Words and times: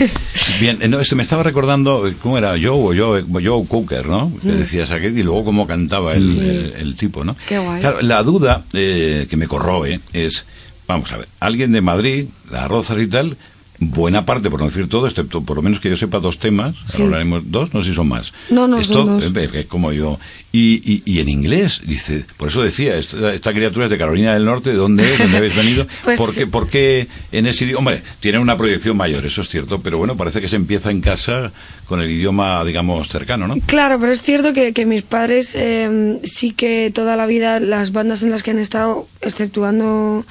Bien, 0.60 0.78
no, 0.88 1.00
este 1.00 1.14
me 1.14 1.22
estaba 1.22 1.42
recordando, 1.42 2.06
eh, 2.06 2.14
¿cómo 2.20 2.38
era? 2.38 2.50
Joe 2.52 2.68
o 2.70 2.94
Joe, 2.94 3.24
Joe 3.44 3.66
Cooker, 3.66 4.06
¿no? 4.06 4.32
Que 4.42 4.52
decías 4.52 4.90
aquel 4.90 5.18
y 5.18 5.22
luego 5.22 5.44
cómo 5.44 5.66
cantaba 5.66 6.14
el, 6.14 6.30
Sí. 6.30 6.38
el- 6.38 6.74
el 6.78 6.96
tipo, 6.96 7.24
¿no? 7.24 7.36
Qué 7.48 7.58
guay. 7.58 7.80
Claro, 7.80 8.00
la 8.02 8.22
duda 8.22 8.64
eh, 8.72 9.26
que 9.28 9.36
me 9.36 9.46
corroe 9.48 10.00
es, 10.12 10.44
vamos 10.86 11.10
a 11.12 11.18
ver, 11.18 11.28
alguien 11.40 11.72
de 11.72 11.80
Madrid, 11.80 12.26
las 12.50 12.68
rozas 12.68 12.98
y 13.00 13.06
tal, 13.06 13.36
buena 13.82 14.26
parte, 14.26 14.50
por 14.50 14.60
no 14.60 14.66
decir 14.66 14.88
todo, 14.88 15.06
excepto 15.06 15.42
por 15.42 15.56
lo 15.56 15.62
menos 15.62 15.80
que 15.80 15.88
yo 15.88 15.96
sepa 15.96 16.20
dos 16.20 16.38
temas, 16.38 16.74
Sí. 16.86 17.00
hablaremos 17.02 17.50
dos, 17.50 17.72
no 17.72 17.82
sé 17.82 17.90
si 17.90 17.96
son 17.96 18.08
más. 18.08 18.32
No, 18.50 18.68
no, 18.68 18.78
Esto, 18.78 18.92
son 18.92 19.20
dos. 19.20 19.36
eh, 19.42 19.50
eh, 19.54 19.64
como 19.66 19.90
yo. 19.92 20.18
Y, 20.52 20.82
y, 20.84 21.02
y 21.06 21.20
en 21.20 21.28
inglés, 21.28 21.80
dice, 21.86 22.26
por 22.36 22.48
eso 22.48 22.62
decía, 22.62 22.96
esta, 22.98 23.32
esta 23.32 23.52
criatura 23.54 23.86
es 23.86 23.90
de 23.90 23.96
Carolina 23.98 24.34
del 24.34 24.44
Norte, 24.44 24.70
¿de 24.70 24.76
dónde 24.76 25.10
es? 25.12 25.18
¿Dónde 25.18 25.36
habéis 25.38 25.56
venido? 25.56 25.86
Pues- 26.04 26.18
¿Por, 26.18 26.34
qué, 26.34 26.46
por 26.46 26.68
qué 26.68 27.08
en 27.32 27.46
ese 27.46 27.64
idioma? 27.64 27.78
Hombre, 27.78 28.02
tiene 28.20 28.38
una 28.38 28.56
proyección 28.58 28.96
mayor, 28.96 29.24
eso 29.24 29.40
es 29.40 29.48
cierto, 29.48 29.80
pero 29.80 29.96
bueno, 29.98 30.16
parece 30.16 30.40
que 30.42 30.48
se 30.48 30.56
empieza 30.56 30.90
en 30.90 31.00
casa 31.00 31.50
con 31.86 32.00
el 32.02 32.10
idioma, 32.10 32.62
digamos, 32.64 33.08
cercano, 33.08 33.48
¿no? 33.48 33.56
Claro, 33.66 33.98
pero 33.98 34.12
es 34.12 34.22
cierto 34.22 34.52
que, 34.52 34.72
que 34.74 34.84
mis 34.86 35.02
padres 35.02 35.52
eh, 35.54 36.18
sí 36.24 36.52
que 36.52 36.90
toda 36.94 37.16
la 37.16 37.26
vida 37.26 37.60
las 37.60 37.92
bandas 37.92 38.22
en 38.22 38.30
las 38.30 38.42
que 38.42 38.50
han 38.50 38.58
estado, 38.58 39.06
exceptuando 39.22 40.24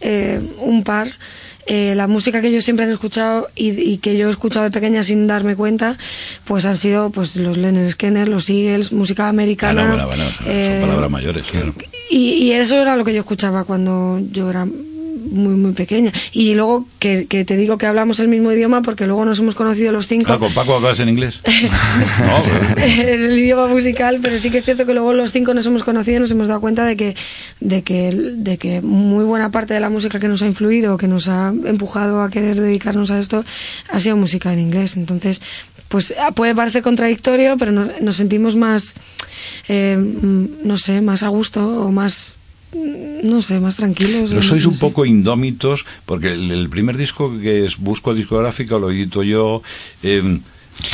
eh, 0.00 0.40
un 0.58 0.84
par, 0.84 1.12
eh, 1.72 1.94
la 1.94 2.06
música 2.08 2.40
que 2.40 2.48
ellos 2.48 2.64
siempre 2.64 2.84
han 2.84 2.90
escuchado 2.90 3.46
y, 3.54 3.70
y 3.70 3.98
que 3.98 4.16
yo 4.16 4.26
he 4.26 4.30
escuchado 4.30 4.64
de 4.64 4.72
pequeña 4.72 5.02
sin 5.04 5.26
darme 5.28 5.54
cuenta, 5.54 5.96
pues 6.44 6.64
han 6.64 6.76
sido 6.76 7.10
pues 7.10 7.36
los 7.36 7.56
Lennon 7.56 7.88
Skinner, 7.90 8.26
los 8.28 8.50
Eagles, 8.50 8.90
música 8.92 9.26
Ah, 9.26 9.28
americana. 9.28 9.84
no, 9.84 9.88
bueno, 9.90 10.06
bueno, 10.08 10.24
son 10.36 10.46
eh, 10.48 10.78
palabras 10.82 11.10
mayores, 11.10 11.44
claro. 11.50 11.72
y, 12.10 12.32
y 12.44 12.52
eso 12.52 12.76
era 12.80 12.96
lo 12.96 13.04
que 13.04 13.14
yo 13.14 13.20
escuchaba 13.20 13.62
cuando 13.64 14.18
yo 14.32 14.50
era 14.50 14.66
muy, 15.30 15.54
muy 15.54 15.72
pequeña. 15.72 16.12
Y 16.32 16.54
luego 16.54 16.86
que, 16.98 17.26
que 17.26 17.44
te 17.44 17.56
digo 17.56 17.78
que 17.78 17.86
hablamos 17.86 18.20
el 18.20 18.28
mismo 18.28 18.52
idioma 18.52 18.82
porque 18.82 19.06
luego 19.06 19.24
nos 19.24 19.38
hemos 19.38 19.54
conocido 19.54 19.92
los 19.92 20.06
cinco. 20.08 20.32
Ah, 20.32 20.38
¿con 20.38 20.52
Paco 20.52 20.74
hablas 20.74 21.00
en 21.00 21.08
inglés? 21.08 21.40
no, 21.44 22.42
pero- 22.74 23.08
el 23.08 23.38
idioma 23.38 23.66
musical, 23.68 24.18
pero 24.22 24.38
sí 24.38 24.50
que 24.50 24.58
es 24.58 24.64
cierto 24.64 24.86
que 24.86 24.92
luego 24.94 25.12
los 25.12 25.32
cinco 25.32 25.54
nos 25.54 25.66
hemos 25.66 25.84
conocido 25.84 26.18
y 26.18 26.20
nos 26.20 26.30
hemos 26.30 26.48
dado 26.48 26.60
cuenta 26.60 26.84
de 26.84 26.96
que, 26.96 27.16
de 27.60 27.82
que, 27.82 28.10
de 28.12 28.58
que 28.58 28.80
muy 28.80 29.24
buena 29.24 29.50
parte 29.50 29.74
de 29.74 29.80
la 29.80 29.90
música 29.90 30.18
que 30.20 30.28
nos 30.28 30.42
ha 30.42 30.46
influido, 30.46 30.96
que 30.96 31.08
nos 31.08 31.28
ha 31.28 31.48
empujado 31.64 32.22
a 32.22 32.30
querer 32.30 32.60
dedicarnos 32.60 33.10
a 33.10 33.18
esto, 33.18 33.44
ha 33.90 34.00
sido 34.00 34.16
música 34.16 34.52
en 34.52 34.60
inglés. 34.60 34.96
Entonces, 34.96 35.40
pues 35.88 36.14
ah, 36.20 36.30
puede 36.32 36.54
parecer 36.54 36.82
contradictorio, 36.82 37.56
pero 37.58 37.72
no- 37.72 37.88
nos 38.00 38.16
sentimos 38.16 38.56
más, 38.56 38.94
eh, 39.68 39.96
mm, 39.96 40.44
no 40.64 40.76
sé, 40.78 41.00
más 41.00 41.22
a 41.22 41.28
gusto 41.28 41.84
o 41.84 41.90
más, 41.90 42.34
no 42.72 43.42
sé, 43.42 43.60
más 43.60 43.76
tranquilos. 43.76 44.30
Pero 44.30 44.40
o 44.40 44.42
sois 44.42 44.66
un 44.66 44.78
poco 44.78 45.04
indómitos, 45.04 45.84
porque 46.06 46.32
el, 46.32 46.50
el 46.50 46.68
primer 46.68 46.96
disco 46.96 47.32
que 47.40 47.66
es 47.66 47.76
Busco 47.78 48.14
discográfica 48.14 48.78
lo 48.78 48.90
edito 48.90 49.22
yo. 49.22 49.62
eh, 50.02 50.40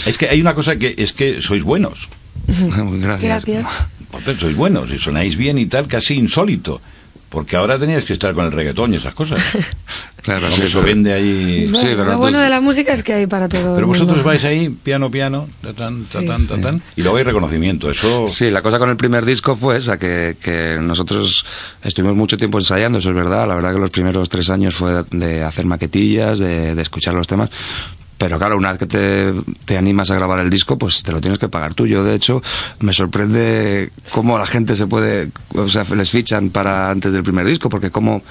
es 0.06 0.18
que 0.18 0.28
hay 0.28 0.40
una 0.40 0.54
cosa 0.54 0.76
que 0.76 0.94
es 0.96 1.12
que 1.12 1.42
sois 1.42 1.62
buenos. 1.62 2.08
Gracias. 2.46 3.44
Gracias. 3.44 3.66
Entonces 4.12 4.40
sois 4.40 4.56
buenos 4.56 4.90
y 4.90 4.98
sonáis 4.98 5.36
bien 5.36 5.58
y 5.58 5.66
tal, 5.66 5.86
casi 5.86 6.14
insólito. 6.14 6.80
Porque 7.36 7.54
ahora 7.54 7.78
teníais 7.78 8.06
que 8.06 8.14
estar 8.14 8.32
con 8.32 8.46
el 8.46 8.50
reggaetón 8.52 8.94
y 8.94 8.96
esas 8.96 9.12
cosas. 9.12 9.42
Claro, 10.22 10.50
sí, 10.50 10.62
eso 10.62 10.80
pero- 10.80 10.92
vende 10.92 11.12
ahí. 11.12 11.66
Bueno, 11.70 11.78
Sí, 11.78 11.86
pero 11.90 12.04
lo 12.06 12.18
bueno 12.18 12.40
de 12.40 12.48
la 12.48 12.60
música 12.60 12.92
es 12.92 13.04
que 13.04 13.12
hay 13.12 13.26
para 13.28 13.48
todo. 13.48 13.76
Pero 13.76 13.86
vosotros 13.86 14.24
vais 14.24 14.42
ahí, 14.44 14.70
piano, 14.70 15.08
piano, 15.08 15.46
tatán, 15.62 16.04
tatán, 16.06 16.40
Sí, 16.40 16.46
tatán, 16.48 16.82
y 16.96 17.02
luego 17.02 17.18
hay 17.18 17.22
reconocimiento. 17.22 17.88
Eso. 17.92 18.26
Sí, 18.28 18.50
la 18.50 18.60
cosa 18.60 18.80
con 18.80 18.90
el 18.90 18.96
primer 18.96 19.24
disco 19.24 19.54
fue 19.54 19.76
esa, 19.76 19.98
que, 20.00 20.36
que 20.42 20.78
nosotros 20.82 21.44
estuvimos 21.84 22.16
mucho 22.16 22.36
tiempo 22.38 22.58
ensayando, 22.58 22.98
eso 22.98 23.10
es 23.10 23.14
verdad. 23.14 23.46
La 23.46 23.54
verdad 23.54 23.74
que 23.74 23.78
los 23.78 23.90
primeros 23.90 24.28
tres 24.28 24.50
años 24.50 24.74
fue 24.74 25.04
de 25.12 25.44
hacer 25.44 25.64
maquetillas, 25.64 26.40
de, 26.40 26.74
de 26.74 26.82
escuchar 26.82 27.14
los 27.14 27.28
temas. 27.28 27.50
Pero 28.18 28.38
claro, 28.38 28.56
una 28.56 28.70
vez 28.70 28.78
que 28.78 28.86
te, 28.86 29.32
te 29.66 29.76
animas 29.76 30.10
a 30.10 30.14
grabar 30.14 30.38
el 30.38 30.48
disco, 30.48 30.78
pues 30.78 31.02
te 31.02 31.12
lo 31.12 31.20
tienes 31.20 31.38
que 31.38 31.48
pagar 31.48 31.74
tú. 31.74 31.86
Yo, 31.86 32.02
de 32.02 32.14
hecho, 32.14 32.42
me 32.80 32.92
sorprende 32.94 33.90
cómo 34.10 34.38
la 34.38 34.46
gente 34.46 34.74
se 34.74 34.86
puede, 34.86 35.28
o 35.54 35.68
sea, 35.68 35.84
les 35.94 36.08
fichan 36.10 36.48
para 36.50 36.90
antes 36.90 37.12
del 37.12 37.22
primer 37.22 37.46
disco, 37.46 37.68
porque 37.68 37.90
cómo, 37.90 38.22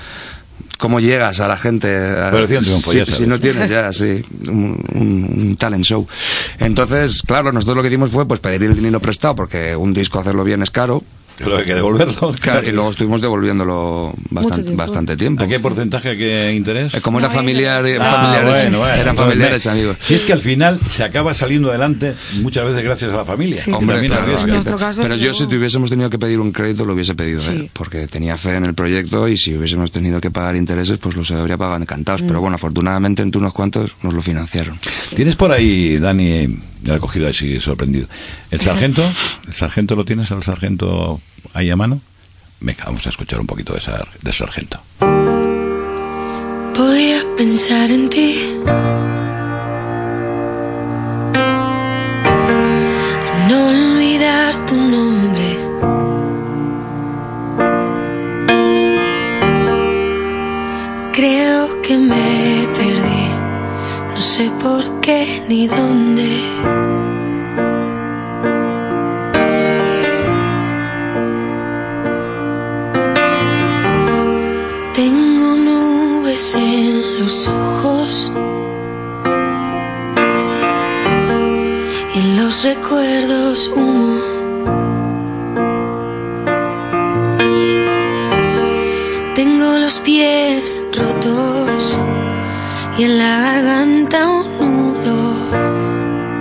cómo 0.80 1.00
llegas 1.00 1.40
a 1.40 1.48
la 1.48 1.56
gente. 1.58 1.88
a- 1.96 2.32
triunfo, 2.48 2.92
si, 2.92 2.98
si 3.12 3.28
no 3.28 3.40
tienes 3.40 3.70
ya, 3.70 3.94
sí, 3.94 4.24
un, 4.48 4.84
un- 4.94 5.42
un 5.50 5.56
talent 5.56 5.84
show. 5.84 6.08
Entonces, 6.58 7.22
claro, 7.22 7.52
nosotros 7.52 7.78
lo 7.78 7.82
que 7.84 7.90
hicimos 7.90 8.10
fue 8.10 8.28
pues 8.28 8.40
pedir 8.40 8.64
el 8.64 8.76
dinero 8.76 9.00
prestado, 9.00 9.36
porque 9.36 9.76
un 9.76 9.94
disco 9.94 10.20
hacerlo 10.20 10.44
bien 10.44 10.64
es 10.64 10.72
caro. 10.72 11.04
Pero 11.44 11.58
hay 11.58 11.66
que 11.66 11.76
devolverlo. 11.76 12.32
Claro, 12.42 12.68
y 12.68 12.72
luego 12.72 12.90
estuvimos 12.92 13.22
devolviéndolo 13.22 14.14
bastante 14.30 14.62
tiempo. 14.64 14.78
bastante 14.78 15.18
tiempo. 15.18 15.44
¿A 15.44 15.48
qué 15.48 15.60
porcentaje, 15.60 16.12
a 16.12 16.16
qué 16.18 16.54
interés? 16.56 16.94
Eh, 16.94 17.02
Como 17.02 17.20
No 17.20 17.26
era 17.26 17.36
familiar. 17.36 17.84
Ah, 18.00 18.16
familiares, 18.16 18.64
bueno, 18.64 18.80
bueno, 18.80 18.94
eran 18.94 19.16
familiares 19.16 19.68
amigos. 19.68 19.98
Si 20.02 20.14
es 20.16 20.24
que 20.24 20.34
al 20.34 20.42
final 20.42 20.80
se 20.90 21.04
acaba 21.04 21.34
saliendo 21.34 21.70
adelante 21.70 22.14
muchas 22.42 22.66
veces 22.66 22.84
gracias 22.84 23.12
a 23.12 23.18
la 23.18 23.26
familia. 23.26 23.62
Sí. 23.62 23.72
Hombre, 23.72 24.06
claro, 24.08 24.78
caso, 24.78 25.02
pero 25.02 25.16
yo 25.16 25.34
si 25.34 25.48
tuviésemos 25.48 25.90
tenido 25.90 26.10
que 26.10 26.20
pedir 26.20 26.40
un 26.40 26.52
crédito 26.52 26.86
lo 26.86 26.94
hubiese 26.94 27.16
pedido, 27.16 27.42
Sí. 27.42 27.52
¿eh? 27.52 27.70
porque 27.74 28.08
tenía 28.08 28.38
fe 28.38 28.56
en 28.56 28.66
el 28.66 28.74
proyecto 28.74 29.28
y 29.28 29.38
si 29.38 29.56
hubiésemos 29.56 29.92
tenido 29.92 30.22
que 30.22 30.32
pagar 30.32 30.56
intereses 30.56 30.98
pues 30.98 31.16
los 31.16 31.30
habría 31.32 31.58
pagado 31.58 31.82
encantados. 31.82 32.22
Mm. 32.22 32.28
Pero 32.28 32.42
bueno, 32.42 32.56
afortunadamente 32.56 33.22
entre 33.22 33.40
unos 33.40 33.54
cuantos 33.54 33.92
nos 34.04 34.14
lo 34.14 34.22
financiaron. 34.22 34.78
¿Tienes 35.16 35.36
por 35.36 35.52
ahí, 35.52 35.98
Dani, 35.98 36.48
ya 36.86 36.92
lo 36.94 36.98
he 36.98 37.00
cogido 37.02 37.28
así 37.28 37.60
sorprendido, 37.60 38.08
el 38.52 38.62
sargento? 38.62 39.04
¿El 39.48 39.54
sargento 39.54 39.96
lo 39.96 40.06
tienes, 40.06 40.32
el 40.32 40.44
sargento 40.44 41.20
ahí 41.54 41.70
a 41.70 41.76
mano? 41.76 42.00
Venga, 42.62 42.86
vamos 42.86 43.06
a 43.06 43.10
escuchar 43.10 43.40
un 43.42 43.48
poquito 43.48 43.74
de, 43.74 43.82
sar- 43.82 44.08
de 44.22 44.32
sargento. 44.32 44.80
Voy 46.78 47.12
a 47.14 47.24
pensar 47.38 47.90
en 47.92 48.10
ti. 48.10 48.40
No 53.50 53.68
olvidar 53.68 54.66
tu 54.66 54.76
nombre. 54.76 55.58
Creo 61.14 61.82
que 61.82 61.98
me 61.98 62.45
sé 64.26 64.52
por 64.60 64.84
qué 65.02 65.44
ni 65.48 65.68
dónde. 65.68 66.28
Tengo 74.94 75.48
nubes 75.68 76.56
en 76.56 77.20
los 77.20 77.48
ojos 77.48 78.32
y 82.16 82.20
en 82.20 82.38
los 82.38 82.64
recuerdos 82.64 83.72
humo. 83.76 84.20
Tengo 89.36 89.78
los 89.78 90.00
pies 90.00 90.84
rotos 90.98 91.65
y 92.98 93.04
en 93.04 93.18
la 93.18 93.42
garganta 93.54 94.28
un 94.28 94.78
nudo. 94.78 96.36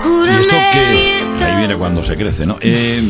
Y 0.00 0.02
Cúrame 0.02 0.40
esto 0.42 0.56
que 1.38 1.44
ahí 1.44 1.56
viene 1.58 1.76
cuando 1.76 2.02
se 2.04 2.16
crece, 2.16 2.46
¿no? 2.46 2.56
Eh, 2.60 3.02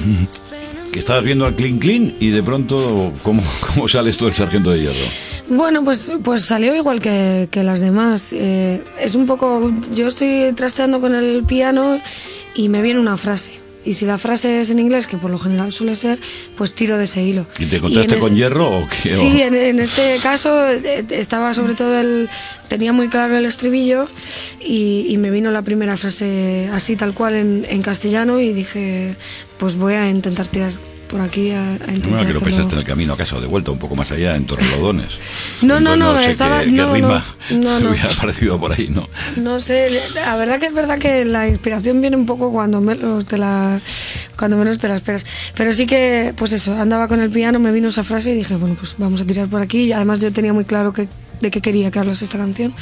que 0.93 0.99
estabas 1.01 1.25
viendo 1.25 1.47
al 1.47 1.55
clean 1.55 1.79
clean 1.79 2.15
y 2.21 2.31
de 2.31 2.43
pronto, 2.43 3.13
¿cómo, 3.23 3.43
cómo 3.61 3.89
sales 3.89 4.17
tú 4.17 4.27
el 4.27 4.35
sargento 4.35 4.71
de 4.71 4.81
hierro? 4.81 5.11
Bueno, 5.49 5.85
pues, 5.85 6.13
pues 6.23 6.45
salió 6.45 6.75
igual 6.75 7.01
que, 7.01 7.49
que 7.51 7.63
las 7.63 7.81
demás. 7.81 8.33
Eh, 8.33 8.83
es 9.01 9.15
un 9.15 9.27
poco. 9.27 9.73
Yo 9.93 10.07
estoy 10.09 10.53
trasteando 10.55 11.01
con 11.01 11.15
el 11.15 11.43
piano 11.45 11.99
y 12.55 12.69
me 12.69 12.81
viene 12.81 13.01
una 13.01 13.17
frase. 13.17 13.64
Y 13.87 13.95
si 13.95 14.07
la 14.07 14.17
frase 14.19 14.61
es 14.63 14.71
en 14.71 14.79
inglés, 14.79 15.07
que 15.07 15.17
por 15.19 15.31
lo 15.31 15.39
general 15.39 15.73
suele 15.73 15.95
ser, 15.95 16.19
pues 16.57 16.75
tiro 16.75 16.97
de 16.97 17.05
ese 17.05 17.23
hilo. 17.23 17.47
¿Y 17.59 17.67
te 17.67 17.77
encontraste 17.77 18.15
en 18.15 18.21
con 18.21 18.33
el- 18.33 18.39
hierro 18.39 18.79
o 18.79 18.89
qué? 18.89 19.11
Sí, 19.11 19.43
en, 19.43 19.55
en 19.55 19.79
este 19.81 20.17
caso 20.23 20.69
eh, 20.69 21.05
estaba 21.11 21.53
sobre 21.55 21.75
todo 21.75 22.01
el. 22.01 22.29
Tenía 22.69 22.93
muy 22.95 23.09
claro 23.09 23.37
el 23.37 23.45
estribillo 23.45 24.09
y, 24.61 25.07
y 25.09 25.17
me 25.19 25.31
vino 25.31 25.51
la 25.51 25.61
primera 25.63 25.97
frase 25.99 26.69
así, 26.73 26.97
tal 26.97 27.13
cual, 27.13 27.35
en, 27.35 27.67
en 27.69 27.83
castellano 27.83 28.41
y 28.41 28.53
dije, 28.55 29.17
pues 29.59 29.77
voy 29.77 29.93
a 29.95 30.09
intentar 30.09 30.47
tirar 30.47 30.73
por 31.15 31.23
aquí 31.23 31.53
a, 31.53 31.63
a 31.63 31.75
intentar. 31.75 32.11
Bueno, 32.11 32.27
que 32.27 32.33
lo 32.33 32.41
pensaste 32.41 32.73
en 32.73 32.81
el 32.81 32.85
camino 32.85 33.13
a 33.13 33.17
casa 33.17 33.37
o 33.37 33.41
de 33.41 33.47
vuelta, 33.47 33.71
un 33.71 33.79
poco 33.79 33.95
más 33.95 34.11
allá, 34.11 34.35
en 34.35 34.47
Torrelodones. 34.47 35.13
No, 35.63 35.79
no, 35.79 35.93
Entonces, 35.95 35.99
no, 35.99 36.19
sé 36.25 36.31
estaba- 36.33 36.59
qué, 36.59 36.65
qué 36.67 36.71
no, 36.73 36.87
no, 36.89 36.95
rima 36.95 37.25
no, 37.51 37.79
no. 37.81 37.91
hubiera 37.91 38.11
aparecido 38.11 38.59
por 38.59 38.73
ahí, 38.73 38.89
¿no? 38.89 39.09
No 39.37 39.61
sé, 39.61 40.01
la 40.13 40.35
verdad 40.35 40.59
que 40.59 40.67
es 40.67 40.75
verdad 40.75 40.99
que 40.99 41.25
la 41.25 41.49
inspiración 41.49 42.01
viene 42.01 42.17
un 42.17 42.27
poco 42.27 42.51
cuando 42.51 42.81
menos 42.81 43.27
te 43.27 43.39
la, 43.39 43.81
cuando 44.37 44.57
menos 44.57 44.81
te 44.81 44.89
la 44.89 44.97
esperas. 44.97 45.25
Pero 45.57 45.73
sí 45.73 45.87
que, 45.87 46.35
pues 46.37 46.51
eso, 46.51 46.75
andaba 46.75 47.07
con 47.07 47.21
el 47.21 47.31
piano, 47.31 47.61
me 47.61 47.71
vino 47.71 47.91
esa 47.91 48.03
frase 48.03 48.33
y 48.33 48.35
dije, 48.35 48.57
bueno, 48.57 48.75
pues 48.77 48.97
vamos 48.99 49.21
a 49.21 49.25
tirar 49.25 49.47
por 49.47 49.61
aquí. 49.61 49.85
Y 49.85 49.93
además 49.93 50.19
yo 50.19 50.33
tenía 50.33 50.53
muy 50.53 50.65
claro 50.65 50.93
que, 50.93 51.07
de 51.41 51.51
qué 51.53 51.61
quería 51.61 51.93
que 51.93 52.01
hablase 52.01 52.25
esta 52.25 52.39
canción. 52.39 52.75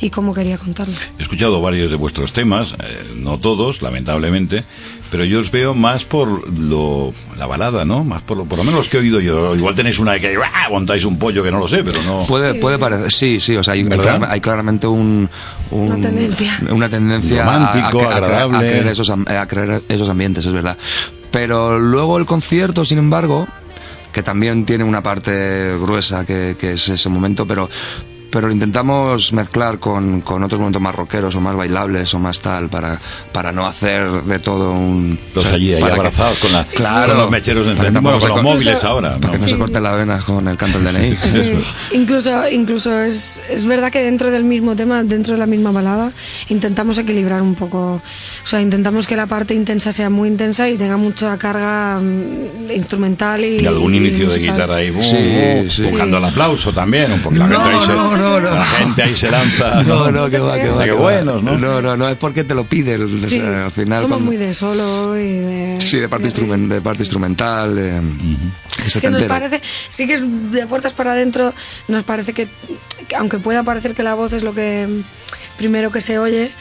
Y 0.00 0.10
cómo 0.10 0.32
quería 0.34 0.56
contarlo. 0.58 0.94
He 1.18 1.22
escuchado 1.22 1.60
varios 1.60 1.90
de 1.90 1.96
vuestros 1.96 2.32
temas, 2.32 2.72
eh, 2.72 3.12
no 3.16 3.38
todos, 3.38 3.82
lamentablemente, 3.82 4.64
pero 5.10 5.24
yo 5.24 5.40
os 5.40 5.50
veo 5.50 5.74
más 5.74 6.04
por 6.04 6.48
lo, 6.58 7.12
la 7.36 7.46
balada, 7.46 7.84
¿no? 7.84 8.02
Más 8.04 8.22
por 8.22 8.36
lo, 8.38 8.44
por 8.46 8.58
lo 8.58 8.64
menos 8.64 8.78
los 8.80 8.88
que 8.88 8.96
he 8.96 9.00
oído 9.00 9.20
yo. 9.20 9.54
Igual 9.54 9.74
tenéis 9.74 9.98
una 9.98 10.12
de 10.12 10.20
que 10.20 10.36
¡ah! 10.42 10.68
montáis 10.70 11.04
un 11.04 11.18
pollo 11.18 11.42
que 11.42 11.50
no 11.50 11.58
lo 11.58 11.68
sé, 11.68 11.84
pero 11.84 12.02
no. 12.02 12.20
Puede, 12.26 12.54
puede 12.54 12.78
parecer, 12.78 13.12
sí, 13.12 13.40
sí, 13.40 13.56
o 13.56 13.62
sea, 13.62 13.74
hay, 13.74 13.86
hay 14.28 14.40
claramente 14.40 14.86
un, 14.86 15.28
un- 15.70 15.92
Una 15.92 16.00
tendencia. 16.08 16.60
una 16.70 16.88
tendencia 16.88 17.44
Romántico, 17.44 18.00
a, 18.00 18.04
a- 18.04 18.08
a- 18.08 18.12
a- 18.12 18.16
agradable. 18.16 18.56
a 18.56 18.60
creer 18.60 18.86
esos, 18.86 19.10
am- 19.10 19.26
a 19.28 19.46
creer 19.46 19.82
esos 19.88 20.08
ambientes, 20.08 20.46
es 20.46 20.52
verdad. 20.52 20.78
Pero 21.30 21.78
luego 21.78 22.18
el 22.18 22.26
concierto, 22.26 22.84
sin 22.84 22.98
embargo, 22.98 23.46
que 24.12 24.22
también 24.22 24.64
tiene 24.64 24.82
una 24.82 25.02
parte 25.02 25.72
gruesa 25.80 26.24
que, 26.26 26.56
que 26.58 26.72
es 26.72 26.88
ese 26.88 27.08
momento, 27.08 27.46
pero 27.46 27.68
pero 28.30 28.46
lo 28.48 28.52
intentamos 28.52 29.32
mezclar 29.32 29.78
con, 29.78 30.20
con 30.20 30.42
otros 30.42 30.58
momentos 30.60 30.80
más 30.80 30.94
rockeros 30.94 31.34
o 31.34 31.40
más 31.40 31.56
bailables 31.56 32.12
o 32.14 32.18
más 32.18 32.40
tal 32.40 32.68
para, 32.68 32.98
para 33.32 33.52
no 33.52 33.66
hacer 33.66 34.08
de 34.22 34.38
todo 34.38 34.72
un 34.72 35.18
Los 35.34 35.44
o 35.44 35.48
sea, 35.48 35.56
allí, 35.56 35.74
ahí 35.74 35.80
para 35.80 35.94
que- 35.94 35.98
abrazados 36.00 36.38
con, 36.38 36.52
la, 36.52 36.64
Claro. 36.64 37.08
con 37.12 37.18
los 37.22 37.30
mecheros 37.30 37.66
de 37.66 37.72
Para 37.74 37.82
que 37.82 37.88
encendido, 37.88 38.02
bueno, 38.18 38.20
con 38.20 38.28
los 38.36 38.42
móviles 38.42 38.66
Incluso- 38.74 38.88
ahora. 38.88 39.16
para 39.18 39.32
que 39.32 39.38
no 39.38 39.42
¿no? 39.42 39.48
se 39.48 39.52
Sí. 39.54 39.58
corte 39.58 39.80
la 39.80 39.92
vena 39.92 40.18
con 40.18 40.48
el 40.48 40.56
canto 40.56 40.78
del 40.78 40.94
DNI 40.94 41.16
Sí, 41.16 41.96
incluso 41.96 42.48
incluso 42.50 43.00
es, 43.00 43.40
es 43.50 43.64
verdad 43.64 43.90
que 43.90 44.02
dentro 44.02 44.30
del 44.30 44.44
mismo 44.44 44.76
tema, 44.76 45.02
dentro 45.02 45.34
de 45.34 45.38
la 45.40 45.46
misma 45.46 45.72
balada, 45.72 46.12
intentamos 46.48 46.98
equilibrar 46.98 47.42
un 47.42 47.54
poco. 47.54 48.00
O 48.42 48.46
sea, 48.46 48.60
intentamos 48.60 49.06
que 49.06 49.16
la 49.16 49.26
parte 49.26 49.54
intensa 49.54 49.92
sea 49.92 50.08
muy 50.10 50.28
intensa 50.28 50.68
y 50.68 50.76
tenga 50.76 50.96
mucha 50.96 51.36
carga 51.38 51.98
mm, 52.00 52.70
instrumental 52.74 53.44
y. 53.44 53.60
Y 53.60 53.66
algún 53.66 53.94
y 53.94 53.98
inicio 53.98 54.28
de 54.30 54.38
guitarra 54.38 54.76
ahí, 54.76 54.88
Sí, 55.02 55.16
bu, 55.64 55.70
sí. 55.70 55.82
buscando 55.82 56.18
el 56.18 56.24
aplauso 56.24 56.72
también, 56.72 57.12
un 57.12 57.20
poco. 57.20 57.36
La, 57.36 57.46
No, 57.46 57.82
se, 57.82 57.92
no, 57.92 58.16
no, 58.20 58.40
no. 58.40 58.54
la 58.54 58.64
gente 58.66 59.02
ahí 59.02 59.16
se 59.16 59.30
lanza. 59.30 59.82
No, 59.90 60.10
no, 60.10 60.28
que 60.30 60.38
va, 60.38 60.58
que 60.58 60.68
va. 60.68 60.84
Qué 60.84 60.90
que 60.90 60.92
buenos, 60.92 61.42
¿no? 61.42 61.56
No, 61.58 61.80
no, 61.82 61.96
no, 61.96 62.08
es 62.08 62.16
porque 62.16 62.44
te 62.44 62.54
lo 62.54 62.64
Sí, 63.28 63.38
sea, 63.38 63.64
al 63.66 63.70
final. 63.70 64.02
somos 64.02 64.16
cuando- 64.18 64.26
muy 64.26 64.36
de 64.36 64.54
solo 64.54 65.16
y 65.18 65.38
de. 65.38 65.76
Sí, 65.80 65.98
de 65.98 66.08
parte, 66.08 66.28
de 66.30 66.80
parte 66.80 67.02
instrumental. 67.02 67.74
De, 67.74 68.00
que 69.00 69.06
Es 69.06 69.12
nos 69.12 69.22
parece, 69.24 69.60
sí 69.90 70.06
que 70.06 70.14
es 70.14 70.52
de 70.52 70.66
puertas 70.66 70.92
para 70.92 71.12
adentro, 71.12 71.52
nos 71.88 72.02
parece 72.04 72.32
que, 72.32 72.48
que 73.08 73.16
aunque 73.16 73.38
pueda 73.38 73.62
parecer 73.62 73.94
que 73.94 74.02
la 74.02 74.14
voz 74.14 74.32
es 74.32 74.42
lo 74.42 74.54
que 74.54 74.86
mm, 74.88 75.02
primero 75.60 75.90
que 75.92 76.00
se 76.00 76.18
oye, 76.18 76.52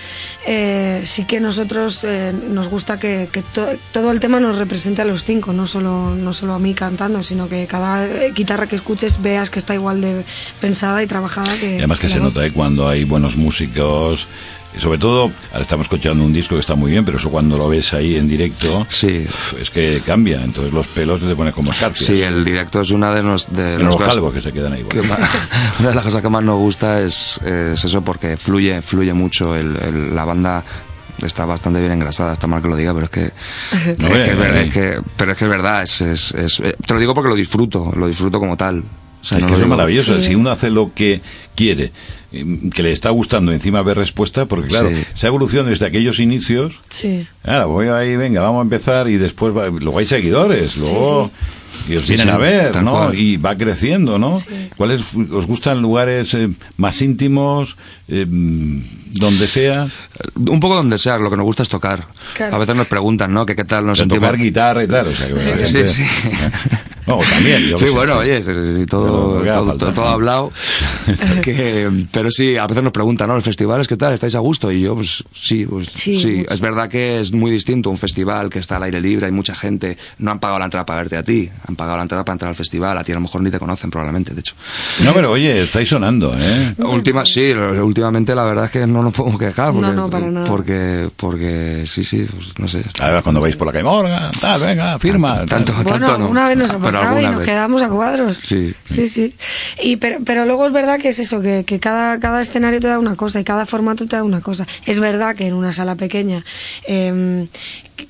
eh, 0.45 1.03
sí 1.05 1.23
que 1.23 1.39
nosotros 1.39 2.03
eh, 2.03 2.33
nos 2.49 2.67
gusta 2.67 2.99
que, 2.99 3.29
que 3.31 3.41
to- 3.43 3.77
todo 3.93 4.11
el 4.11 4.19
tema 4.19 4.41
nos 4.41 4.57
represente 4.57 5.01
a 5.01 5.05
los 5.05 5.23
cinco, 5.23 5.53
no 5.53 5.67
solo, 5.67 6.13
no 6.15 6.33
solo 6.33 6.53
a 6.53 6.59
mí 6.59 6.73
cantando, 6.73 7.23
sino 7.23 7.47
que 7.47 7.65
cada 7.65 8.05
guitarra 8.35 8.67
que 8.67 8.75
escuches 8.75 9.21
veas 9.21 9.49
que 9.49 9.59
está 9.59 9.73
igual 9.73 10.01
de 10.01 10.25
pensada 10.59 11.01
y 11.01 11.07
trabajada 11.07 11.49
que. 11.61 11.75
Y 11.75 11.77
además 11.77 11.99
que 11.99 12.09
se 12.09 12.19
voz. 12.19 12.33
nota 12.33 12.45
¿eh? 12.45 12.51
cuando 12.51 12.89
hay 12.89 13.05
buenos 13.05 13.37
músicos. 13.37 14.27
Sobre 14.79 14.97
todo, 14.97 15.31
ahora 15.51 15.61
estamos 15.61 15.85
escuchando 15.85 16.23
un 16.23 16.31
disco 16.33 16.55
que 16.55 16.61
está 16.61 16.75
muy 16.75 16.91
bien, 16.91 17.03
pero 17.05 17.17
eso 17.17 17.29
cuando 17.29 17.57
lo 17.57 17.67
ves 17.69 17.93
ahí 17.93 18.15
en 18.15 18.27
directo, 18.27 18.85
Sí. 18.89 19.25
es 19.59 19.69
que 19.69 20.01
cambia. 20.05 20.43
Entonces 20.43 20.71
los 20.73 20.87
pelos 20.87 21.19
te 21.19 21.35
ponen 21.35 21.53
como 21.53 21.71
escarpias. 21.71 22.05
Sí, 22.05 22.21
el 22.21 22.43
directo 22.45 22.81
es 22.81 22.91
una 22.91 23.13
de, 23.13 23.21
nos, 23.23 23.51
de 23.53 23.77
los 23.79 23.97
calvos 23.97 24.33
que 24.33 24.41
se 24.41 24.51
quedan 24.53 24.73
ahí. 24.73 24.83
que 24.83 25.01
más- 25.01 25.19
una 25.79 25.89
de 25.89 25.95
las 25.95 26.03
cosas 26.03 26.21
que 26.21 26.29
más 26.29 26.43
nos 26.43 26.57
gusta 26.57 27.01
es, 27.01 27.37
es 27.45 27.83
eso 27.83 28.01
porque 28.01 28.37
fluye 28.37 28.81
fluye 28.81 29.13
mucho 29.13 29.55
el, 29.55 29.75
el- 29.77 30.15
la 30.15 30.25
banda 30.25 30.63
está 31.21 31.45
bastante 31.45 31.79
bien 31.81 31.91
engrasada 31.91 32.31
está 32.33 32.47
mal 32.47 32.61
que 32.61 32.69
lo 32.69 32.75
diga 32.77 32.93
pero 32.93 33.05
es 33.05 33.11
que, 33.11 33.31
No, 33.97 34.07
es 34.07 34.13
eh, 34.13 34.23
que, 34.23 34.31
es 34.31 34.37
ver- 34.37 34.53
eh. 34.55 34.61
es 34.63 34.73
que- 34.73 35.01
pero 35.17 35.31
es 35.33 35.37
que 35.37 35.43
es 35.45 35.49
verdad 35.49 35.83
es, 35.83 36.01
es- 36.01 36.31
es- 36.33 36.59
eh, 36.61 36.75
te 36.85 36.93
lo 36.93 36.99
digo 36.99 37.13
porque 37.13 37.29
lo 37.29 37.35
disfruto 37.35 37.91
lo 37.95 38.07
disfruto 38.07 38.39
como 38.39 38.55
tal 38.55 38.83
O 39.21 39.25
sea, 39.25 39.37
es 39.37 39.45
que 39.45 39.65
maravilloso. 39.65 40.15
Sí. 40.17 40.23
Si 40.29 40.35
uno 40.35 40.49
hace 40.49 40.69
lo 40.69 40.93
que 40.93 41.21
quiere, 41.59 41.91
eh, 42.31 42.45
que 42.73 42.83
le 42.83 42.91
está 42.93 43.09
gustando, 43.09 43.51
encima 43.51 43.81
ve 43.81 43.93
respuesta, 43.93 44.45
porque 44.45 44.69
claro, 44.69 44.89
Sí. 44.89 45.03
esa 45.13 45.27
evolución 45.27 45.67
desde 45.67 45.85
aquellos 45.85 46.19
inicios, 46.19 46.79
Sí. 46.89 47.27
Ahora, 47.43 47.65
voy 47.65 47.87
ahí, 47.89 48.15
venga, 48.15 48.39
vamos 48.41 48.59
a 48.59 48.63
empezar 48.63 49.09
y 49.09 49.17
después 49.17 49.55
va- 49.55 49.67
luego 49.67 49.99
hay 49.99 50.07
seguidores, 50.07 50.77
luego 50.77 51.29
y 51.89 51.95
os 51.97 52.03
Sí, 52.03 52.09
vienen 52.13 52.27
sí, 52.27 52.31
a 52.33 52.37
ver, 52.37 52.81
¿no? 52.81 52.91
cual. 52.93 53.15
Y 53.19 53.35
va 53.37 53.55
creciendo, 53.57 54.17
¿no? 54.17 54.39
Sí. 54.39 54.69
¿Cuáles 54.77 55.01
os 55.31 55.45
gustan 55.47 55.81
lugares 55.81 56.33
eh, 56.33 56.49
más 56.77 57.01
íntimos, 57.01 57.75
eh, 58.07 58.25
donde 58.29 59.47
sea? 59.47 59.87
un 60.35 60.59
poco 60.59 60.75
donde 60.75 60.97
sea 60.97 61.17
lo 61.17 61.29
que 61.29 61.35
nos 61.37 61.45
gusta 61.45 61.63
es 61.63 61.69
tocar 61.69 62.05
Claro. 62.35 62.55
a 62.55 62.59
veces 62.59 62.75
nos 62.75 62.87
preguntan 62.87 63.33
no 63.33 63.45
que 63.45 63.55
qué 63.55 63.65
tal 63.65 63.85
nos 63.85 63.97
sentimos 63.97 64.21
tocar 64.29 64.39
guitarra 64.39 64.83
y 64.83 64.87
tal, 64.87 65.07
o 65.07 65.13
sea, 65.15 65.27
que 65.27 65.33
la 65.33 65.41
Sí, 65.65 65.73
gente- 65.77 65.87
sí. 65.89 66.03
No, 67.09 67.19
también. 67.29 67.61
yo 67.63 67.77
Sí, 67.77 67.85
sé. 67.85 67.91
bueno, 67.91 68.17
oye, 68.19 68.39
todo, 68.85 69.41
todo, 69.43 69.75
todo- 69.77 69.93
todo 69.93 70.07
hablado. 70.07 70.51
Que, 71.41 71.89
pero 72.11 72.29
sí, 72.31 72.57
a 72.57 72.67
veces 72.67 72.83
nos 72.83 72.91
preguntan, 72.93 73.27
¿no? 73.27 73.35
¿Los 73.35 73.43
festivales 73.43 73.87
qué 73.87 73.97
tal? 73.97 74.13
¿Estáis 74.13 74.35
a 74.35 74.39
gusto? 74.39 74.71
Y 74.71 74.81
yo, 74.81 74.95
pues 74.95 75.23
sí, 75.33 75.65
pues 75.65 75.87
Sí, 75.93 76.19
sí. 76.19 76.45
Es 76.49 76.59
verdad 76.59 76.89
que 76.89 77.19
es 77.19 77.31
muy 77.31 77.49
distinto 77.51 77.89
un 77.89 77.97
festival 77.97 78.49
que 78.49 78.59
está 78.59 78.77
al 78.77 78.83
aire 78.83 79.01
libre, 79.01 79.25
hay 79.25 79.31
mucha 79.31 79.55
gente, 79.55 79.97
no 80.19 80.31
han 80.31 80.39
pagado 80.39 80.59
la 80.59 80.65
entrada 80.65 80.85
para 80.85 81.01
verte 81.01 81.17
a 81.17 81.23
ti, 81.23 81.49
han 81.67 81.75
pagado 81.75 81.97
la 81.97 82.03
entrada 82.03 82.23
para 82.25 82.33
entrar 82.35 82.49
al 82.49 82.55
festival, 82.55 82.97
a 82.97 83.03
ti 83.03 83.11
a 83.11 83.15
lo 83.15 83.21
mejor 83.21 83.41
ni 83.41 83.49
te 83.51 83.59
conocen 83.59 83.89
probablemente, 83.89 84.33
de 84.33 84.39
hecho. 84.41 84.55
No, 85.03 85.13
pero 85.13 85.31
oye, 85.31 85.61
estáis 85.63 85.89
sonando, 85.89 86.35
¿eh? 86.39 86.73
Última, 86.79 87.25
sí, 87.25 87.51
últimamente 87.51 88.35
la 88.35 88.43
verdad 88.43 88.65
es 88.65 88.71
que 88.71 88.85
no 88.87 89.01
nos 89.03 89.13
podemos 89.13 89.39
quejar. 89.39 89.71
Porque, 89.73 89.87
No, 89.87 89.93
no, 89.93 90.09
para 90.09 90.29
nada. 90.31 90.45
Porque, 90.47 91.09
porque 91.15 91.83
sí, 91.87 92.03
sí, 92.03 92.25
pues, 92.29 92.47
no 92.59 92.67
sé. 92.67 92.83
Ahora 92.99 93.21
cuando 93.21 93.41
vais 93.41 93.55
por 93.55 93.67
la 93.67 93.73
calle, 93.73 93.83
Morgan, 93.85 94.31
tal, 94.39 94.61
venga, 94.61 94.99
firma. 94.99 95.45
Tanto- 95.45 95.73
tal. 95.73 95.83
Bueno, 95.83 96.05
tanto 96.05 96.17
no, 96.19 96.29
una 96.29 96.47
vez 96.49 96.57
nos 96.57 96.71
ha 96.71 96.77
pero 96.79 96.98
pasado 96.99 97.19
y 97.19 97.23
nos 97.25 97.37
vez. 97.37 97.45
quedamos 97.47 97.81
a 97.81 97.89
cuadros. 97.89 98.37
Sí. 98.43 98.73
Sí, 98.85 99.07
sí. 99.07 99.33
Y 99.81 99.97
pero, 99.97 100.19
pero 100.25 100.45
luego 100.45 100.67
es 100.67 100.73
verdad 100.73 100.99
que 100.99 101.09
es 101.09 101.19
eso, 101.19 101.41
que, 101.41 101.63
que 101.65 101.79
cada, 101.79 102.19
cada 102.19 102.41
escenario 102.41 102.79
te 102.79 102.87
da 102.87 102.99
una 102.99 103.15
cosa 103.15 103.39
y 103.39 103.43
cada 103.43 103.65
formato 103.65 104.05
te 104.05 104.15
da 104.15 104.23
una 104.23 104.41
cosa. 104.41 104.67
Es 104.85 104.99
verdad 104.99 105.35
que 105.35 105.47
en 105.47 105.53
una 105.53 105.73
sala 105.73 105.95
pequeña, 105.95 106.43
eh, 106.87 107.47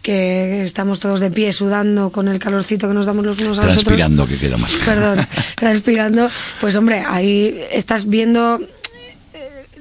que 0.02 0.64
estamos 0.64 1.00
todos 1.00 1.20
de 1.20 1.32
pie 1.32 1.52
sudando 1.54 2.12
con 2.12 2.28
el 2.28 2.40
calorcito 2.40 2.88
que 2.88 2.94
nos 2.94 3.06
damos 3.06 3.26
los 3.26 3.40
unos 3.40 3.60
a 3.60 3.66
los 3.66 3.78
otros. 3.78 3.84
Transpirando, 3.84 4.28
que 4.28 4.38
queda 4.38 4.58
más. 4.58 4.72
Perdón, 4.86 5.26
transpirando. 5.56 6.30
Pues 6.62 6.76
hombre, 6.76 7.04
ahí 7.08 7.60
estás 7.72 8.08
viendo 8.08 8.60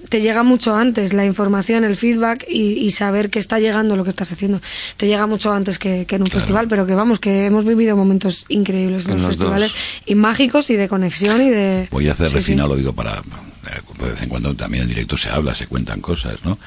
te 0.09 0.21
llega 0.21 0.43
mucho 0.43 0.75
antes 0.75 1.13
la 1.13 1.25
información, 1.25 1.85
el 1.85 1.97
feedback 1.97 2.45
y, 2.49 2.73
y 2.73 2.91
saber 2.93 3.31
que 3.31 3.39
está 3.39 3.59
llegando 3.61 3.97
lo 3.97 4.05
que 4.05 4.11
estás 4.11 4.33
haciendo. 4.33 4.61
Te 4.97 5.07
llega 5.07 5.27
mucho 5.27 5.53
antes 5.53 5.79
que, 5.79 6.05
que 6.07 6.17
en 6.17 6.23
un 6.23 6.29
festival, 6.29 6.69
pero 6.69 6.87
que 6.87 6.95
vamos, 6.95 7.21
que 7.21 7.47
hemos 7.47 7.65
vivido 7.65 7.97
momentos 7.97 8.45
increíbles 8.49 9.07
en, 9.07 9.13
En 9.13 9.17
los, 9.19 9.27
los 9.29 9.37
festivales 9.37 9.73
dos. 9.73 9.81
y 10.07 10.15
mágicos 10.15 10.71
y 10.71 10.77
de 10.77 10.89
conexión 10.89 11.43
y 11.43 11.51
de... 11.51 11.89
Voy 11.91 12.09
a 12.09 12.13
hacer 12.13 12.29
Sí, 12.29 12.35
refinado, 12.35 12.69
sí. 12.69 12.73
lo 12.75 12.77
digo 12.79 12.93
para. 12.95 13.19
eh, 13.19 13.81
De 14.01 14.09
vez 14.11 14.23
en 14.23 14.29
cuando 14.29 14.55
también 14.55 14.85
en 14.85 14.89
directo 14.89 15.17
se 15.19 15.29
habla, 15.29 15.55
se 15.55 15.67
cuentan 15.67 16.01
cosas, 16.01 16.45
¿no? 16.45 16.59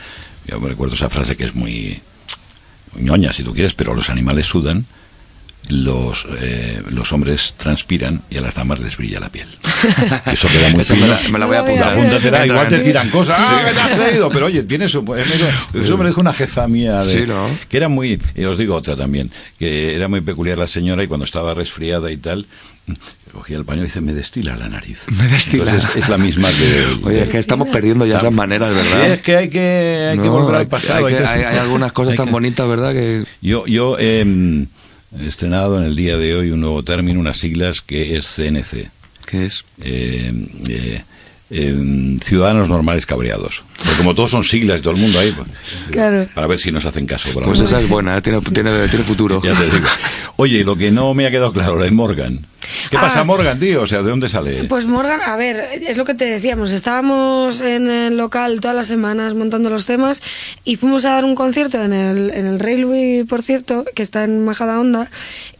Yo 0.48 0.60
me 0.60 0.70
recuerdo 0.70 0.96
esa 0.96 1.10
frase 1.10 1.36
que 1.38 1.46
es 1.46 1.56
muy. 1.56 2.00
muy 2.94 3.04
ñoña, 3.04 3.32
si 3.34 3.44
tú 3.44 3.54
quieres, 3.54 3.74
pero 3.74 3.94
los 3.94 4.10
animales 4.10 4.48
sudan, 4.48 4.86
los, 5.70 6.26
eh, 6.40 6.82
los 6.90 7.14
hombres 7.14 7.54
transpiran 7.58 8.22
y 8.30 8.38
a 8.38 8.42
las 8.42 8.56
damas 8.56 8.80
les 8.80 8.98
brilla 8.98 9.20
la 9.20 9.30
piel. 9.30 9.48
Eso 10.32 10.48
queda 10.50 10.70
muy 10.70 10.82
Eso 10.82 10.96
me 10.96 11.08
la, 11.08 11.22
me 11.30 11.40
la 11.40 11.46
voy 11.46 11.56
a 11.56 11.60
apuntar. 11.62 11.94
Apúntatela, 11.94 12.46
igual 12.46 12.68
te 12.68 12.80
tiran 12.80 13.10
cosas. 13.10 13.38
¡Ah, 13.40 13.64
que 13.66 13.74
te 13.74 13.80
has 13.80 13.90
creído! 14.00 14.30
Pero 14.30 14.48
oye, 14.48 14.64
tiene 14.64 14.86
eso. 14.86 15.04
pues, 15.06 15.26
Eso 15.74 15.98
me 15.98 16.08
dijo 16.08 16.20
una 16.20 16.34
jefa 16.34 16.68
mía. 16.68 16.98
De, 16.98 17.04
Sí, 17.04 17.24
¿no? 17.28 17.48
Que 17.70 17.78
era 17.78 17.88
muy. 17.88 18.20
Y 18.36 18.44
os 18.44 18.58
digo 18.58 18.76
otra 18.76 18.96
también. 18.98 19.32
Que 19.58 19.96
era 19.96 20.08
muy 20.08 20.22
peculiar 20.22 20.58
la 20.58 20.68
señora 20.68 21.04
y 21.04 21.08
cuando 21.08 21.26
estaba 21.26 21.54
resfriada 21.54 22.12
y 22.12 22.18
tal. 22.18 22.46
Cogía 23.32 23.56
el 23.58 23.64
paño 23.64 23.84
y 23.84 23.86
dice, 23.86 24.02
me 24.02 24.14
destila 24.14 24.58
la 24.58 24.68
nariz. 24.68 25.06
Me 25.12 25.26
destila. 25.28 25.72
Entonces, 25.72 25.96
es 26.04 26.10
la 26.10 26.18
misma 26.18 26.50
que... 26.50 26.98
Oye, 27.08 27.22
es 27.24 27.30
que 27.30 27.38
estamos 27.38 27.70
perdiendo 27.70 28.06
ya 28.06 28.18
esas 28.18 28.34
maneras, 28.34 28.76
¿verdad? 28.76 29.06
Sí, 29.06 29.12
es 29.14 29.22
que 29.22 29.38
hay 29.38 29.50
que, 29.50 30.08
hay 30.12 30.18
que 30.18 30.26
No, 30.26 30.32
volver 30.32 30.56
hay 30.56 30.62
al 30.64 30.68
pasado. 30.68 31.06
hay, 31.06 31.14
que- 31.14 31.20
que- 31.22 31.26
hay- 31.28 31.44
hay 31.44 31.58
algunas 31.60 31.94
cosas 31.94 32.16
tan 32.16 32.26
que- 32.26 32.32
bonitas, 32.34 32.68
¿verdad? 32.68 32.92
Que 32.92 33.24
Yo, 33.42 33.66
yo 33.68 33.96
mm, 34.02 34.64
estrenado 35.20 35.78
en 35.78 35.84
el 35.84 35.96
día 35.96 36.18
de 36.18 36.36
hoy 36.36 36.52
un 36.52 36.62
nuevo 36.62 36.84
término, 36.84 37.20
unas 37.20 37.38
siglas 37.38 37.82
que 37.82 38.18
es 38.18 38.26
CNC. 38.28 38.90
¿Qué 39.26 39.46
es? 39.46 39.64
eh, 39.82 40.32
eh, 40.70 41.04
eh, 41.54 42.18
ciudadanos 42.24 42.70
normales 42.70 43.06
cabreados. 43.06 43.64
Porque 43.78 43.98
como 43.98 44.16
todos 44.16 44.32
son 44.32 44.44
siglas 44.44 44.80
y 44.80 44.82
todo 44.82 44.94
el 44.94 45.00
mundo 45.02 45.20
ahí, 45.20 45.32
pues, 45.34 45.50
Claro. 45.92 46.28
para 46.34 46.48
ver 46.48 46.60
si 46.60 46.72
nos 46.72 46.86
hacen 46.86 47.06
caso. 47.06 47.30
Pues 47.44 47.60
esa 47.60 47.82
es 47.82 47.90
buena, 47.90 48.22
tiene, 48.22 48.40
tiene, 48.42 48.88
tiene 48.88 49.04
futuro. 49.06 49.42
Ya 49.44 49.54
te 49.54 49.66
digo. 49.66 49.86
Oye, 50.38 50.60
y 50.60 50.64
lo 50.64 50.76
que 50.78 50.92
no 50.92 51.14
me 51.14 51.26
ha 51.28 51.32
quedado 51.32 51.52
claro, 51.52 51.78
la 51.78 51.86
de 51.86 51.92
Morgan. 51.92 52.46
¿Qué 52.92 52.98
Ah. 52.98 53.02
pasa 53.02 53.24
Morgan, 53.24 53.58
tío? 53.58 53.82
O 53.84 53.88
sea, 53.88 54.04
¿de 54.04 54.10
dónde 54.10 54.28
sale? 54.28 54.66
Pues 54.66 54.86
Morgan, 54.86 55.22
a 55.26 55.38
ver, 55.38 55.82
es 55.88 55.96
lo 55.96 56.04
que 56.04 56.14
te 56.14 56.26
decíamos, 56.26 56.72
estábamos 56.74 57.62
en 57.62 57.90
el 57.90 58.18
local 58.18 58.60
todas 58.60 58.76
las 58.76 58.88
semanas 58.88 59.34
montando 59.34 59.70
los 59.70 59.86
temas 59.86 60.22
y 60.66 60.76
fuimos 60.76 61.06
a 61.06 61.12
dar 61.12 61.24
un 61.24 61.34
concierto 61.34 61.82
en 61.82 61.94
el, 61.94 62.30
en 62.32 62.46
el 62.46 62.60
Railway, 62.60 63.24
por 63.24 63.44
cierto, 63.44 63.86
que 63.96 64.04
está 64.04 64.26
en 64.26 64.44
Majadahonda, 64.44 65.10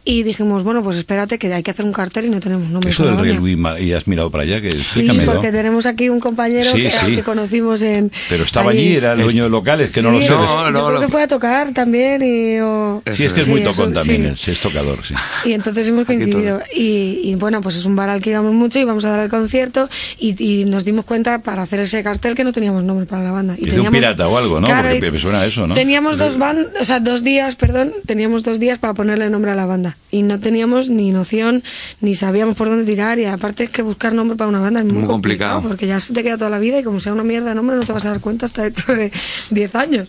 Y 0.04 0.24
dijimos, 0.24 0.64
bueno, 0.64 0.82
pues 0.82 0.96
espérate 0.96 1.38
que 1.38 1.52
hay 1.54 1.62
que 1.62 1.70
hacer 1.70 1.84
un 1.84 1.92
cartel 1.92 2.24
y 2.26 2.28
no 2.30 2.40
tenemos 2.40 2.68
nombre. 2.68 2.90
Eso 2.90 3.04
para 3.04 3.16
del 3.18 3.26
la 3.36 3.40
Rey. 3.40 3.56
Luis, 3.56 3.82
y 3.82 3.92
has 3.92 4.08
mirado 4.08 4.30
para 4.30 4.42
allá, 4.42 4.60
que 4.60 4.70
Sí, 4.72 4.78
explícamelo. 4.78 5.32
porque 5.34 5.52
tenemos 5.52 5.86
aquí 5.86 6.08
un 6.08 6.18
compañero 6.18 6.64
Sí, 6.72 6.82
que, 6.82 6.90
sí. 6.90 7.14
que 7.14 7.22
conocimos 7.22 7.82
en... 7.82 8.10
Pero 8.28 8.42
estaba 8.42 8.72
ahí. 8.72 8.78
allí, 8.78 8.96
era 8.96 9.12
el 9.12 9.22
dueño 9.22 9.44
de 9.44 9.50
locales, 9.50 9.92
que 9.92 10.02
no 10.02 10.08
Sí, 10.10 10.16
lo 10.16 10.22
sé. 10.22 10.32
No, 10.32 10.64
yo 10.64 10.70
no, 10.72 10.86
creo 10.88 11.00
que 11.02 11.08
fue 11.08 11.22
a 11.22 11.28
tocar 11.28 11.72
también 11.72 12.20
y... 12.20 12.58
o- 12.60 13.00
Sí, 13.12 13.26
es 13.26 13.32
que 13.32 13.40
es 13.40 13.46
Sí, 13.46 13.50
muy 13.52 13.60
eso, 13.62 13.70
tocón 13.70 13.92
también, 13.92 14.22
sí. 14.22 14.28
él, 14.28 14.36
sí, 14.38 14.50
es 14.50 14.58
tocador, 14.60 15.04
sí. 15.04 15.14
Y 15.44 15.52
entonces 15.52 15.86
hemos 15.86 16.04
coincidido. 16.04 16.60
Y, 16.74 17.20
y 17.22 17.34
bueno, 17.36 17.60
pues 17.60 17.76
es 17.76 17.84
un 17.84 17.94
bar 17.94 18.08
al 18.10 18.20
que 18.20 18.30
íbamos 18.30 18.52
mucho, 18.54 18.80
íbamos 18.80 19.04
a 19.04 19.10
dar 19.10 19.20
el 19.20 19.30
concierto 19.30 19.88
y, 20.18 20.34
y 20.44 20.64
nos 20.64 20.84
dimos 20.84 21.04
cuenta 21.04 21.38
para 21.42 21.62
hacer 21.62 21.78
ese 21.78 22.02
cartel 22.02 22.34
que 22.34 22.42
no 22.42 22.52
teníamos 22.52 22.82
nombre 22.82 23.06
para 23.06 23.22
la 23.22 23.30
banda. 23.30 23.54
Y 23.56 23.66
Dice 23.66 23.78
un 23.80 23.90
pirata 23.90 24.26
o 24.26 24.36
algo, 24.36 24.60
¿no? 24.60 24.66
Claro, 24.66 24.88
Porque 24.90 25.12
me 25.12 25.18
suena 25.20 25.42
a 25.42 25.46
eso, 25.46 25.64
¿no? 25.68 25.74
Teníamos 25.74 26.18
dos 26.18 26.38
van, 26.38 26.66
o 26.80 26.84
sea, 26.84 26.98
dos 26.98 27.22
días, 27.22 27.54
perdón, 27.54 27.92
teníamos 28.04 28.42
dos 28.42 28.58
días 28.58 28.80
para 28.80 28.94
ponerle 28.94 29.30
nombre 29.30 29.52
a 29.52 29.54
la 29.54 29.66
banda. 29.66 29.91
Y 30.10 30.22
no 30.22 30.38
teníamos 30.40 30.90
ni 30.90 31.10
noción, 31.10 31.62
ni 32.00 32.14
sabíamos 32.14 32.54
por 32.56 32.68
dónde 32.68 32.84
tirar. 32.84 33.18
Y 33.18 33.24
aparte 33.24 33.64
es 33.64 33.70
que 33.70 33.82
buscar 33.82 34.12
nombre 34.12 34.36
para 34.36 34.48
una 34.48 34.60
banda 34.60 34.80
es 34.80 34.86
muy, 34.86 34.94
Muy 34.94 35.06
complicado. 35.06 35.62
Porque 35.62 35.86
ya 35.86 36.00
se 36.00 36.12
te 36.12 36.22
queda 36.22 36.36
toda 36.36 36.50
la 36.50 36.58
vida 36.58 36.78
y 36.78 36.82
como 36.82 37.00
sea 37.00 37.12
una 37.12 37.24
mierda 37.24 37.48
de 37.50 37.54
nombre 37.54 37.76
no 37.76 37.84
te 37.84 37.92
vas 37.92 38.04
a 38.04 38.10
dar 38.10 38.20
cuenta 38.20 38.46
hasta 38.46 38.62
dentro 38.64 38.94
de 38.94 39.10
10 39.50 39.74
años. 39.74 40.08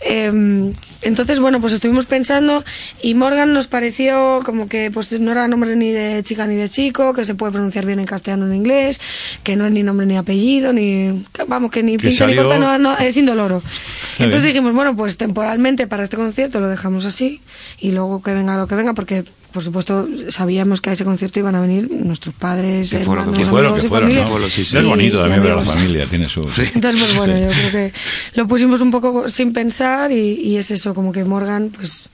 Eh, 0.00 0.72
entonces, 1.04 1.38
bueno, 1.38 1.60
pues 1.60 1.74
estuvimos 1.74 2.06
pensando 2.06 2.64
y 3.02 3.14
Morgan 3.14 3.52
nos 3.52 3.66
pareció 3.66 4.40
como 4.42 4.68
que 4.68 4.90
pues 4.90 5.12
no 5.20 5.32
era 5.32 5.46
nombre 5.48 5.76
ni 5.76 5.92
de 5.92 6.22
chica 6.24 6.46
ni 6.46 6.56
de 6.56 6.70
chico, 6.70 7.12
que 7.12 7.26
se 7.26 7.34
puede 7.34 7.52
pronunciar 7.52 7.84
bien 7.84 8.00
en 8.00 8.06
castellano 8.06 8.46
o 8.46 8.48
en 8.48 8.54
inglés, 8.54 9.00
que 9.42 9.54
no 9.54 9.66
es 9.66 9.72
ni 9.72 9.82
nombre 9.82 10.06
ni 10.06 10.16
apellido, 10.16 10.72
ni 10.72 11.26
vamos, 11.46 11.70
que 11.70 11.82
ni 11.82 11.98
pinta 11.98 12.26
ni 12.26 12.34
corta, 12.34 12.58
no, 12.58 12.78
no, 12.78 12.96
es 12.96 13.16
indoloro. 13.18 13.62
Está 14.12 14.24
Entonces 14.24 14.44
bien. 14.44 14.54
dijimos, 14.54 14.74
bueno, 14.74 14.96
pues 14.96 15.18
temporalmente 15.18 15.86
para 15.86 16.04
este 16.04 16.16
concierto 16.16 16.58
lo 16.58 16.68
dejamos 16.68 17.04
así 17.04 17.42
y 17.78 17.92
luego 17.92 18.22
que 18.22 18.32
venga 18.32 18.56
lo 18.56 18.66
que 18.66 18.74
venga, 18.74 18.94
porque 19.04 19.22
por 19.52 19.62
supuesto 19.62 20.08
sabíamos 20.30 20.80
que 20.80 20.88
a 20.90 20.92
ese 20.94 21.04
concierto 21.04 21.38
iban 21.38 21.54
a 21.54 21.60
venir 21.60 21.88
nuestros 21.90 22.34
padres, 22.34 22.88
Que 22.90 23.00
fueron, 23.00 23.24
hermanos, 23.26 23.38
Que 23.38 23.44
fueron, 23.50 23.66
amigos 23.70 23.82
que 23.82 23.88
fueron, 23.88 24.08
familia. 24.10 24.38
¿no? 24.38 24.48
Sí, 24.50 24.64
sí. 24.64 24.76
Es 24.78 24.84
bonito 24.84 25.20
también 25.20 25.42
ver 25.42 25.52
a 25.52 25.56
la 25.56 25.62
familia, 25.62 26.06
tiene 26.06 26.26
su... 26.26 26.40
Entonces, 26.40 27.00
pues 27.02 27.16
bueno, 27.16 27.34
Sí. 27.34 27.40
yo 27.42 27.50
creo 27.50 27.70
que 27.70 27.92
lo 28.34 28.48
pusimos 28.48 28.80
un 28.80 28.90
poco 28.90 29.28
sin 29.28 29.52
pensar 29.52 30.10
y, 30.10 30.40
y 30.40 30.56
es 30.56 30.70
eso, 30.70 30.94
como 30.94 31.12
que 31.12 31.22
Morgan, 31.24 31.70
pues 31.70 32.08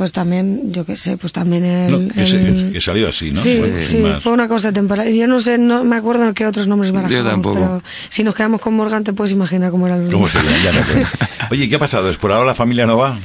pues 0.00 0.12
también, 0.12 0.72
yo 0.72 0.86
qué 0.86 0.96
sé, 0.96 1.18
pues 1.18 1.30
también 1.30 1.62
el... 1.62 1.92
No, 2.08 2.14
que, 2.14 2.24
se- 2.24 2.36
el- 2.40 2.72
que 2.72 2.80
salió 2.80 3.06
así, 3.10 3.32
¿no? 3.32 3.42
Sí, 3.42 3.58
Fue 3.58 3.84
sí, 3.84 3.98
más- 3.98 4.22
fue 4.22 4.32
una 4.32 4.48
cosa 4.48 4.72
temporal. 4.72 5.12
Yo 5.12 5.26
no 5.26 5.40
sé, 5.40 5.58
no 5.58 5.84
me 5.84 5.96
acuerdo 5.96 6.32
qué 6.32 6.46
otros 6.46 6.66
nombres 6.68 6.90
barajamos, 6.90 7.22
tampoco. 7.30 7.54
pero 7.56 7.82
si 8.08 8.24
nos 8.24 8.34
quedamos 8.34 8.62
con 8.62 8.72
Morgan 8.72 9.04
te 9.04 9.12
puedes 9.12 9.30
imaginar 9.34 9.70
cómo 9.70 9.86
era 9.88 9.96
el 9.96 10.10
¿Cómo 10.10 10.24
grupo. 10.24 10.28
se 10.28 10.38
llama? 10.38 10.56
Ya 10.64 10.72
no 10.72 10.80
creo. 10.86 11.06
Oye, 11.50 11.68
¿qué 11.68 11.74
ha 11.76 11.78
pasado? 11.78 12.08
¿Es 12.10 12.16
por 12.16 12.32
ahora 12.32 12.46
la 12.46 12.54
familia 12.54 12.86
no 12.86 12.96
va? 12.96 13.18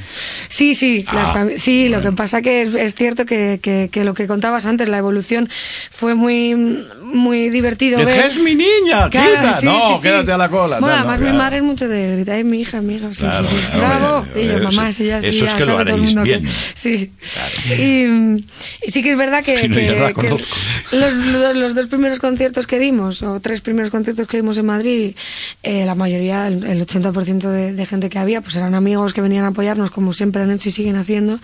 Sí, 0.48 0.74
sí, 0.74 1.02
la 1.10 1.30
Ah, 1.30 1.34
fami- 1.34 1.56
sí, 1.56 1.88
lo 1.88 2.02
que 2.02 2.12
pasa 2.12 2.42
que 2.42 2.60
es, 2.60 2.74
es 2.74 2.94
cierto 2.94 3.24
que, 3.24 3.58
que, 3.62 3.88
que 3.90 4.04
lo 4.04 4.12
que 4.12 4.26
contabas 4.26 4.66
antes, 4.66 4.86
la 4.90 4.98
evolución 4.98 5.48
fue 5.90 6.14
muy, 6.14 6.84
muy 7.14 7.50
divertido 7.50 7.98
ver. 8.04 8.26
¡Es 8.26 8.38
mi 8.38 8.54
niña! 8.54 9.08
Claro, 9.10 9.30
¡Quita! 9.30 9.60
sí, 9.60 9.66
no, 9.66 9.88
sí, 9.88 9.94
sí. 9.96 10.02
quédate 10.02 10.32
a 10.32 10.36
la 10.38 10.48
cola. 10.48 10.80
Bueno, 10.80 10.86
No, 10.86 10.92
no, 10.92 10.98
además 11.10 11.18
mi 11.20 11.24
claro. 11.26 11.38
madre 11.38 11.56
es 11.58 11.62
mucho 11.62 11.88
de 11.88 12.12
gritar, 12.16 12.34
"Ay, 12.36 12.44
mi 12.44 12.60
hija, 12.60 12.80
mi 12.80 12.96
hija, 12.96 13.08
sí, 13.14 13.20
Claro, 13.20 13.46
sí, 13.48 13.56
sí. 13.56 13.66
claro, 13.78 13.98
bravo. 14.24 14.26
y 14.40 14.46
yo, 14.46 14.62
mamá, 14.62 14.92
sí, 14.92 15.04
ya 15.06 15.18
Eso 15.18 15.44
es 15.44 15.54
que 15.54 15.64
lo 15.64 15.78
haréis 15.78 16.00
mundo 16.02 16.22
que-". 16.22 16.28
bien. 16.38 16.48
Sí. 16.74 17.10
Y, 17.78 18.86
y 18.86 18.90
sí 18.92 19.02
que 19.02 19.12
es 19.12 19.18
verdad 19.18 19.42
que, 19.44 19.56
Sí, 19.60 19.68
no, 19.68 19.74
que- 19.76 19.86
no 19.98 20.14
que 20.14 20.28
los, 20.96 21.14
los- 21.14 21.56
los 21.56 21.74
dos 21.74 21.86
primeros 21.86 22.18
conciertos 22.18 22.66
que 22.66 22.78
dimos, 22.78 23.22
o 23.22 23.40
tres 23.40 23.60
primeros 23.60 23.90
conciertos 23.90 24.26
que 24.28 24.36
dimos 24.38 24.58
en 24.58 24.66
Madrid, 24.66 25.14
eh, 25.62 25.84
la 25.84 25.94
mayoría, 25.94 26.46
el, 26.48 26.64
el 26.64 26.86
80% 26.86 27.48
de, 27.50 27.72
de 27.72 27.86
gente 27.86 28.10
que 28.10 28.18
había, 28.18 28.40
pues 28.40 28.56
eran 28.56 28.74
amigos 28.74 29.14
que 29.14 29.20
venían 29.20 29.44
a 29.44 29.48
apoyarnos, 29.48 29.90
como 29.90 30.12
siempre 30.12 30.42
han 30.42 30.50
hecho 30.50 30.68
y 30.68 30.72
siguen 30.72 30.96
haciendo, 30.96 31.38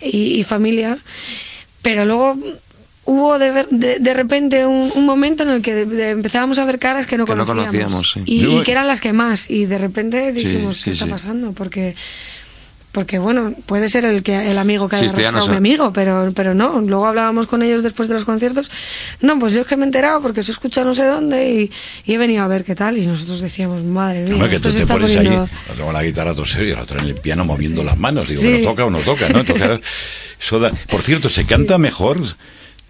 y, 0.00 0.38
y 0.38 0.42
familia. 0.44 0.98
Pero 1.82 2.04
luego 2.04 2.36
hubo 3.10 3.38
de, 3.38 3.50
ver- 3.50 3.68
de, 3.70 3.98
de 3.98 4.14
repente 4.14 4.66
un, 4.66 4.92
un 4.94 5.06
momento 5.06 5.42
en 5.42 5.48
el 5.48 5.62
que 5.62 5.74
de- 5.74 5.86
de- 5.86 6.10
empezábamos 6.10 6.58
a 6.58 6.64
ver 6.66 6.78
caras 6.78 7.06
que 7.06 7.16
no 7.16 7.24
Que 7.24 7.34
no 7.34 7.46
conocíamos. 7.46 7.72
conocíamos, 8.04 8.10
sí. 8.12 8.22
y, 8.26 8.40
Yo- 8.40 8.60
y 8.60 8.62
que 8.64 8.72
eran 8.72 8.86
las 8.86 9.00
que 9.00 9.12
más. 9.14 9.48
Y 9.50 9.64
de 9.64 9.78
repente 9.78 10.32
Sí, 10.34 10.44
dijimos, 10.46 10.76
sí, 10.76 10.84
¿qué 10.84 10.90
está 10.90 11.06
sí. 11.06 11.10
pasando? 11.10 11.52
Porque 11.52 11.94
porque 12.90 13.18
bueno, 13.18 13.52
puede 13.66 13.88
ser 13.88 14.06
el 14.06 14.22
que 14.22 14.50
el 14.50 14.56
amigo 14.58 14.88
que 14.88 14.96
Sí, 14.96 15.04
haya 15.04 15.14
ya 15.22 15.30
no 15.30 15.40
sé. 15.42 15.50
mi 15.50 15.56
amigo, 15.58 15.92
pero 15.92 16.32
pero 16.34 16.54
no, 16.54 16.80
luego 16.80 17.06
hablábamos 17.06 17.46
con 17.46 17.62
ellos 17.62 17.82
después 17.82 18.08
de 18.08 18.14
los 18.14 18.24
conciertos. 18.24 18.70
No, 19.20 19.38
pues 19.38 19.52
yo 19.52 19.60
es 19.60 19.66
que 19.66 19.76
me 19.76 19.82
he 19.84 19.86
enterado 19.86 20.20
porque 20.22 20.42
se 20.42 20.52
escucha 20.52 20.82
no 20.84 20.94
sé 20.94 21.04
dónde 21.04 21.50
y, 21.52 21.70
y 22.06 22.14
he 22.14 22.18
venido 22.18 22.42
a 22.42 22.48
ver 22.48 22.64
qué 22.64 22.74
tal 22.74 22.96
y 22.98 23.06
nosotros 23.06 23.40
decíamos, 23.40 23.84
madre 23.84 24.22
mía, 24.24 24.32
Hombre, 24.34 24.48
que 24.48 24.56
esto 24.56 24.68
tú 24.68 24.72
se 24.72 24.78
te 24.78 24.82
está 24.82 24.94
pones 24.94 25.14
poniendo... 25.14 25.42
ahí, 25.42 25.48
lo 25.68 25.74
tengo 25.74 25.92
la 25.92 26.02
guitarra 26.02 26.32
todo 26.34 26.46
serio, 26.46 26.76
la 26.76 26.82
otra 26.82 27.00
en 27.02 27.08
el 27.08 27.14
piano 27.16 27.44
moviendo 27.44 27.84
las 27.84 27.96
manos. 27.98 28.26
Digo, 28.26 28.40
Sí. 28.42 28.48
pero 28.52 28.70
toca 28.70 28.84
o 28.86 28.90
no 28.90 28.98
toca, 29.00 29.28
¿no? 29.28 29.44
Toca- 29.44 29.78
eso 30.40 30.58
da- 30.58 30.72
Por 30.90 31.02
cierto, 31.02 31.28
¿se 31.28 31.44
canta 31.44 31.78
mejor 31.78 32.20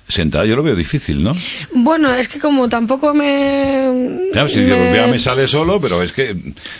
sentada? 0.09 0.45
Yo 0.47 0.57
lo 0.57 0.63
veo 0.63 0.75
difícil, 0.75 1.23
¿no? 1.23 1.35
Bueno, 1.73 2.15
es 2.15 2.29
que 2.29 2.39
como 2.39 2.69
tampoco 2.69 3.13
me... 3.15 4.29
Claro, 4.33 4.49
si 4.49 4.61
digo, 4.61 4.77
ya 4.95 5.07
me 5.07 5.19
sale 5.19 5.47
solo, 5.47 5.81
pero 5.81 6.03
es 6.03 6.13
que 6.13 6.35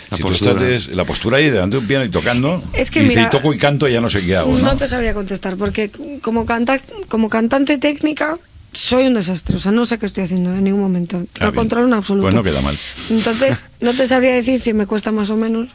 La 0.09 0.17
si 0.17 0.23
postura. 0.23 0.53
tú 0.55 0.63
estás 0.63 0.87
de- 0.89 0.95
la 0.95 1.05
postura 1.05 1.37
ahí 1.37 1.49
delante 1.49 1.75
de 1.77 1.81
un 1.81 1.87
piano 1.87 2.05
y 2.05 2.09
tocando, 2.09 2.63
Es 2.73 2.89
que 2.91 2.99
y 2.99 3.03
dice, 3.03 3.15
mira- 3.17 3.27
y 3.27 3.29
toco 3.29 3.53
y 3.53 3.57
canto, 3.57 3.87
ya 3.87 4.01
no 4.01 4.09
sé 4.09 4.25
qué 4.25 4.35
hago, 4.35 4.51
¿no? 4.51 4.59
No 4.59 4.75
te 4.77 4.87
sabría 4.87 5.13
contestar, 5.13 5.55
porque 5.57 5.91
como, 6.21 6.45
canta, 6.45 6.79
como 7.07 7.29
cantante 7.29 7.77
técnica 7.77 8.37
soy 8.73 9.07
un 9.07 9.15
desastre. 9.15 9.57
O 9.57 9.59
sea, 9.59 9.71
no 9.71 9.85
sé 9.85 9.97
qué 9.97 10.05
estoy 10.05 10.25
haciendo 10.25 10.53
en 10.53 10.63
ningún 10.63 10.81
momento. 10.81 11.17
Ah, 11.39 11.45
bien. 11.45 11.55
controlo 11.55 11.87
en 11.87 11.93
absoluto. 11.93 12.23
Pues 12.25 12.35
no 12.35 12.43
queda 12.43 12.61
mal. 12.61 12.77
Entonces, 13.09 13.63
no 13.81 13.93
te 13.93 14.05
sabría 14.05 14.33
decir 14.35 14.59
si 14.59 14.73
me 14.73 14.85
cuesta 14.85 15.11
más 15.11 15.29
o 15.31 15.35
menos. 15.35 15.69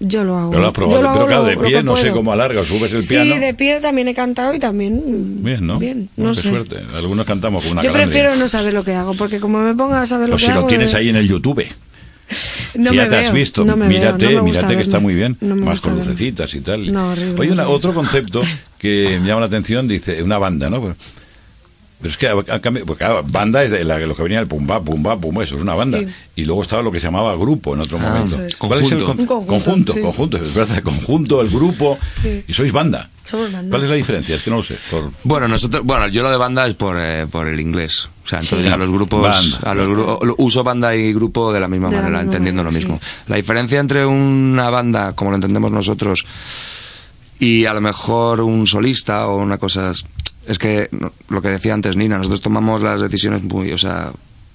Yo 0.00 0.22
lo 0.22 0.38
hago. 0.38 0.50
Pero 0.50 0.62
lo 0.62 0.68
has 0.68 0.74
probado, 0.74 0.96
Yo 1.00 1.02
lo 1.02 1.08
pero 1.12 1.18
hago 1.22 1.26
claro, 1.26 1.42
lo- 1.42 1.48
de 1.48 1.54
lo 1.56 1.62
pie 1.62 1.82
no 1.82 1.96
sé 1.96 2.02
puedo. 2.02 2.14
cómo 2.16 2.32
alarga, 2.32 2.64
subes 2.64 2.92
el 2.92 3.02
Sí, 3.02 3.08
piano. 3.08 3.34
de 3.40 3.54
pie 3.54 3.80
también 3.80 4.06
he 4.08 4.14
cantado 4.14 4.54
y 4.54 4.58
también. 4.60 5.42
Bien, 5.42 5.66
¿no? 5.66 5.78
Bien, 5.78 6.08
Oh, 6.16 6.22
no 6.22 6.30
qué 6.34 6.42
sé. 6.42 6.50
suerte. 6.50 6.76
Algunos 6.94 7.26
cantamos 7.26 7.62
con 7.64 7.72
una 7.72 7.82
Yo 7.82 7.90
calandria. 7.92 8.20
prefiero 8.22 8.36
no 8.40 8.48
saber 8.48 8.72
lo 8.74 8.84
que 8.84 8.94
hago, 8.94 9.14
porque 9.14 9.40
como 9.40 9.58
me 9.58 9.74
ponga 9.74 10.00
a 10.02 10.06
saber 10.06 10.28
lo 10.28 10.34
Pues 10.34 10.42
que 10.42 10.46
si 10.46 10.52
hago. 10.52 10.60
lo 10.62 10.66
tienes 10.68 10.94
eh, 10.94 10.98
ahí 10.98 11.08
en 11.08 11.16
el 11.16 11.26
YouTube. 11.28 11.64
no 12.76 12.90
si 12.90 12.96
ya 12.96 13.02
me 13.04 13.08
te 13.08 13.16
has 13.16 13.22
veo, 13.24 13.32
visto, 13.32 13.64
no 13.64 13.76
me 13.76 13.88
veo, 13.88 13.98
mírate, 13.98 14.34
no 14.34 14.42
mírate 14.44 14.76
que 14.76 14.82
está 14.82 14.98
verme. 14.98 15.02
muy 15.02 15.14
bien, 15.14 15.36
No 15.40 15.56
más 15.56 15.80
con 15.80 15.94
verme. 15.96 16.06
lucecitas 16.06 16.54
y 16.54 16.60
tal. 16.60 16.92
No, 16.92 17.10
horrible, 17.10 17.40
Oye, 17.40 17.50
una- 17.52 17.68
otro 17.68 17.92
concepto 17.92 18.42
que 18.78 19.18
me 19.20 19.26
llama 19.26 19.40
la 19.40 19.46
atención, 19.46 19.88
dice, 19.88 20.22
una 20.22 20.38
banda, 20.38 20.70
¿no? 20.70 20.94
Pero 22.00 22.10
es 22.10 22.16
que 22.16 22.28
ha- 22.28 22.54
ha 22.54 22.60
cambiado- 22.60 22.86
porque 22.86 23.04
banda 23.26 23.64
es 23.64 23.72
de 23.72 23.82
la, 23.84 23.98
lo 23.98 24.14
que 24.14 24.22
venía 24.22 24.38
el 24.38 24.46
pumba, 24.46 24.80
pumba, 24.80 25.16
pumba, 25.18 25.42
eso 25.42 25.56
es 25.56 25.62
una 25.62 25.74
banda. 25.74 25.98
Sí. 25.98 26.06
Y 26.36 26.44
luego 26.44 26.62
estaba 26.62 26.80
lo 26.80 26.92
que 26.92 27.00
se 27.00 27.08
llamaba 27.08 27.34
grupo 27.36 27.74
en 27.74 27.80
otro 27.80 27.98
Ah, 27.98 28.02
momento. 28.02 28.36
eso 28.36 28.44
es. 28.44 28.54
¿Cuál 28.56 28.80
es 28.82 28.92
el 28.92 29.02
con- 29.02 29.16
Conjunto. 29.16 29.34
Un 29.34 29.46
conjunto, 29.46 29.64
conjunto? 29.64 29.92
sí. 29.94 30.00
Conjunto, 30.00 30.36
es 30.36 30.54
verdad, 30.54 30.82
conjunto, 30.82 31.40
el 31.40 31.48
grupo, 31.48 31.98
Sí. 32.22 32.44
y 32.46 32.52
sois 32.54 32.70
banda. 32.70 33.10
Somos 33.24 33.50
banda. 33.52 33.68
¿Cuál 33.70 33.82
es 33.82 33.90
la 33.90 33.96
diferencia? 33.96 34.36
Es 34.36 34.42
que 34.42 34.50
no 34.50 34.58
lo 34.58 34.62
sé. 34.62 34.76
Por... 34.90 35.10
Bueno, 35.24 35.48
nosotros, 35.48 35.82
bueno, 35.84 36.06
yo 36.06 36.22
lo 36.22 36.30
de 36.30 36.36
banda 36.36 36.66
es 36.68 36.74
por, 36.74 36.96
eh, 37.00 37.26
por 37.30 37.48
el 37.48 37.58
inglés. 37.58 38.08
O 38.24 38.28
sea, 38.28 38.38
entonces 38.38 38.66
Sí. 38.68 38.72
a 38.72 38.76
los 38.76 38.90
grupos, 38.90 39.20
Banda. 39.22 39.58
a 39.64 39.74
los 39.74 39.88
gru- 39.88 40.34
uso 40.38 40.62
banda 40.62 40.94
y 40.94 41.12
grupo 41.12 41.52
de 41.52 41.58
la 41.60 41.66
misma 41.66 41.88
De 41.88 41.96
la 41.96 42.02
manera, 42.02 42.18
misma 42.22 42.32
entendiendo 42.32 42.62
manera, 42.62 42.80
lo 42.80 42.94
mismo. 42.94 43.00
sí. 43.02 43.22
La 43.26 43.36
diferencia 43.36 43.80
entre 43.80 44.06
una 44.06 44.70
banda, 44.70 45.14
como 45.14 45.30
lo 45.30 45.36
entendemos 45.36 45.72
nosotros, 45.72 46.24
y 47.40 47.64
a 47.66 47.72
lo 47.72 47.80
mejor 47.80 48.40
un 48.40 48.66
solista 48.66 49.26
o 49.28 49.36
una 49.38 49.58
cosa 49.58 49.92
es, 50.48 50.52
es 50.52 50.58
que 50.58 50.88
lo 51.28 51.42
que 51.42 51.48
decía 51.48 51.74
antes 51.74 51.96
Nina, 51.96 52.16
nosotros 52.18 52.40
tomamos 52.42 52.82
las 52.82 53.00
decisiones 53.00 53.42
muy, 53.42 53.72
o 53.72 53.78
sea, 53.78 54.10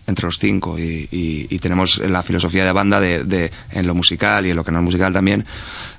entre 0.06 0.26
los 0.26 0.38
cinco 0.38 0.78
y, 0.78 1.08
y- 1.14 1.48
y 1.50 1.60
tenemos 1.60 1.98
la 2.00 2.22
filosofía 2.24 2.66
de 2.66 2.74
banda 2.74 3.00
de, 3.00 3.24
de- 3.24 3.50
en 3.72 3.88
lo 3.88 3.96
musical 3.96 4.46
y 4.46 4.50
en 4.50 4.58
lo 4.58 4.66
que 4.66 4.72
no 4.74 4.80
es 4.80 4.84
musical 4.84 5.14
también. 5.14 5.44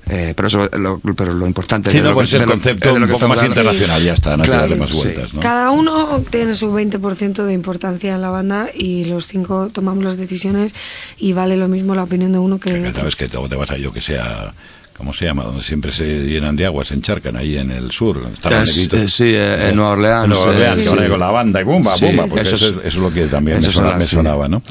eh, 0.06 0.34
pero 0.36 0.48
eso, 0.48 0.68
lo, 0.78 0.98
pero 1.16 1.32
lo 1.32 1.46
importante 1.46 1.90
Sí, 1.90 1.96
de 1.96 2.02
no, 2.02 2.10
lo 2.10 2.16
pues 2.16 2.28
que- 2.30 2.36
el 2.36 2.44
concepto 2.44 2.92
de 2.92 3.00
lo 3.00 3.06
un 3.06 3.08
que 3.08 3.12
poco 3.14 3.24
estamos 3.24 3.36
más 3.38 3.44
hablando. 3.44 3.60
internacional, 3.62 4.02
ya 4.04 4.12
está, 4.12 4.36
no 4.36 4.42
hay 4.42 4.50
que 4.50 4.56
darle 4.56 4.76
más 4.76 4.90
sí. 4.90 4.96
vueltas, 4.98 5.32
¿no? 5.32 5.40
Cada 5.40 5.70
uno 5.70 6.22
tiene 6.28 6.54
su 6.54 6.70
20% 6.70 7.44
de 7.46 7.52
importancia 7.54 8.14
en 8.14 8.20
la 8.20 8.28
banda 8.28 8.68
y 8.74 9.04
los 9.06 9.26
cinco 9.26 9.70
tomamos 9.72 10.04
las 10.04 10.18
decisiones 10.18 10.74
y 11.16 11.32
vale 11.32 11.56
lo 11.56 11.68
mismo 11.68 11.94
la 11.94 12.02
opinión 12.02 12.30
de 12.32 12.38
uno 12.38 12.60
que 12.60 12.70
de 12.74 12.82
Que 12.82 12.88
otro. 12.88 13.00
Sabes 13.00 13.16
que 13.16 13.28
luego 13.28 13.48
te 13.48 13.56
vas 13.56 13.70
a 13.70 13.78
yo 13.78 13.90
que 13.90 14.02
sea, 14.02 14.52
¿cómo 14.96 15.12
se 15.12 15.24
llama? 15.24 15.44
Donde 15.44 15.62
siempre 15.62 15.92
se 15.92 16.04
llenan 16.24 16.56
de 16.56 16.66
agua, 16.66 16.84
se 16.84 16.94
encharcan 16.94 17.36
ahí 17.36 17.56
en 17.56 17.70
el 17.70 17.90
sur. 17.90 18.26
Están 18.32 18.60
los 18.60 18.76
Es- 18.76 18.92
eh, 18.92 19.08
sí, 19.08 19.24
eh, 19.34 19.68
en 19.70 19.76
Nueva 19.76 19.92
Orleans, 19.92 20.24
En 20.24 20.30
Nueva 20.30 20.44
eh, 20.44 20.48
Orleans, 20.50 20.76
que 20.82 20.88
sí. 20.88 20.94
van 20.96 21.08
con 21.08 21.20
la 21.20 21.30
banda 21.30 21.60
y 21.60 21.64
bumba, 21.64 21.96
Sí, 21.96 22.04
bumba, 22.06 22.26
porque 22.26 22.42
eso, 22.42 22.56
eso 22.56 22.66
es, 22.66 22.70
es- 22.72 22.78
eso 22.78 22.86
es 22.86 22.96
lo 22.96 23.12
que 23.12 23.26
también 23.26 23.56
me, 23.58 23.60
eso 23.62 23.70
sona- 23.72 23.86
suena 23.88 23.98
me 23.98 24.04
sonaba, 24.04 24.48
¿no? 24.48 24.62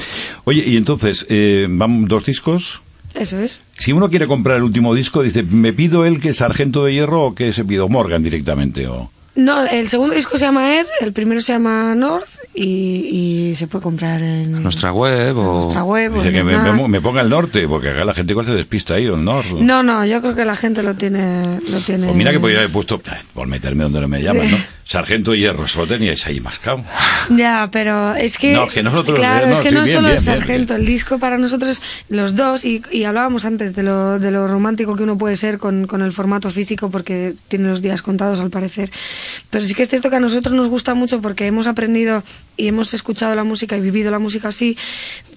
Oye, 0.46 0.64
y 0.66 0.78
entonces, 0.78 1.26
eh, 1.30 1.68
van 1.70 2.06
dos 2.06 2.26
discos. 2.26 2.82
Eso 3.14 3.38
es. 3.40 3.60
Si 3.78 3.92
uno 3.94 4.10
quiere 4.10 4.26
comprar 4.26 4.58
el 4.58 4.64
último 4.64 4.96
disco, 4.96 5.22
dice, 5.22 5.44
¿me 5.44 5.72
pido 5.72 6.06
el 6.06 6.20
que 6.20 6.30
es 6.30 6.38
Sargento 6.38 6.84
de 6.86 6.94
Hierro 6.94 7.22
o 7.26 7.36
que 7.36 7.54
se 7.54 7.64
pido 7.64 7.88
Morgan 7.88 8.24
directamente? 8.24 8.88
O... 8.88 9.12
No, 9.36 9.66
el 9.66 9.88
segundo 9.90 10.14
disco 10.14 10.38
se 10.38 10.46
llama 10.46 10.76
Air, 10.76 10.86
el 11.02 11.12
primero 11.12 11.42
se 11.42 11.54
llama 11.54 11.96
North 11.96 12.28
y, 12.54 13.50
y 13.52 13.56
se 13.56 13.66
puede 13.68 13.82
comprar 13.82 14.22
en 14.22 14.62
nuestra 14.62 14.94
web 14.94 15.32
en 15.32 15.38
o 15.38 15.54
nuestra 15.62 15.84
web. 15.84 16.12
o 16.12 16.16
Dice 16.18 16.28
en 16.28 16.34
que 16.36 16.44
me, 16.44 16.58
me- 16.60 16.88
me 16.88 17.02
ponga 17.02 17.22
el 17.22 17.30
norte, 17.30 17.68
porque 17.68 17.90
acá 17.90 18.04
la 18.06 18.14
gente 18.14 18.34
igual 18.34 18.46
se 18.46 18.52
despista 18.54 18.94
ahí, 18.94 19.08
o 19.08 19.16
el 19.16 19.24
norte. 19.26 19.56
No, 19.60 19.82
no, 19.82 20.06
yo 20.06 20.22
creo 20.22 20.36
que 20.36 20.46
la 20.46 20.56
gente 20.56 20.84
lo 20.84 20.94
tiene. 20.94 21.60
Lo 21.68 21.80
tiene 21.80 22.06
Pues 22.06 22.16
mira 22.18 22.32
que 22.32 22.40
podría 22.40 22.60
haber 22.60 22.72
puesto, 22.72 23.02
"Ah, 23.10 23.18
por 23.34 23.48
meterme 23.48 23.84
donde 23.86 24.02
no 24.02 24.08
me 24.08 24.22
llaman, 24.22 24.52
¿no? 24.52 24.58
Sargento 24.86 25.34
Hierro, 25.34 25.66
solo 25.68 25.88
teníais 25.88 26.26
ahí 26.28 26.40
mascado. 26.40 26.84
Ya, 27.30 27.70
pero 27.72 28.14
es 28.16 28.38
que. 28.38 28.54
No, 28.54 28.68
que 28.68 28.84
nosotros, 28.84 29.18
Claro, 29.18 29.46
eh, 29.46 29.50
no, 29.50 29.54
es 29.56 29.60
que 29.62 29.70
sí, 29.70 29.76
no 29.76 29.84
bien, 29.84 29.96
solo 29.96 30.08
bien, 30.10 30.22
Sargento. 30.22 30.74
bien. 30.74 30.82
El 30.82 30.86
disco 30.86 31.20
para 31.20 31.38
nosotros, 31.38 31.82
los 32.10 32.36
dos, 32.36 32.66
y, 32.66 32.84
y 32.92 33.06
hablábamos 33.06 33.46
antes 33.46 33.76
de 33.76 33.84
lo, 33.84 34.20
de 34.20 34.30
lo 34.32 34.48
romántico 34.48 34.96
que 34.96 35.04
uno 35.04 35.18
puede 35.18 35.36
ser 35.38 35.58
con, 35.58 35.88
con 35.88 36.02
el 36.02 36.12
formato 36.12 36.50
físico, 36.52 36.90
porque 36.92 37.34
tiene 37.48 37.68
los 37.70 37.82
días 37.82 38.02
contados 38.02 38.40
al 38.40 38.50
parecer. 38.50 38.92
Pero 39.50 39.66
sí 39.66 39.74
que 39.74 39.84
es 39.84 39.90
cierto 39.90 40.10
que 40.10 40.18
a 40.18 40.20
nosotros 40.20 40.54
nos 40.54 40.68
gusta 40.68 40.94
mucho 40.94 41.22
porque 41.22 41.48
hemos 41.48 41.66
aprendido 41.68 42.24
y 42.58 42.68
hemos 42.68 42.94
escuchado 42.94 43.36
la 43.36 43.44
música 43.44 43.76
y 43.78 43.82
vivido 43.82 44.12
la 44.12 44.20
música 44.20 44.50
así, 44.50 44.78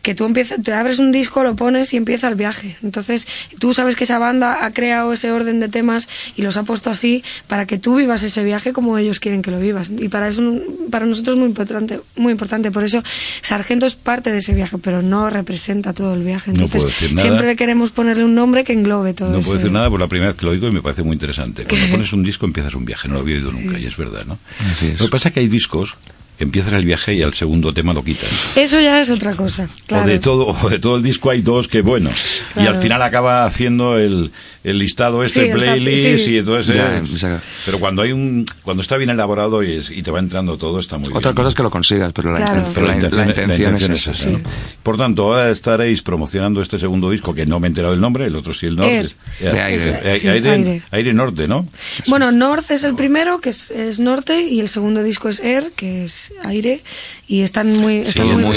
que 0.03 0.15
tú 0.15 0.25
empiezas, 0.25 0.63
te 0.63 0.73
abres 0.73 1.01
un 1.01 1.11
disco, 1.11 1.43
lo 1.43 1.57
pones 1.57 1.93
y 1.93 1.97
empieza 1.97 2.29
el 2.29 2.37
viaje. 2.37 2.77
Entonces, 2.85 3.27
tú 3.59 3.75
sabes 3.75 3.97
que 3.97 4.05
esa 4.05 4.19
banda 4.21 4.65
ha 4.65 4.73
creado 4.73 5.13
ese 5.13 5.33
orden 5.33 5.59
de 5.59 5.69
temas 5.69 6.09
y 6.37 6.43
los 6.43 6.57
ha 6.57 6.63
puesto 6.63 6.91
así 6.91 7.25
para 7.49 7.67
que 7.67 7.79
tú 7.79 7.97
vivas 7.97 8.23
ese 8.23 8.45
viaje 8.45 8.73
como 8.73 8.99
ellos 8.99 9.19
quieren 9.19 9.43
que 9.43 9.51
lo 9.51 9.59
vivas. 9.59 9.89
Y 9.99 10.09
para 10.09 10.29
eso, 10.29 10.43
para 10.91 11.07
nosotros 11.07 11.35
es 11.35 11.41
muy 11.41 11.49
importante, 11.49 12.01
muy 12.15 12.31
importante. 12.31 12.71
Por 12.71 12.85
eso, 12.85 13.03
Sargento 13.41 13.87
es 13.87 13.97
parte 13.97 14.31
de 14.31 14.39
ese 14.39 14.55
viaje, 14.55 14.79
pero 14.79 15.03
no 15.03 15.29
representa 15.29 15.93
todo 15.93 16.15
el 16.15 16.23
viaje. 16.23 16.53
No 16.53 16.69
puedo 16.69 16.87
decir 16.87 17.13
nada. 17.13 17.27
siempre 17.27 17.57
queremos 17.57 17.91
ponerle 17.91 18.25
un 18.25 18.35
nombre 18.37 18.63
que 18.63 18.75
englobe 18.75 19.13
todo 19.15 19.31
No 19.31 19.39
ese- 19.39 19.47
puedo 19.47 19.59
decir 19.59 19.73
nada 19.73 19.91
por 19.91 19.99
la 19.99 20.07
primera 20.07 20.31
vez 20.31 20.39
que 20.39 20.45
lo 20.47 20.53
oigo 20.53 20.69
y 20.69 20.71
me 20.73 20.83
parece 20.83 21.03
muy 21.03 21.15
interesante. 21.15 21.65
Cuando 21.65 21.89
pones 21.91 22.13
un 22.13 22.23
disco 22.23 22.47
empiezas 22.47 22.75
un 22.75 22.85
viaje, 22.85 23.09
no 23.09 23.15
lo 23.15 23.21
había 23.21 23.37
oído 23.37 23.51
nunca 23.51 23.77
y 23.77 23.87
es 23.87 23.97
verdad, 23.97 24.25
¿no? 24.25 24.39
Así 24.71 24.87
es. 24.87 25.01
Lo 25.01 25.07
que 25.07 25.11
pasa 25.11 25.31
es 25.31 25.35
que 25.35 25.41
hay 25.41 25.49
discos 25.49 25.97
que 26.37 26.45
empiezan 26.45 26.75
el 26.75 26.85
viaje 26.85 27.15
y 27.15 27.23
al 27.23 27.35
segundo 27.35 27.73
tema 27.73 27.93
lo 27.93 28.05
quitan. 28.05 28.29
Eso 28.57 28.81
ya 28.81 29.01
es 29.01 29.11
otra 29.11 29.35
cosa. 29.35 29.69
Claro. 29.87 30.05
O 30.05 30.07
de 30.07 30.19
todo, 30.19 30.47
o 30.47 30.69
de 30.69 30.79
todo 30.79 30.97
el 30.97 31.03
disco 31.03 31.31
hay 31.31 31.41
dos 31.41 31.69
que 31.69 31.83
bueno. 31.83 32.11
Y 32.57 32.67
al 32.67 32.77
final 32.77 33.01
acaba 33.03 33.45
haciendo 33.45 33.99
el, 33.99 34.31
el 34.69 34.79
listado 34.79 35.23
este, 35.25 35.41
Sí, 35.45 35.47
el 35.49 35.53
playlist 35.57 36.25
sí. 36.25 36.31
y 36.33 36.39
entonces. 36.39 36.75
Ya, 36.75 36.99
eh, 36.99 37.39
pero 37.65 37.79
cuando 37.79 38.03
hay 38.03 38.13
un, 38.13 38.45
cuando 38.63 38.83
está 38.83 38.97
bien 38.97 39.11
elaborado 39.11 39.63
y, 39.63 39.73
es- 39.77 39.91
y 39.91 40.03
te 40.03 40.11
va 40.11 40.19
entrando 40.19 40.59
todo, 40.59 40.81
está 40.81 40.99
muy 40.99 41.09
Otra 41.11 41.31
bien. 41.31 41.35
cosa 41.37 41.49
es 41.49 41.55
que 41.55 41.63
lo 41.63 41.71
consigas, 41.71 42.13
pero 42.13 42.33
la, 42.33 42.39
Claro. 42.45 42.61
inten- 42.63 42.73
Pero 42.75 42.87
la, 42.87 42.93
la 42.97 42.99
intención, 42.99 43.75
es 43.93 44.07
esa. 44.09 44.29
Por 44.83 44.97
tanto, 44.97 45.23
ahora 45.33 45.51
estaréis 45.51 46.03
promocionando 46.03 46.61
este 46.61 46.79
segundo 46.79 47.11
disco, 47.11 47.35
que 47.35 47.47
no 47.47 47.61
me 47.61 47.67
he 47.67 47.71
enterado 47.71 47.93
del 47.93 48.01
nombre, 48.01 48.27
el 48.27 48.35
otro 48.37 48.53
sí 48.53 48.67
el 48.67 48.77
norte. 48.77 48.97
Air. 48.97 49.13
Eh, 49.41 49.45
De 49.53 49.61
aire. 49.61 50.01
eh, 50.05 50.19
Sí, 50.21 50.29
aire, 50.29 50.51
aire. 50.51 50.83
aire 50.91 51.15
norte, 51.15 51.47
¿no? 51.49 51.69
Bueno, 52.09 52.33
North 52.33 52.71
es 52.71 52.85
el 52.85 52.95
primero, 52.95 53.41
que 53.41 53.51
es, 53.51 53.71
es 53.71 53.99
norte, 53.99 54.43
y 54.43 54.61
el 54.61 54.69
segundo 54.69 55.03
disco 55.03 55.29
es 55.29 55.41
Air, 55.41 55.73
que 55.77 56.05
es 56.05 56.33
aire, 56.45 56.83
y 57.29 57.43
están 57.43 57.73
muy, 57.73 58.03
Sí, 58.05 58.09
están 58.21 58.41
muy. 58.41 58.57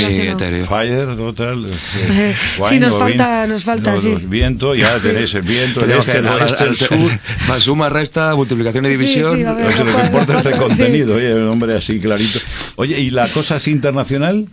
Fire, 0.66 1.16
total. 1.16 1.66
Eh, 1.68 2.34
sí, 2.70 2.80
nos 2.80 2.98
falta- 2.98 3.48
nos 3.48 3.64
falta, 3.64 3.98
sí. 3.98 4.16
Viento, 4.24 4.76
ya 4.76 4.98
tenéis 5.02 5.34
el 5.36 5.42
viento, 5.44 5.84
el 5.84 5.99
este, 6.00 6.18
el 6.20 6.28
oeste, 6.28 6.64
el 6.64 6.70
al- 6.70 6.76
sur. 6.76 6.98
Más 7.48 7.64
suma, 7.64 7.90
resta, 7.90 8.36
multiplicación 8.36 8.86
y 8.86 8.90
Sí, 8.90 8.94
división. 8.98 9.38
sí, 9.38 9.44
a 9.44 9.54
ver. 9.54 9.78
Lo 9.80 9.86
que 9.96 10.06
importa 10.06 10.40
es 10.40 10.46
el 10.46 10.54
sí. 10.54 10.60
contenido, 10.60 11.16
oye, 11.16 11.34
un 11.36 11.48
hombre 11.48 11.76
así 11.78 12.00
clarito. 12.00 12.40
Oye, 12.76 13.00
¿y 13.00 13.10
la 13.12 13.28
cosa 13.28 13.56
así 13.56 13.72
internacional? 13.72 14.48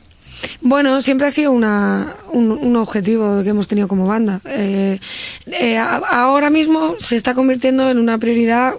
Bueno, 0.61 1.01
siempre 1.01 1.27
ha 1.27 1.31
sido 1.31 1.51
una, 1.53 2.15
un, 2.31 2.51
un 2.51 2.77
objetivo 2.77 3.43
que 3.43 3.49
hemos 3.51 3.69
tenido 3.69 3.89
como 3.89 4.07
banda. 4.07 4.41
Eh, 4.45 4.99
eh, 5.51 5.79
a- 5.79 5.97
ahora 5.97 6.51
mismo 6.51 6.97
se 6.99 7.17
está 7.17 7.35
convirtiendo 7.35 7.91
en 7.91 7.99
una 7.99 8.19
prioridad 8.19 8.75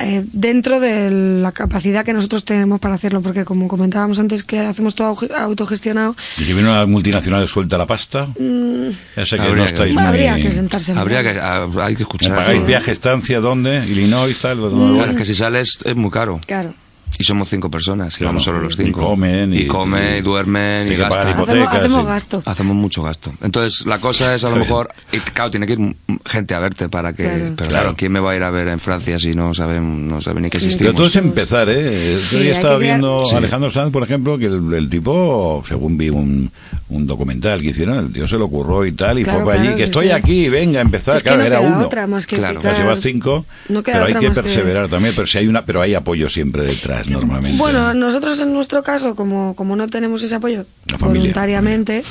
eh, 0.00 0.24
dentro 0.32 0.80
de 0.80 1.10
la 1.40 1.52
capacidad 1.52 2.04
que 2.04 2.12
nosotros 2.12 2.44
tenemos 2.44 2.80
para 2.80 2.94
hacerlo, 2.94 3.20
porque 3.22 3.44
como 3.44 3.68
comentábamos 3.68 4.18
antes 4.18 4.42
que 4.44 4.60
hacemos 4.60 4.94
todo 4.94 5.16
autogestionado, 5.36 6.16
Y 6.38 6.44
que 6.44 6.54
viene 6.54 6.68
una 6.68 6.86
multinacional 6.86 7.46
suelta 7.48 7.78
la 7.78 7.86
pasta. 7.86 8.28
Ya 8.36 9.24
sé 9.26 9.36
que 9.36 9.42
Habría 9.42 9.56
no 9.56 9.64
que- 9.66 9.74
estáis 9.74 9.94
Mm, 9.94 9.98
habría 9.98 10.32
muy... 10.32 10.42
que 10.42 10.52
sentarse. 10.52 10.92
a 10.92 11.00
Habría 11.00 11.22
que, 11.22 11.38
ah, 11.40 11.66
hay 11.80 11.94
que 11.94 11.98
¿Me 12.00 12.02
escuchar. 12.02 12.36
pagáis 12.36 12.60
Sí. 12.60 12.66
viaje, 12.66 12.90
estancia, 12.90 13.40
dónde? 13.40 13.84
Illinois, 13.86 14.36
tal. 14.38 14.58
Claro, 14.58 15.10
es 15.10 15.16
que 15.16 15.24
si 15.26 15.34
sales 15.34 15.78
es 15.84 15.96
muy 15.96 16.10
caro. 16.10 16.40
Claro. 16.46 16.74
Y 17.16 17.22
somos 17.24 17.48
cinco 17.48 17.70
personas, 17.70 18.14
y 18.14 18.18
Claro, 18.18 18.30
vamos 18.30 18.42
solo 18.44 18.60
los 18.60 18.74
y 18.78 18.84
cinco. 18.84 19.00
comen, 19.02 19.54
y- 19.54 19.58
y 19.58 19.66
comen, 19.66 20.18
y 20.18 20.20
duermen, 20.20 20.90
y 20.90 20.96
gastan. 20.96 21.30
hipotecas, 21.30 21.74
Hacemos, 21.74 22.06
gasto. 22.06 22.42
Hacemos 22.44 22.76
mucho 22.76 23.02
gasto. 23.04 23.32
Entonces, 23.40 23.86
la 23.86 23.98
cosa 24.00 24.34
es 24.34 24.42
a 24.44 24.50
lo 24.50 24.56
mejor, 24.56 24.88
y 25.12 25.18
claro, 25.18 25.50
tiene 25.50 25.66
que 25.66 25.74
ir 25.74 25.96
gente 26.26 26.54
a 26.54 26.58
verte 26.58 26.88
para 26.88 27.12
que, 27.12 27.22
Claro. 27.22 27.38
pero 27.38 27.54
Claro. 27.56 27.68
claro, 27.70 27.94
¿quién 27.96 28.10
me 28.12 28.18
va 28.20 28.32
a 28.32 28.36
ir 28.36 28.42
a 28.42 28.50
ver 28.50 28.66
en 28.68 28.80
Francia 28.80 29.18
si 29.20 29.34
no 29.34 29.54
saben, 29.54 30.08
no 30.08 30.20
saben 30.20 30.42
ni 30.42 30.50
que 30.50 30.58
Sí. 30.58 30.64
Pero 30.66 30.90
existimos? 30.90 30.96
todo 30.96 31.06
es 31.06 31.16
empezar, 31.16 31.68
¿eh? 31.70 32.18
Sí, 32.18 32.36
hay 32.36 32.48
estaba 32.48 32.74
que 32.74 32.78
crear- 32.80 32.98
viendo 33.00 33.24
Sí. 33.26 33.36
Alejandro 33.36 33.70
Sanz, 33.70 33.92
por 33.92 34.02
ejemplo, 34.02 34.36
que 34.36 34.46
el, 34.46 34.72
el 34.74 34.88
tipo, 34.88 35.62
según 35.68 35.96
vi 35.96 36.08
un, 36.10 36.50
un 36.88 37.06
documental 37.06 37.60
que 37.60 37.68
hicieron, 37.68 38.06
el 38.06 38.12
tío 38.12 38.26
se 38.26 38.36
lo 38.38 38.46
ocurrió 38.46 38.84
y 38.86 38.92
tal, 38.92 39.20
y 39.20 39.24
Claro, 39.24 39.40
fue 39.44 39.52
para 39.54 39.62
allí, 39.62 39.76
que 39.76 39.84
estoy 39.84 40.06
sí. 40.06 40.12
aquí, 40.12 40.48
venga, 40.48 40.80
a 40.80 40.82
empezar. 40.82 41.16
Es 41.16 41.22
que 41.22 41.28
claro, 41.28 41.38
no 41.42 41.46
era 41.46 41.58
queda 41.60 41.68
uno. 41.68 41.86
otra 41.86 42.06
más 42.08 42.26
que 42.26 42.36
Claro. 42.36 42.56
picar. 42.58 42.72
Vas 42.72 42.78
a 42.80 42.82
llevar 42.82 42.98
cinco, 42.98 43.46
No 43.68 43.82
queda 43.84 43.94
pero 44.02 44.06
hay 44.06 44.14
que- 44.14 44.30
perseverar 44.34 44.88
también. 44.88 45.14
Pero 45.14 45.26
si 45.28 45.38
hay 45.38 45.46
una, 45.46 45.64
pero 45.64 45.80
hay 45.80 45.94
apoyo 45.94 46.28
siempre 46.28 46.64
detrás, 46.64 47.03
normalmente. 47.06 47.58
Bueno, 47.58 47.94
nosotros 47.94 48.38
en 48.40 48.52
nuestro 48.52 48.82
caso, 48.82 49.14
como, 49.14 49.54
como 49.56 49.76
no 49.76 49.88
tenemos 49.88 50.22
ese 50.22 50.34
apoyo 50.34 50.66
La 50.86 50.98
voluntariamente, 50.98 52.04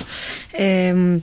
eh, 0.54 1.20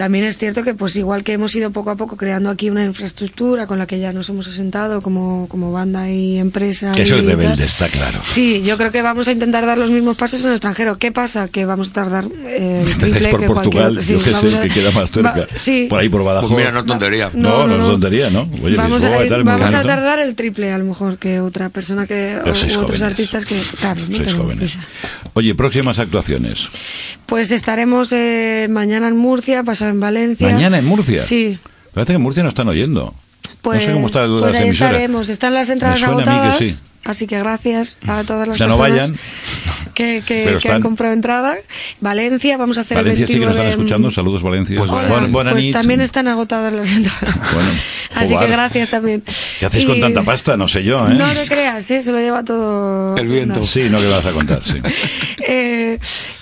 también 0.00 0.24
es 0.24 0.38
cierto 0.38 0.62
que 0.62 0.72
pues 0.72 0.96
igual 0.96 1.22
que 1.24 1.34
hemos 1.34 1.54
ido 1.54 1.70
poco 1.72 1.90
a 1.90 1.94
poco 1.94 2.16
creando 2.16 2.48
aquí 2.48 2.70
una 2.70 2.82
infraestructura 2.86 3.66
con 3.66 3.78
la 3.78 3.86
que 3.86 3.98
ya 4.00 4.14
nos 4.14 4.30
hemos 4.30 4.48
asentado 4.48 5.02
como, 5.02 5.46
como 5.50 5.72
banda 5.72 6.08
y 6.08 6.38
empresa. 6.38 6.92
que 6.92 7.02
y 7.02 7.06
soy 7.06 7.20
rebelde, 7.20 7.64
está 7.66 7.86
claro. 7.90 8.18
Sí, 8.24 8.62
yo 8.62 8.78
creo 8.78 8.90
que 8.92 9.02
vamos 9.02 9.28
a 9.28 9.32
intentar 9.32 9.66
dar 9.66 9.76
los 9.76 9.90
mismos 9.90 10.16
pasos 10.16 10.40
en 10.40 10.46
el 10.46 10.52
extranjero. 10.54 10.96
¿Qué 10.96 11.12
pasa? 11.12 11.48
Que 11.48 11.66
vamos 11.66 11.90
a 11.90 11.92
tardar 11.92 12.24
eh, 12.46 12.80
el 12.82 12.88
Empezáis 12.92 13.12
triple 13.12 13.28
por 13.28 13.40
que 13.40 13.46
Portugal, 13.46 13.92
cualquier. 13.92 14.02
Sí, 14.04 14.12
yo 14.14 14.24
que 14.24 14.30
vamos 14.30 14.50
sé, 14.52 14.56
a- 14.56 14.62
que 14.62 14.68
queda 14.70 14.90
más 14.92 15.10
cerca. 15.10 15.30
Va- 15.40 15.46
sí. 15.54 15.86
Por 15.90 16.00
ahí 16.00 16.08
por 16.08 16.24
Badajoz. 16.24 16.48
Pues 16.48 16.58
mira, 16.58 16.72
no 16.72 16.78
es 16.80 16.86
tontería. 16.86 17.30
No, 17.34 17.66
no, 17.66 17.74
es 17.78 17.84
tontería, 17.86 18.30
¿no? 18.30 18.48
Oye, 18.64 18.76
vamos 18.76 19.02
Lisboa 19.02 19.18
a, 19.18 19.22
y 19.22 19.26
ir- 19.26 19.28
tal, 19.28 19.44
muy 19.44 19.52
vamos 19.52 19.66
a 19.68 19.70
bonito. 19.70 19.86
tardar 19.86 20.18
el 20.20 20.34
triple 20.34 20.72
a 20.72 20.78
lo 20.78 20.84
mejor 20.86 21.18
que 21.18 21.40
otra 21.40 21.68
persona 21.68 22.06
que 22.06 22.36
o- 22.42 22.46
u 22.48 22.50
otros 22.50 22.74
jóvenes. 22.74 23.02
artistas 23.02 23.44
que 23.44 23.60
claro 23.78 24.00
no 24.08 24.16
Sois 24.16 24.32
jóvenes. 24.34 24.58
prisa. 24.76 24.86
Oye, 25.34 25.54
próximas 25.54 25.98
actuaciones. 25.98 26.68
Pues 27.26 27.52
estaremos 27.52 28.10
eh, 28.12 28.66
mañana 28.70 29.06
en 29.06 29.16
Murcia, 29.16 29.62
pasado 29.62 29.89
en 29.90 30.00
Valencia. 30.00 30.48
¿Mañana 30.50 30.78
en 30.78 30.84
Murcia? 30.86 31.20
Sí. 31.22 31.58
Parece 31.92 32.12
que 32.12 32.16
en 32.16 32.22
Murcia 32.22 32.42
no 32.42 32.48
están 32.48 32.68
oyendo. 32.68 33.14
Pues, 33.62 33.80
no 33.82 33.86
sé 33.88 33.92
cómo 33.92 34.06
están 34.06 34.28
pues 34.30 34.40
las 34.52 34.54
ahí 34.54 34.68
emisoras. 34.68 34.92
estaremos. 34.92 35.28
Están 35.28 35.54
las 35.54 35.70
entradas 35.70 35.98
que 35.98 36.04
agotadas. 36.06 36.58
sí. 36.58 36.78
Así 37.02 37.26
que 37.26 37.38
gracias 37.38 37.96
a 38.06 38.22
todas 38.24 38.46
las 38.46 38.58
Ya 38.58 38.66
no 38.66 38.76
personas 38.76 39.10
vayan. 39.12 39.18
que, 39.94 40.22
que, 40.26 40.58
que 40.60 40.70
han 40.70 40.82
comprado 40.82 41.14
entrada. 41.14 41.56
Valencia, 42.02 42.58
vamos 42.58 42.76
a 42.76 42.82
hacer 42.82 42.98
Valencia 42.98 43.22
el 43.24 43.28
sí 43.28 43.34
que 43.34 43.46
nos 43.46 43.54
29 43.54 43.70
están 43.70 43.80
escuchando. 43.80 44.10
Saludos, 44.10 44.42
Valencia. 44.42 44.76
Pues 44.76 44.90
Hola, 44.90 45.08
Buena- 45.08 45.26
buena 45.28 45.50
pues 45.52 45.64
nit. 45.64 45.72
también 45.72 46.02
están 46.02 46.28
agotadas 46.28 46.72
las 46.74 46.90
entradas. 46.92 47.36
Bueno, 47.54 47.70
Así 48.14 48.32
jugar. 48.34 48.46
que 48.46 48.52
gracias 48.52 48.90
también. 48.90 49.22
¿Qué 49.58 49.64
hacéis 49.66 49.86
con 49.86 49.96
Y- 49.96 50.00
tanta 50.00 50.22
pasta? 50.24 50.58
No 50.58 50.68
sé 50.68 50.84
yo, 50.84 51.08
¿eh? 51.08 51.14
No 51.14 51.24
te 51.24 51.46
creas, 51.48 51.90
¿eh? 51.90 52.02
se 52.02 52.12
lo 52.12 52.18
lleva 52.18 52.44
todo. 52.44 53.16
El 53.16 53.28
viento. 53.28 53.60
No. 53.60 53.66
Sí, 53.66 53.84
no, 53.90 53.98
que 53.98 54.06
vas 54.08 54.26
a 54.26 54.32
contar, 54.32 54.62
sí. 54.64 54.74
Eh, 55.52 55.98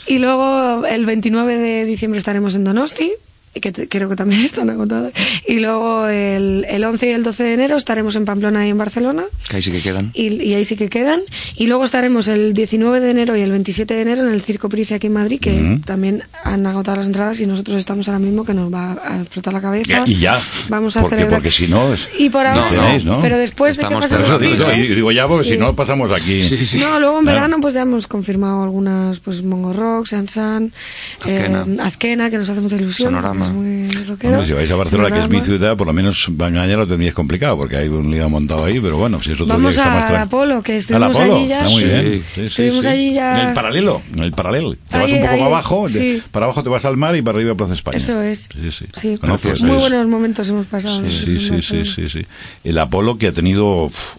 y 0.06 0.18
luego 0.18 0.84
el 0.86 1.06
29 1.06 1.56
de 1.56 1.84
diciembre 1.84 2.18
estaremos 2.18 2.54
en 2.56 2.64
Donosti, 2.64 3.12
y 3.58 3.60
que 3.60 3.72
te- 3.72 3.88
creo 3.88 4.08
que 4.08 4.16
también 4.16 4.40
están 4.44 4.70
agotadas. 4.70 5.12
Y 5.46 5.58
luego 5.60 6.06
el, 6.08 6.64
el 6.68 6.84
11 6.84 7.06
y 7.06 7.10
el 7.10 7.22
12 7.22 7.42
de 7.44 7.54
enero 7.54 7.76
estaremos 7.76 8.16
en 8.16 8.24
Pamplona 8.24 8.66
y 8.66 8.70
en 8.70 8.78
Barcelona. 8.78 9.24
Que 9.48 9.56
ahí 9.56 9.62
sí 9.62 9.70
que 9.70 9.80
quedan. 9.82 10.10
Y, 10.14 10.42
y 10.42 10.54
ahí 10.54 10.64
sí 10.64 10.76
que 10.76 10.88
quedan. 10.88 11.20
Y 11.56 11.66
luego 11.66 11.84
estaremos 11.84 12.28
el 12.28 12.54
19 12.54 13.00
de 13.00 13.10
enero 13.10 13.36
y 13.36 13.40
el 13.42 13.50
27 13.50 13.94
de 13.94 14.00
enero 14.02 14.26
en 14.26 14.32
el 14.32 14.42
Circo 14.42 14.68
Price 14.68 14.94
aquí 14.94 15.06
en 15.08 15.12
Madrid, 15.14 15.40
que 15.40 15.52
Ujú. 15.52 15.80
también 15.80 16.22
han 16.44 16.66
agotado 16.66 16.96
las 16.98 17.06
entradas 17.06 17.40
y 17.40 17.46
nosotros 17.46 17.76
estamos 17.76 18.08
ahora 18.08 18.18
mismo 18.18 18.44
que 18.44 18.54
nos 18.54 18.72
va 18.72 18.92
a 19.04 19.20
explotar 19.20 19.52
la 19.52 19.60
cabeza. 19.60 20.04
Y 20.06 20.16
ya. 20.18 20.40
Vamos 20.68 20.96
a 20.96 21.00
porque, 21.02 21.16
celebrar. 21.16 21.40
porque 21.40 21.50
si 21.50 21.66
no 21.68 21.92
es... 21.92 22.08
Y 22.18 22.30
por 22.30 22.46
ahora. 22.46 22.62
No, 22.62 22.68
tenéis, 22.70 23.04
¿no? 23.04 23.20
Pero 23.20 23.36
después 23.38 23.76
de 23.76 23.82
que 23.82 23.86
Estamos 23.86 24.04
pasen 24.04 24.18
Por 24.18 24.24
eso 24.26 24.38
los 24.38 24.42
digo, 24.78 24.94
digo 24.94 25.12
ya, 25.12 25.26
porque 25.26 25.44
Sí. 25.44 25.50
si 25.52 25.58
no 25.58 25.74
pasamos 25.74 26.10
aquí. 26.10 26.42
Sí, 26.42 26.64
sí. 26.66 26.78
No, 26.78 26.98
luego 27.00 27.18
en 27.18 27.24
Claro. 27.24 27.36
verano 27.40 27.56
pues 27.60 27.74
ya 27.74 27.82
hemos 27.82 28.06
confirmado 28.06 28.62
algunas, 28.62 29.18
pues 29.20 29.42
Mongo 29.42 29.72
Rock, 29.72 30.06
Sansan, 30.06 30.72
Azkena. 31.20 31.64
eh, 31.68 31.76
Azkena, 31.80 32.30
que 32.30 32.38
nos 32.38 32.48
hace 32.48 32.60
mucha 32.60 32.76
ilusión. 32.76 33.08
Sonorama. 33.10 33.47
Muy 33.52 33.88
rockero. 34.06 34.32
Hombre, 34.34 34.46
si 34.46 34.52
vais 34.52 34.70
a 34.70 34.76
Barcelona, 34.76 35.14
que 35.14 35.22
es 35.22 35.28
mi 35.28 35.40
ciudad, 35.40 35.76
por 35.76 35.86
lo 35.86 35.92
menos 35.92 36.28
mañana 36.36 36.76
lo 36.76 36.86
tendríais 36.86 37.14
complicado, 37.14 37.56
porque 37.56 37.76
hay 37.76 37.88
un 37.88 38.10
lío 38.10 38.28
montado 38.28 38.64
ahí, 38.64 38.80
pero 38.80 38.96
bueno, 38.98 39.20
si 39.22 39.32
es 39.32 39.40
otro 39.40 39.54
Vamos 39.54 39.74
día 39.74 39.82
que 39.84 39.88
está 39.88 40.00
más 40.00 40.10
a. 40.10 40.22
Apolo, 40.22 40.62
que 40.62 40.72
¿Al 40.72 40.78
estuvimos 40.78 41.16
Apolo? 41.16 41.36
allí 41.36 41.48
ya. 41.48 41.58
Está 41.62 41.70
muy 41.70 41.82
Sí. 41.82 41.88
bien. 41.88 42.24
Sí, 42.34 42.40
Estuvimos 42.42 42.80
sí. 42.82 42.86
allí 42.88 43.14
ya- 43.14 43.42
En 43.42 43.48
el 43.48 43.54
paralelo, 43.54 44.02
en 44.12 44.18
el 44.22 44.32
paralelo. 44.32 44.74
Te 44.88 44.96
vas 44.98 45.06
Ahí, 45.06 45.12
un 45.14 45.20
poco 45.20 45.32
ahí, 45.32 45.40
más 45.40 45.46
abajo, 45.48 45.86
para 46.30 46.46
abajo 46.46 46.62
te 46.62 46.68
vas 46.68 46.84
al 46.84 46.96
mar 46.96 47.16
y 47.16 47.22
para 47.22 47.36
arriba 47.38 47.52
a 47.52 47.56
Plaza 47.56 47.74
España. 47.74 47.96
Eso 47.98 48.20
es. 48.22 48.48
Sí, 48.94 49.18
Gracias. 49.20 49.54
eso 49.58 49.66
muy 49.66 49.76
buenos 49.76 50.06
momentos 50.08 50.48
hemos 50.48 50.66
pasado. 50.66 51.02
Sí, 51.08 51.38
sí, 51.38 51.38
sí, 51.40 51.62
sí, 51.62 51.84
sí, 51.84 52.08
sí. 52.08 52.26
El 52.64 52.78
Apolo 52.78 53.18
que 53.18 53.28
ha 53.28 53.32
tenido 53.32 53.84
uf, 53.84 54.16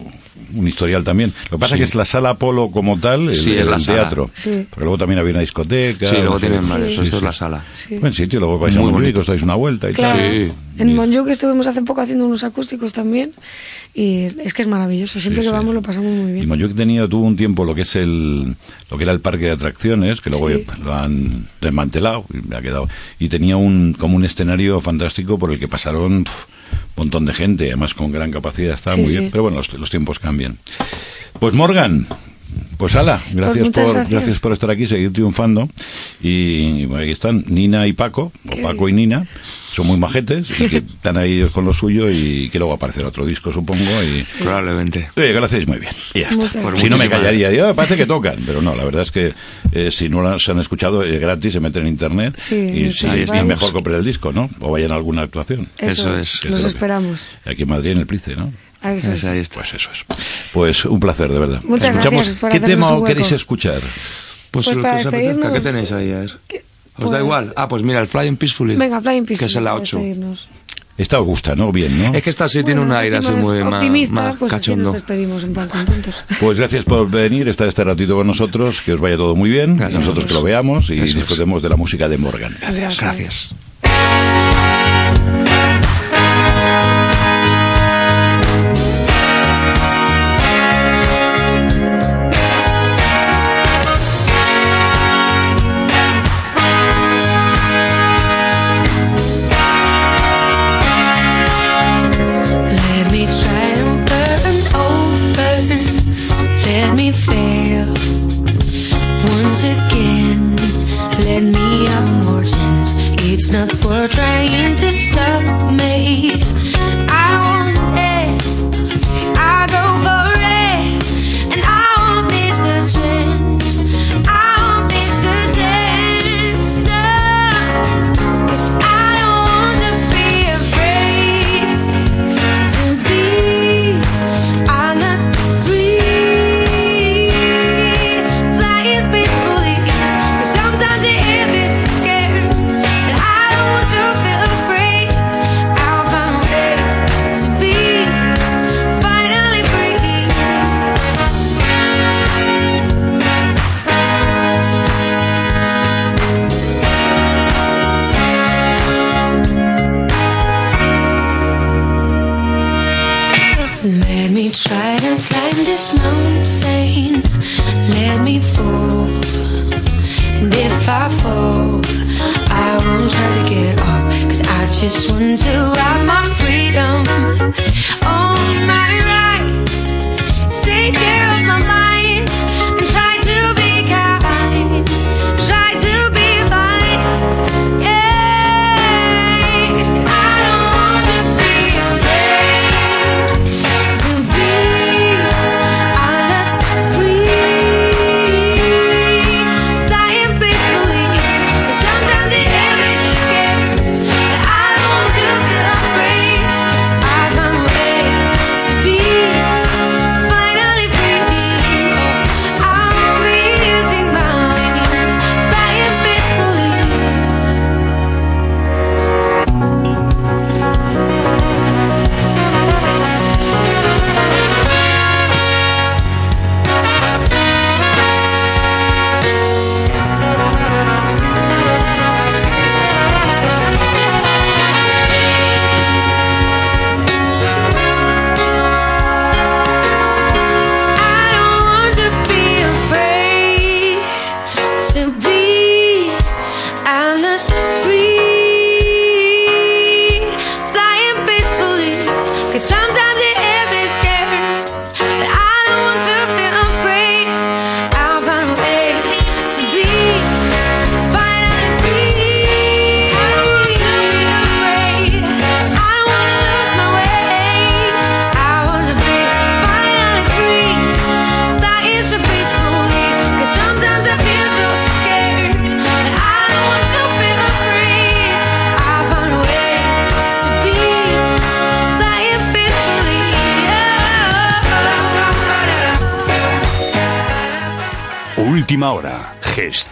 un 0.54 0.68
historial 0.68 1.04
también. 1.04 1.32
Lo 1.50 1.56
que 1.56 1.60
pasa 1.60 1.76
Sí. 1.76 1.82
es 1.82 1.88
que 1.88 1.90
es 1.90 1.94
la 1.94 2.04
sala 2.04 2.30
Apolo 2.30 2.70
como 2.70 2.98
tal, 2.98 3.28
el, 3.30 3.36
Sí, 3.36 3.54
es 3.54 3.66
la 3.66 3.76
el 3.76 3.80
sala. 3.82 4.00
teatro. 4.02 4.30
Sí. 4.34 4.66
Pero 4.70 4.82
luego 4.86 4.98
también 4.98 5.18
había 5.18 5.30
una 5.32 5.40
discoteca. 5.40 6.06
Sí, 6.06 6.16
luego 6.16 6.38
tienen 6.40 6.68
varios. 6.68 6.94
Sí, 6.94 7.00
Esto 7.02 7.16
es 7.18 7.22
la 7.22 7.32
sala. 7.32 7.64
Sí. 7.74 7.96
Buen 7.98 8.12
sitio, 8.12 8.40
luego 8.40 8.58
vais 8.58 8.74
a 8.74 8.78
Muy 8.80 8.86
Montjuic, 8.92 9.04
bonito. 9.14 9.20
os 9.20 9.26
dais 9.26 9.42
una 9.42 9.54
vuelta 9.54 9.90
y 9.90 9.94
Claro. 9.94 10.18
tal. 10.18 10.30
Sí. 10.30 10.52
En 10.78 10.88
Y- 10.90 10.94
Montjuic 10.94 11.28
estuvimos 11.28 11.66
hace 11.66 11.82
poco 11.82 12.00
haciendo 12.00 12.26
unos 12.26 12.42
acústicos 12.42 12.92
también 12.92 13.32
y 13.94 14.28
es 14.42 14.54
que 14.54 14.62
es 14.62 14.68
maravilloso. 14.68 15.20
Siempre 15.20 15.42
Sí, 15.42 15.48
que 15.48 15.50
sí. 15.50 15.56
vamos 15.56 15.74
lo 15.74 15.82
pasamos 15.82 16.10
muy 16.14 16.30
Y 16.30 16.34
bien. 16.34 16.48
Montjuic 16.48 16.74
tenía, 16.74 17.06
tuvo 17.08 17.26
un 17.26 17.36
tiempo 17.36 17.64
lo 17.64 17.74
que 17.74 17.82
es 17.82 17.96
el, 17.96 18.54
lo 18.90 18.96
que 18.96 19.02
era 19.04 19.12
el 19.12 19.20
parque 19.20 19.44
de 19.46 19.50
atracciones, 19.50 20.20
que 20.20 20.30
luego 20.30 20.48
Sí. 20.48 20.64
lo 20.82 20.94
han 20.94 21.48
desmantelado 21.60 22.24
y 22.32 22.48
me 22.48 22.56
ha 22.56 22.62
quedado. 22.62 22.88
Y 23.18 23.28
tenía 23.28 23.56
un, 23.56 23.94
como 23.98 24.16
un 24.16 24.24
escenario 24.24 24.80
fantástico 24.80 25.38
por 25.38 25.52
el 25.52 25.58
que 25.58 25.68
pasaron 25.68 26.24
montón 26.96 27.24
de 27.24 27.32
gente, 27.32 27.66
además 27.68 27.94
con 27.94 28.12
gran 28.12 28.30
capacidad, 28.30 28.74
Sí, 28.94 29.00
muy 29.00 29.10
sí. 29.10 29.18
bien. 29.18 29.30
Pero 29.30 29.42
bueno, 29.44 29.58
los, 29.58 29.72
los 29.74 29.90
tiempos 29.90 30.18
cambian. 30.18 30.58
Pues 31.38 31.54
Morgan, 31.54 32.06
pues 32.80 32.96
ala, 32.96 33.22
gracias 33.32 33.66
muchas 33.66 33.84
por 33.84 33.94
gracias. 33.94 34.10
gracias 34.10 34.38
por 34.40 34.52
estar 34.52 34.70
aquí, 34.70 34.88
seguir 34.88 35.12
triunfando. 35.12 35.68
Y 36.20 36.86
bueno, 36.86 37.02
aquí 37.04 37.12
están 37.12 37.44
Nina 37.46 37.86
y 37.86 37.92
Paco, 37.92 38.32
o 38.50 38.56
Paco 38.62 38.88
y 38.88 38.92
Nina, 38.92 39.26
son 39.74 39.86
muy 39.86 39.98
majetes 39.98 40.48
y 40.58 40.66
que 40.68 40.76
están 40.96 41.16
ahí 41.18 41.34
ellos 41.34 41.52
con 41.52 41.64
lo 41.66 41.72
suyo 41.74 42.10
y 42.10 42.48
que 42.50 42.58
luego 42.58 42.72
aparecerá 42.72 43.08
otro 43.08 43.24
disco, 43.26 43.52
supongo. 43.52 43.84
Y 44.02 44.24
Probablemente. 44.42 45.10
Oye, 45.16 45.28
que 45.32 45.38
lo 45.40 45.44
hacéis 45.44 45.68
muy 45.68 45.78
bien. 45.78 45.92
Y 46.14 46.20
ya 46.20 46.30
está. 46.30 46.48
Si 46.50 46.58
gracias. 46.58 46.90
no 46.90 46.96
me 46.96 47.08
callaría, 47.10 47.52
yo, 47.52 47.68
"Ah, 47.68 47.74
parece 47.74 47.96
que 47.96 48.06
tocan, 48.06 48.36
pero 48.46 48.62
no, 48.62 48.74
la 48.74 48.84
verdad 48.84 49.02
es 49.02 49.10
que 49.10 49.34
eh, 49.72 49.90
si 49.90 50.08
no 50.08 50.22
las 50.22 50.48
han 50.48 50.58
escuchado 50.58 51.04
es 51.04 51.20
gratis, 51.20 51.52
se 51.52 51.60
meten 51.60 51.82
en 51.82 51.88
internet 51.88 52.34
Sí, 52.38 52.56
y, 52.56 52.84
Spotify. 52.86 53.38
y 53.40 53.44
mejor 53.44 53.72
compren 53.72 53.96
el 53.98 54.04
disco, 54.04 54.32
¿no? 54.32 54.48
O 54.60 54.70
vayan 54.72 54.92
a 54.92 54.94
alguna 54.96 55.22
actuación. 55.22 55.68
Eso 55.78 56.16
es. 56.16 56.44
Los 56.46 56.64
esperamos. 56.64 57.20
Aquí 57.44 57.62
en 57.62 57.68
Madrid, 57.68 57.90
en 57.90 57.98
el 57.98 58.06
Price, 58.06 58.34
¿no? 58.36 58.52
A 58.82 58.92
eso 58.94 59.12
Esa 59.12 59.26
es. 59.28 59.32
ahí 59.32 59.38
está. 59.40 59.54
Pues 59.56 59.74
eso 59.74 59.90
es. 59.92 59.98
Pues 60.52 60.84
un 60.84 60.98
placer, 61.00 61.30
de 61.30 61.38
verdad. 61.38 61.60
Muchas 61.64 61.90
Escuchamos, 61.90 62.14
gracias 62.26 62.38
por 62.38 62.50
¿Qué 62.50 62.60
tema 62.60 62.88
un 62.88 62.94
hueco. 62.94 63.06
queréis 63.06 63.32
escuchar? 63.32 63.80
Pues, 64.50 64.66
Pues 64.66 64.76
lo 64.76 64.82
que 64.82 64.88
os 64.88 65.06
apetezca, 65.06 65.52
¿qué 65.52 65.60
tenéis 65.60 65.92
ahí? 65.92 66.12
A 66.12 66.18
ver. 66.20 66.32
¿Qué? 66.48 66.64
¿Os 66.96 67.04
da 67.04 67.10
Pues- 67.10 67.20
igual? 67.20 67.52
Ah, 67.56 67.68
pues 67.68 67.82
mira, 67.82 68.00
el 68.00 68.06
Flying 68.08 68.36
Peacefully. 68.36 68.76
Venga, 68.76 69.00
Flying 69.00 69.24
Peaceful. 69.26 69.38
Que 69.38 69.44
es 69.46 69.54
la 69.56 69.60
para 69.70 69.74
8. 69.82 69.96
despedirnos. 69.98 70.48
Esta 70.98 71.18
os 71.18 71.24
gusta, 71.26 71.56
¿no? 71.56 71.72
Bien, 71.72 71.96
¿no? 72.02 72.14
Es 72.14 72.22
que 72.22 72.28
esta 72.28 72.46
sí 72.46 72.62
tiene 72.62 72.80
un 72.82 72.88
Bueno, 72.88 73.00
aire 73.00 73.16
así 73.18 73.32
muy 73.32 73.60
optimista, 73.62 74.14
más 74.14 74.36
pues 74.36 74.52
así 74.52 74.60
cachondo. 74.60 74.84
nos 74.84 74.94
despedimos 74.94 75.42
en 75.44 75.54
plan 75.54 75.68
contentos. 75.68 76.24
Pues 76.40 76.58
gracias 76.58 76.84
por 76.84 77.08
venir, 77.10 77.48
estar 77.48 77.68
este 77.68 77.84
ratito 77.84 78.16
con 78.16 78.26
nosotros, 78.26 78.82
que 78.82 78.92
os 78.92 79.00
vaya 79.00 79.16
todo 79.16 79.34
muy 79.34 79.48
bien, 79.48 79.78
Gracias. 79.78 80.00
nosotros 80.00 80.26
que 80.26 80.34
lo 80.34 80.42
veamos 80.42 80.90
y 80.90 80.94
Eso 80.96 81.04
es. 81.04 81.14
disfrutemos 81.14 81.62
de 81.62 81.68
la 81.70 81.76
música 81.76 82.06
de 82.06 82.18
Morgan. 82.18 82.54
Gracias. 82.60 83.00
Gracias. 83.00 83.54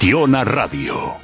Gestiona 0.08 0.42
Radio. 0.42 1.16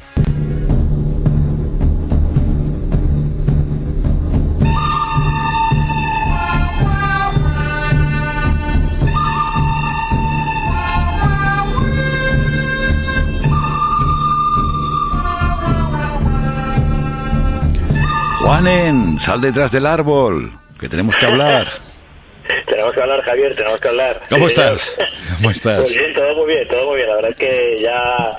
Juanen, 18.39 19.19
sal 19.19 19.41
detrás 19.41 19.73
del 19.73 19.87
árbol, 19.87 20.53
que 20.79 20.91
tenemos 20.91 21.17
que 21.17 21.25
hablar. 21.25 21.69
Tenemos 22.67 22.93
que 22.93 23.01
hablar, 23.01 23.23
Javier, 23.23 23.55
tenemos 23.57 23.81
que 23.81 23.89
hablar. 23.89 24.21
¿Cómo 24.29 24.47
estás? 24.47 24.99
¿Cómo 25.37 25.51
estás? 25.51 25.81
Pues 25.81 25.97
bien, 25.97 26.15
todo 26.15 26.35
muy 26.35 26.55
bien, 26.55 26.69
todo 26.69 26.87
muy 26.87 26.97
bien. 26.97 27.09
La 27.09 27.17
verdad 27.17 27.31
es 27.31 27.37
que 27.37 27.79
ya 27.81 28.37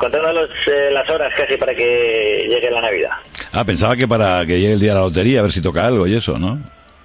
contando 0.00 0.32
los, 0.32 0.48
eh, 0.66 0.90
las 0.90 1.08
horas 1.10 1.30
casi 1.36 1.56
para 1.56 1.74
que 1.74 2.46
llegue 2.48 2.70
la 2.70 2.80
Navidad. 2.80 3.10
Ah, 3.52 3.64
pensaba 3.64 3.94
que 3.96 4.08
para 4.08 4.44
que 4.46 4.58
llegue 4.58 4.72
el 4.72 4.80
día 4.80 4.90
de 4.94 4.94
la 5.00 5.04
lotería, 5.04 5.40
a 5.40 5.42
ver 5.42 5.52
si 5.52 5.60
toca 5.60 5.86
algo 5.86 6.06
y 6.06 6.16
eso, 6.16 6.38
¿no? 6.38 6.58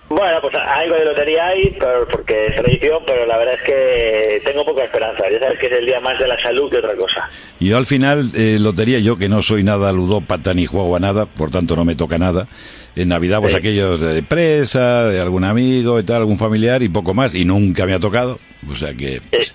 Bueno, 0.07 0.37
pues 0.39 0.53
algo 0.55 0.95
de 0.95 1.03
lotería 1.05 1.45
hay, 1.47 1.75
pero- 1.79 2.07
porque 2.07 2.45
es 2.45 2.55
tradición, 2.55 2.99
pero 3.07 3.25
la 3.25 3.39
verdad 3.39 3.55
es 3.55 3.61
que 3.63 4.41
tengo 4.45 4.63
poca 4.63 4.83
esperanza. 4.83 5.23
Ya 5.31 5.39
sabes 5.39 5.59
que 5.59 5.65
es 5.65 5.71
el 5.73 5.85
día 5.87 5.99
más 5.99 6.19
de 6.19 6.27
la 6.27 6.39
salud 6.43 6.69
que 6.71 6.77
otra 6.77 6.95
cosa. 6.95 7.27
Y 7.59 7.69
yo 7.69 7.77
al 7.77 7.87
final, 7.87 8.29
eh, 8.35 8.57
lotería, 8.59 8.99
yo 8.99 9.17
que 9.17 9.27
no 9.29 9.41
soy 9.41 9.63
nada 9.63 9.91
ludópata 9.91 10.53
ni 10.53 10.67
juego 10.67 10.95
a 10.95 10.99
nada, 10.99 11.25
por 11.25 11.49
tanto 11.49 11.75
no 11.75 11.85
me 11.85 11.95
toca 11.95 12.19
nada. 12.19 12.47
En 12.95 13.09
Navidad, 13.09 13.39
pues 13.41 13.53
Sí. 13.53 13.57
aquellos 13.57 13.99
de 13.99 14.19
empresa, 14.19 15.05
de 15.09 15.19
algún 15.19 15.43
amigo 15.43 15.99
y 15.99 16.03
tal, 16.03 16.17
algún 16.17 16.37
familiar 16.37 16.83
y 16.83 16.89
poco 16.89 17.15
más. 17.15 17.33
Y 17.33 17.43
nunca 17.43 17.85
me 17.87 17.93
ha 17.93 17.99
tocado. 17.99 18.39
O 18.71 18.75
sea 18.75 18.93
que. 18.93 19.21
Eh, 19.31 19.47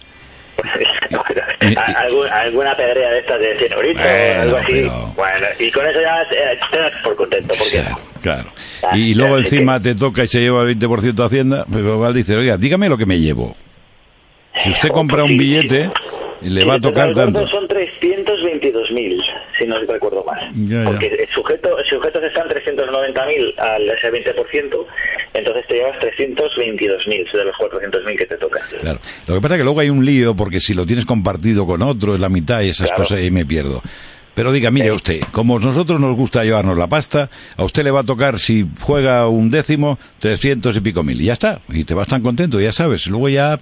Algún- 1.11 1.25
alguna 1.61 2.75
pedrea 2.77 3.11
de 3.11 3.19
estas 3.21 3.41
de 3.41 3.57
100 3.59 3.73
euritos, 3.73 4.03
Bueno, 4.03 4.43
algo 4.43 4.57
así. 4.57 4.73
pero- 4.73 5.13
Bueno, 5.17 5.47
y 5.59 5.71
con 5.71 5.87
eso 5.87 6.01
ya 6.01 6.23
eh, 6.23 6.59
te 6.73 6.79
das 6.79 6.93
por 7.03 7.17
contento. 7.17 7.55
Porque 7.57 7.79
Claro, 7.81 8.01
claro. 8.23 8.53
Ah, 8.83 8.97
Y, 8.97 9.15
luego 9.15 9.35
claro, 9.35 9.45
encima 9.45 9.81
te 9.81 9.95
toca 9.95 10.25
y 10.25 10.29
se 10.29 10.41
lleva 10.41 10.63
el 10.63 10.69
20% 10.79 11.23
de 11.23 11.27
Hacienda, 11.27 11.65
pues 11.71 11.85
igual 11.85 12.15
dice, 12.15 12.37
oiga, 12.37 12.57
dígame 12.57 12.89
lo 12.89 12.97
que 12.99 13.07
me 13.07 13.19
llevo. 13.19 13.55
Si 14.63 14.71
usted 14.71 14.89
compra 14.89 15.23
un 15.25 15.37
billete, 15.37 15.91
le 16.43 16.61
Si 16.63 16.67
va 16.67 16.75
a 16.75 16.81
tocar 16.81 17.15
tanto. 17.15 17.47
Son 17.49 17.69
322.000, 17.69 19.23
si 19.59 19.67
no 19.67 19.79
recuerdo 19.81 20.25
mal. 20.25 20.51
Ya, 20.67 20.83
ya. 20.83 20.85
Porque 20.91 21.29
sujeto, 21.33 21.77
sujetos 21.89 22.25
están 22.25 22.49
390.000 22.49 23.55
al 23.59 23.89
ese 23.91 24.11
20%, 24.11 24.87
entonces 25.35 25.65
te 25.69 25.75
llevas 25.75 25.97
322.000 26.01 27.33
de 27.33 27.45
los 27.45 27.55
400.000 27.57 28.17
que 28.19 28.27
te 28.27 28.37
tocan. 28.37 28.63
Claro. 28.81 29.01
Lo 29.27 29.35
que 29.35 29.41
pasa 29.41 29.55
es 29.55 29.59
que 29.61 29.65
luego 29.65 29.81
hay 29.81 29.91
un 29.91 30.05
lío 30.05 30.35
porque 30.35 30.61
si 30.61 30.75
lo 30.75 30.87
tienes 30.87 31.07
compartido 31.07 31.67
con 31.67 31.83
otro 31.83 32.15
es 32.15 32.21
la 32.21 32.29
mitad 32.29 32.63
y 32.63 32.69
esas 32.71 32.89
Claro. 32.91 33.03
cosas 33.05 33.23
y 33.23 33.31
me 33.31 33.45
pierdo. 33.47 33.83
Pero 34.35 34.53
diga, 34.53 34.71
mire 34.71 34.93
usted, 34.93 35.21
como 35.33 35.57
a 35.59 35.61
nosotros 35.61 35.99
nos 36.01 36.15
gusta 36.15 36.45
llevarnos 36.45 36.79
la 36.79 36.87
pasta, 36.89 37.29
a 37.57 37.65
usted 37.65 37.83
le 37.85 37.91
va 37.91 38.01
a 38.01 38.05
tocar, 38.05 38.39
si 38.39 38.65
juega 38.81 39.29
un 39.29 39.51
décimo, 39.51 39.99
300 40.21 40.77
y 40.77 40.81
pico 40.81 41.03
mil. 41.03 41.21
Y 41.21 41.25
ya 41.27 41.33
está. 41.35 41.61
Y 41.69 41.85
te 41.85 41.95
vas 41.95 42.07
tan 42.07 42.23
contento, 42.23 42.61
ya 42.61 42.73
sabes. 42.73 43.07
Luego 43.09 43.29
ya 43.29 43.59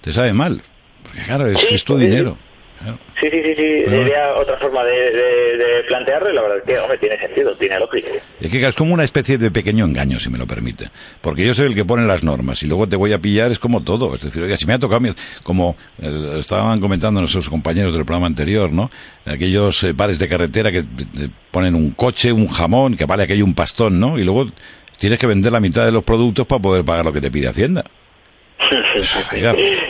te 0.00 0.12
sabe 0.12 0.32
mal. 0.32 0.62
Porque 1.02 1.22
claro, 1.22 1.46
es, 1.48 1.60
Sí, 1.60 1.66
es 1.74 1.84
tu 1.84 1.98
sí, 1.98 2.04
dinero. 2.04 2.38
Claro. 2.82 2.98
Sí, 3.20 3.28
sí, 3.30 3.40
sí, 3.44 3.54
sí, 3.56 3.82
Pero- 3.84 3.90
sería 4.02 4.34
otra 4.36 4.56
forma 4.58 4.82
de, 4.84 4.92
de- 4.92 5.56
de 5.56 5.82
plantearlo 5.86 6.30
y 6.30 6.34
la 6.34 6.42
verdad 6.42 6.58
es 6.58 6.64
que, 6.64 6.78
hombre, 6.78 6.98
tiene 6.98 7.16
sentido, 7.18 7.54
tiene 7.56 7.78
lógica. 7.78 8.08
Es 8.40 8.50
que 8.50 8.66
es 8.66 8.74
como 8.74 8.94
una 8.94 9.04
especie 9.04 9.38
de 9.38 9.50
pequeño 9.50 9.84
engaño, 9.84 10.18
si 10.18 10.28
me 10.30 10.38
lo 10.38 10.46
permite. 10.46 10.88
Porque 11.20 11.46
yo 11.46 11.54
soy 11.54 11.66
el 11.68 11.74
que 11.74 11.84
pone 11.84 12.04
las 12.06 12.22
normas 12.24 12.62
y 12.62 12.66
luego 12.66 12.88
te 12.88 12.96
voy 12.96 13.12
a 13.12 13.18
pillar, 13.20 13.52
es 13.52 13.58
como 13.58 13.82
todo. 13.82 14.14
Es 14.14 14.22
decir, 14.22 14.42
oiga, 14.42 14.56
si 14.56 14.66
me 14.66 14.72
ha 14.74 14.78
tocado, 14.78 15.02
como 15.42 15.76
eh, 16.00 16.36
estaban 16.40 16.80
comentando 16.80 17.20
nuestros 17.20 17.48
compañeros 17.48 17.92
del 17.94 18.04
programa 18.04 18.26
anterior, 18.26 18.72
¿no? 18.72 18.90
Aquellos 19.24 19.82
eh, 19.84 19.92
bares 19.92 20.18
de 20.18 20.28
carretera 20.28 20.72
que 20.72 20.78
eh, 20.78 20.84
ponen 21.50 21.74
un 21.74 21.92
coche, 21.92 22.32
un 22.32 22.48
jamón, 22.48 22.96
que 22.96 23.04
vale 23.04 23.22
aquello 23.22 23.44
un 23.44 23.54
pastón, 23.54 24.00
¿no? 24.00 24.18
Y 24.18 24.24
luego 24.24 24.46
tienes 24.98 25.18
que 25.18 25.26
vender 25.26 25.52
la 25.52 25.60
mitad 25.60 25.84
de 25.84 25.92
los 25.92 26.02
productos 26.04 26.46
para 26.46 26.60
poder 26.62 26.84
pagar 26.84 27.04
lo 27.04 27.12
que 27.12 27.20
te 27.20 27.30
pide 27.30 27.48
Hacienda. 27.48 27.84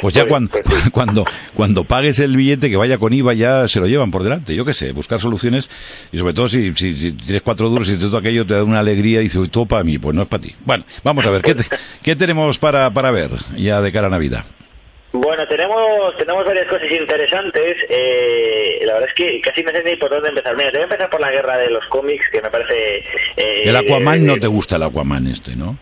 Pues 0.00 0.14
ya 0.14 0.26
cuando, 0.26 0.50
cuando, 0.92 1.24
cuando 1.54 1.84
pagues 1.84 2.18
el 2.18 2.36
billete 2.36 2.70
que 2.70 2.76
vaya 2.76 2.98
con 2.98 3.12
IVA 3.12 3.34
ya 3.34 3.68
se 3.68 3.80
lo 3.80 3.86
llevan 3.86 4.10
por 4.10 4.22
delante. 4.22 4.54
Yo 4.54 4.64
qué 4.64 4.74
sé, 4.74 4.92
buscar 4.92 5.20
soluciones 5.20 5.70
y 6.12 6.18
sobre 6.18 6.34
todo 6.34 6.48
si, 6.48 6.72
si, 6.72 6.96
si 6.96 7.12
tienes 7.12 7.42
cuatro 7.42 7.68
duros 7.68 7.88
y 7.90 7.96
todo 7.98 8.16
aquello 8.18 8.46
te 8.46 8.54
da 8.54 8.64
una 8.64 8.80
alegría 8.80 9.20
y 9.20 9.24
dices, 9.24 9.50
todo 9.50 9.66
para 9.66 9.84
mí, 9.84 9.98
pues 9.98 10.14
no 10.14 10.22
es 10.22 10.28
para 10.28 10.42
ti. 10.42 10.54
Bueno, 10.64 10.84
vamos 11.04 11.24
a 11.26 11.30
ver, 11.30 11.42
¿qué, 11.42 11.54
te- 11.54 11.64
qué 12.02 12.16
tenemos 12.16 12.58
para, 12.58 12.90
para 12.92 13.10
ver 13.10 13.30
ya 13.56 13.80
de 13.80 13.92
cara 13.92 14.06
a 14.06 14.10
Navidad? 14.10 14.44
Bueno, 15.14 15.46
tenemos 15.46 16.16
tenemos 16.16 16.42
varias 16.46 16.66
cosas 16.68 16.90
interesantes. 16.90 17.76
Eh, 17.90 18.80
la 18.86 18.94
verdad 18.94 19.08
es 19.10 19.14
que 19.14 19.40
casi 19.42 19.62
no 19.62 19.70
sé 19.70 19.82
ni 19.84 19.94
por 19.96 20.08
dónde 20.10 20.30
empezar. 20.30 20.56
Mira, 20.56 20.70
te 20.72 20.78
voy 20.78 20.82
a 20.82 20.84
empezar 20.84 21.10
por 21.10 21.20
la 21.20 21.30
guerra 21.30 21.58
de 21.58 21.68
los 21.68 21.84
cómics, 21.90 22.24
que 22.32 22.40
me 22.40 22.48
parece... 22.48 22.98
eh, 23.36 23.62
El 23.66 23.76
Aquaman 23.76 24.20
de- 24.20 24.26
no 24.26 24.36
te 24.38 24.46
gusta 24.46 24.76
el 24.76 24.84
Aquaman 24.84 25.26
este, 25.26 25.54
¿no? 25.54 25.76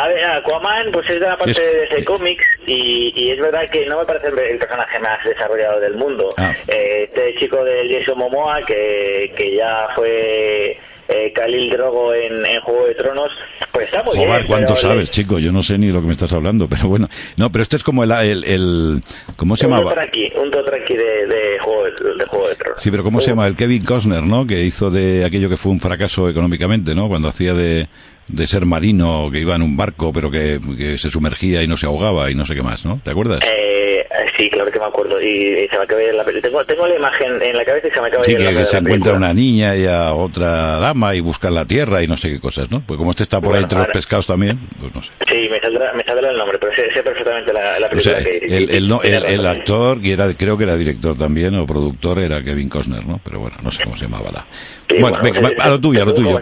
A 0.00 0.06
ver, 0.08 0.24
Aquaman 0.24 0.92
pues 0.92 1.08
es 1.10 1.18
de 1.18 1.26
la 1.26 1.36
parte 1.36 1.50
Es- 1.52 1.58
de 1.58 1.78
DC 1.88 2.04
Comics 2.04 2.44
y, 2.66 3.12
y 3.16 3.30
es 3.32 3.40
verdad 3.40 3.68
que 3.70 3.84
no 3.86 3.98
me 3.98 4.04
parece 4.04 4.28
el, 4.28 4.58
personaje 4.58 4.98
más 5.00 5.18
desarrollado 5.24 5.80
del 5.80 5.94
mundo. 5.96 6.28
Ah. 6.36 6.54
Eh, 6.68 7.04
este 7.08 7.34
chico 7.40 7.64
del 7.64 7.90
Jason 7.92 8.18
Momoa 8.18 8.60
que, 8.66 9.32
que 9.36 9.56
ya 9.56 9.88
fue 9.96 10.78
eh, 11.08 11.32
Khalil 11.34 11.70
Drogo 11.70 12.14
en, 12.14 12.44
en 12.46 12.60
Juego 12.60 12.86
de 12.86 12.94
Tronos, 12.94 13.30
pues 13.72 13.86
está 13.86 14.02
muy 14.02 14.14
Joder, 14.14 14.28
bien. 14.30 14.46
¿cuánto 14.46 14.76
sabes, 14.76 15.10
chico? 15.10 15.38
Yo 15.38 15.50
no 15.50 15.62
sé 15.62 15.78
ni 15.78 15.88
lo 15.88 16.00
que 16.00 16.06
me 16.06 16.12
estás 16.12 16.32
hablando, 16.32 16.68
pero 16.68 16.86
bueno. 16.88 17.08
No, 17.36 17.50
pero 17.50 17.62
este 17.62 17.76
es 17.76 17.82
como 17.82 18.04
el... 18.04 18.12
el, 18.12 18.44
el- 18.44 19.00
¿Cómo 19.36 19.56
se 19.56 19.66
Un 19.66 19.72
llamaba? 19.72 19.90
Un 20.36 20.50
Dothraki 20.50 20.96
de, 20.96 21.26
de, 21.26 21.58
Juego 21.60 21.84
de, 21.84 22.14
de 22.18 22.24
Juego 22.26 22.48
de 22.48 22.54
Tronos. 22.56 22.82
Sí, 22.82 22.90
pero 22.90 23.02
¿cómo 23.02 23.20
se 23.20 23.30
llama? 23.30 23.46
El 23.46 23.56
Kevin 23.56 23.84
Costner, 23.84 24.22
¿no? 24.22 24.46
Que 24.46 24.62
hizo 24.62 24.90
de 24.90 25.24
aquello 25.24 25.48
que 25.48 25.56
fue 25.56 25.72
un 25.72 25.80
fracaso 25.80 26.28
económicamente, 26.28 26.94
¿no? 26.94 27.08
Cuando 27.08 27.28
hacía 27.28 27.54
de, 27.54 27.86
de 28.28 28.46
ser 28.46 28.64
marino, 28.66 29.28
que 29.30 29.40
iba 29.40 29.56
en 29.56 29.62
un 29.62 29.76
barco, 29.76 30.12
pero 30.12 30.30
que, 30.30 30.60
se 30.98 31.10
sumergía 31.10 31.62
y 31.62 31.66
no 31.66 31.76
se 31.76 31.86
ahogaba 31.86 32.30
y 32.30 32.34
no 32.34 32.44
sé 32.44 32.54
qué 32.54 32.62
más, 32.62 32.84
¿no? 32.84 33.00
¿Te 33.02 33.10
acuerdas? 33.10 33.40
Eh, 33.42 33.97
sí, 34.38 34.48
claro 34.50 34.70
que 34.70 34.78
me 34.78 34.86
acuerdo. 34.86 35.20
Y, 35.20 35.26
y 35.64 35.68
se 35.68 35.76
me 35.76 35.84
acaba 35.84 36.00
de 36.00 36.12
la. 36.14 36.24
Tengo, 36.24 36.64
tengo 36.64 36.86
la 36.86 36.94
imagen 36.96 37.42
en 37.42 37.56
la 37.56 37.64
cabeza 37.64 37.88
y 37.88 37.90
se 37.90 38.00
me 38.00 38.06
acaba 38.08 38.22
de 38.22 38.26
Sí, 38.26 38.32
ir 38.32 38.38
que, 38.38 38.44
la, 38.44 38.50
que 38.52 38.58
la 38.60 38.64
se 38.66 38.76
encuentra 38.78 39.12
película. 39.12 39.16
una 39.16 39.34
niña 39.34 39.76
y 39.76 39.86
a 39.86 40.14
otra 40.14 40.78
dama 40.78 41.14
y 41.14 41.20
buscan 41.20 41.54
la 41.54 41.64
tierra 41.66 42.02
y 42.02 42.06
no 42.06 42.16
sé 42.16 42.30
qué 42.30 42.40
cosas, 42.40 42.70
¿no? 42.70 42.80
Pues 42.86 42.96
como 42.96 43.10
este 43.10 43.24
está 43.24 43.40
por 43.40 43.48
ahí 43.48 43.62
Bueno, 43.62 43.64
entre 43.64 43.78
los 43.78 43.86
ahora- 43.86 43.92
pescados 43.92 44.26
también, 44.26 44.58
pues 44.80 44.94
no 44.94 45.02
sé. 45.02 45.10
Sí, 45.28 45.48
me 45.50 45.60
saldrá, 45.60 45.92
me 45.92 46.04
saldrá 46.04 46.30
el 46.30 46.36
nombre, 46.36 46.58
pero 46.58 46.74
sé, 46.74 46.90
sé 46.92 47.02
perfectamente 47.02 47.52
la, 47.52 47.78
la 47.80 47.86
O 47.86 47.90
película 47.90 48.14
sea, 48.14 48.24
que... 48.24 48.38
el, 48.38 48.70
el, 48.70 48.88
no- 48.88 49.02
el, 49.02 49.24
el 49.24 49.46
actor, 49.46 50.00
que 50.00 50.12
era, 50.12 50.32
creo 50.34 50.56
que 50.56 50.64
era 50.64 50.76
director 50.76 51.16
también, 51.18 51.54
o 51.56 51.66
productor, 51.66 52.18
era 52.20 52.42
Kevin 52.42 52.68
Costner, 52.68 53.04
¿no? 53.06 53.20
Pero 53.24 53.40
bueno, 53.40 53.56
no 53.62 53.70
sé 53.70 53.82
cómo 53.84 53.96
se 53.96 54.04
llamaba 54.04 54.30
la... 54.32 54.46
Sí, 54.88 54.96
bueno, 55.00 55.18
venga, 55.22 55.46
sí, 55.48 55.54
va- 55.58 55.64
a 55.64 55.68
lo 55.68 55.80
tuyo, 55.80 56.02
a 56.02 56.06
lo 56.06 56.14
tuyo. 56.14 56.40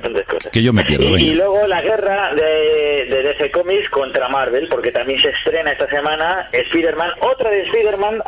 Que 0.52 0.62
yo 0.62 0.72
me 0.72 0.84
pierdo, 0.84 1.04
Y, 1.04 1.08
y 1.08 1.12
venga. 1.30 1.34
luego 1.44 1.66
la 1.66 1.82
guerra 1.82 2.32
de, 2.34 3.06
de 3.10 3.22
DC 3.24 3.50
Comics 3.50 3.88
contra 3.88 4.28
Marvel, 4.28 4.68
porque 4.68 4.92
también 4.92 5.20
se 5.20 5.30
estrena 5.30 5.72
esta 5.72 5.88
semana 5.88 6.48
Spider-Man, 6.52 7.10
otra 7.20 7.50
de 7.50 7.62
Spider-Man, 7.86 8.20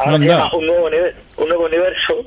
un 0.55 0.67
nuevo, 0.67 0.87
univer- 0.87 1.15
un 1.39 1.49
nuevo 1.49 1.65
universo. 1.67 2.25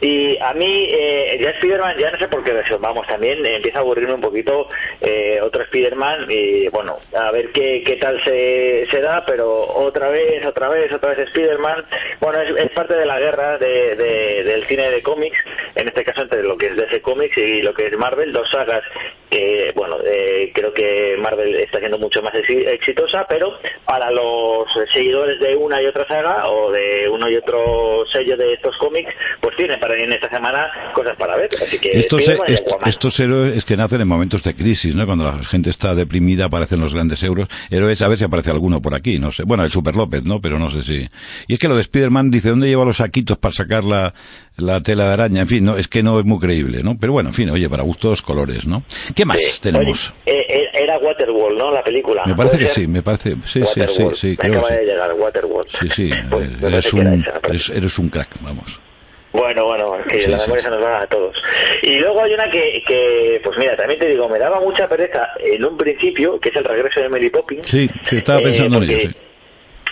Y 0.00 0.38
a 0.38 0.54
mí, 0.54 0.88
eh, 0.90 1.38
ya 1.42 1.50
Spider-Man, 1.50 1.96
ya 1.98 2.10
no 2.10 2.18
sé 2.18 2.28
por 2.28 2.42
qué 2.42 2.54
vamos, 2.78 3.06
también 3.06 3.44
eh, 3.44 3.56
empieza 3.56 3.78
a 3.78 3.80
aburrirme 3.82 4.14
un 4.14 4.20
poquito 4.22 4.68
eh, 5.00 5.38
otro 5.42 5.62
Spider-Man. 5.64 6.26
Y 6.30 6.68
bueno, 6.68 6.96
a 7.14 7.30
ver 7.32 7.50
qué, 7.52 7.82
qué 7.84 7.96
tal 7.96 8.22
se, 8.24 8.86
se 8.90 9.00
da, 9.02 9.24
pero 9.26 9.50
otra 9.74 10.08
vez, 10.08 10.44
otra 10.46 10.68
vez, 10.70 10.90
otra 10.92 11.10
vez 11.10 11.18
Spider-Man. 11.28 11.84
Bueno, 12.20 12.40
es, 12.40 12.56
es 12.64 12.70
parte 12.72 12.94
de 12.96 13.04
la 13.06 13.18
guerra 13.20 13.58
de, 13.58 13.94
de- 13.96 14.44
del 14.44 14.64
cine 14.64 14.90
de 14.90 15.02
cómics, 15.02 15.38
en 15.74 15.88
este 15.88 16.02
caso 16.04 16.22
entre 16.22 16.42
lo 16.42 16.56
que 16.56 16.66
es 16.68 16.76
DC 16.76 17.02
Comics 17.02 17.36
y 17.36 17.60
lo 17.62 17.74
que 17.74 17.84
es 17.86 17.96
Marvel, 17.98 18.32
dos 18.32 18.48
sagas 18.50 18.82
que, 19.30 19.70
bueno, 19.76 19.98
eh, 20.04 20.50
creo 20.52 20.72
que 20.72 21.16
Marvel 21.18 21.54
está 21.56 21.78
siendo 21.78 21.98
mucho 21.98 22.20
más 22.20 22.32
exi- 22.34 22.66
exitosa, 22.68 23.24
pero 23.28 23.58
para 23.84 24.10
los 24.10 24.66
seguidores 24.92 25.38
de 25.40 25.54
una 25.54 25.80
y 25.80 25.86
otra 25.86 26.06
saga 26.08 26.48
o 26.48 26.72
de 26.72 27.08
uno 27.08 27.30
y 27.30 27.36
otro 27.36 28.04
sello 28.12 28.29
de 28.36 28.54
estos 28.54 28.76
cómics, 28.78 29.14
pues 29.40 29.56
tienen 29.56 29.78
para 29.80 29.94
en 29.94 30.12
esta 30.12 30.30
semana 30.30 30.70
cosas 31.02 31.16
para 31.16 31.36
ver. 31.36 31.48
Así 31.62 31.78
que 31.78 31.90
Estos, 31.98 32.26
y 32.28 32.32
est- 32.52 32.68
estos 32.86 33.18
héroes 33.20 33.64
que 33.64 33.76
nacen 33.76 34.00
en 34.00 34.08
momentos 34.08 34.42
de 34.42 34.54
crisis, 34.54 34.94
¿no? 34.94 35.06
Cuando 35.06 35.24
la 35.24 35.42
gente 35.44 35.70
está 35.70 35.94
deprimida 35.94 36.46
aparecen 36.46 36.80
los 36.80 36.94
grandes 36.94 37.22
euros. 37.22 37.48
Héroes, 37.70 38.02
a 38.02 38.08
ver 38.08 38.18
si 38.18 38.24
aparece 38.24 38.50
alguno 38.50 38.80
por 38.82 38.94
aquí, 38.94 39.18
no 39.18 39.32
sé. 39.32 39.44
Bueno, 39.44 39.64
el 39.64 39.70
Super 39.70 39.96
López, 39.96 40.24
¿no? 40.24 40.40
Pero 40.40 40.58
no 40.58 40.70
sé 40.70 40.82
si... 40.82 41.08
Y 41.48 41.54
es 41.54 41.58
que 41.58 41.68
lo 41.68 41.76
de 41.76 41.82
Spiderman 41.84 42.30
dice, 42.30 42.50
¿dónde 42.50 42.68
lleva 42.68 42.84
los 42.84 42.98
saquitos 42.98 43.38
para 43.38 43.52
sacar 43.52 43.84
la, 43.84 44.14
la 44.56 44.82
tela 44.82 45.06
de 45.06 45.12
araña? 45.12 45.40
En 45.42 45.48
fin, 45.48 45.64
no, 45.64 45.76
es 45.76 45.88
que 45.88 46.02
no 46.02 46.18
es 46.18 46.24
muy 46.24 46.38
creíble, 46.38 46.82
¿no? 46.82 46.96
Pero 46.98 47.12
bueno, 47.12 47.30
en 47.30 47.34
fin, 47.34 47.50
oye, 47.50 47.68
para 47.68 47.82
gustos, 47.82 48.22
colores, 48.22 48.66
¿no? 48.66 48.82
¿Qué 49.14 49.24
más 49.24 49.40
Sí. 49.40 49.60
tenemos? 49.62 50.12
Oye, 50.26 50.38
eh, 50.38 50.44
eh, 50.48 50.82
era 50.82 50.98
Waterworld, 50.98 51.58
¿no? 51.58 51.70
La 51.72 51.82
película. 51.82 52.22
Me 52.26 52.34
parece 52.34 52.56
¿Puede 52.56 52.68
que 52.68 52.74
sí, 52.74 52.86
me 52.86 53.02
parece... 53.02 53.36
Sí, 53.44 53.62
sí, 53.64 53.80
sí, 53.88 54.04
sí, 54.14 54.36
creo 54.36 54.52
acaba 54.58 54.68
que 54.68 54.78
sí. 54.78 54.84
llegar 54.84 55.12
Waterworld. 55.14 55.68
Sí, 55.80 55.88
sí, 55.94 56.10
Pues, 56.30 56.92
eh, 56.92 56.96
un, 56.96 57.24
eres, 57.48 57.70
eres 57.70 57.98
un 57.98 58.08
crack, 58.08 58.28
vamos. 58.42 58.80
Bueno, 59.32 59.64
bueno, 59.64 59.96
es 60.00 60.06
que 60.08 60.20
Sí, 60.20 60.30
la 60.30 60.38
memoria 60.38 60.62
sí. 60.62 60.68
se 60.68 60.74
nos 60.74 60.84
va 60.84 61.02
a 61.02 61.06
todos. 61.06 61.36
Y 61.82 61.96
luego 62.00 62.22
hay 62.22 62.34
una 62.34 62.50
que, 62.50 62.82
que, 62.86 63.40
pues 63.44 63.56
mira, 63.58 63.76
también 63.76 64.00
te 64.00 64.06
digo, 64.08 64.28
me 64.28 64.38
daba 64.38 64.58
mucha 64.60 64.88
pereza 64.88 65.28
en 65.38 65.64
un 65.64 65.76
principio, 65.76 66.38
que 66.40 66.48
es 66.48 66.56
el 66.56 66.64
regreso 66.64 67.00
de 67.00 67.08
Mary 67.08 67.30
Poppins. 67.30 67.66
Sí, 67.66 67.88
sí, 68.02 68.16
estaba 68.16 68.40
Eh, 68.40 68.42
pensando 68.44 68.78
en 68.78 68.82
ello, 68.84 68.98
sí. 68.98 69.10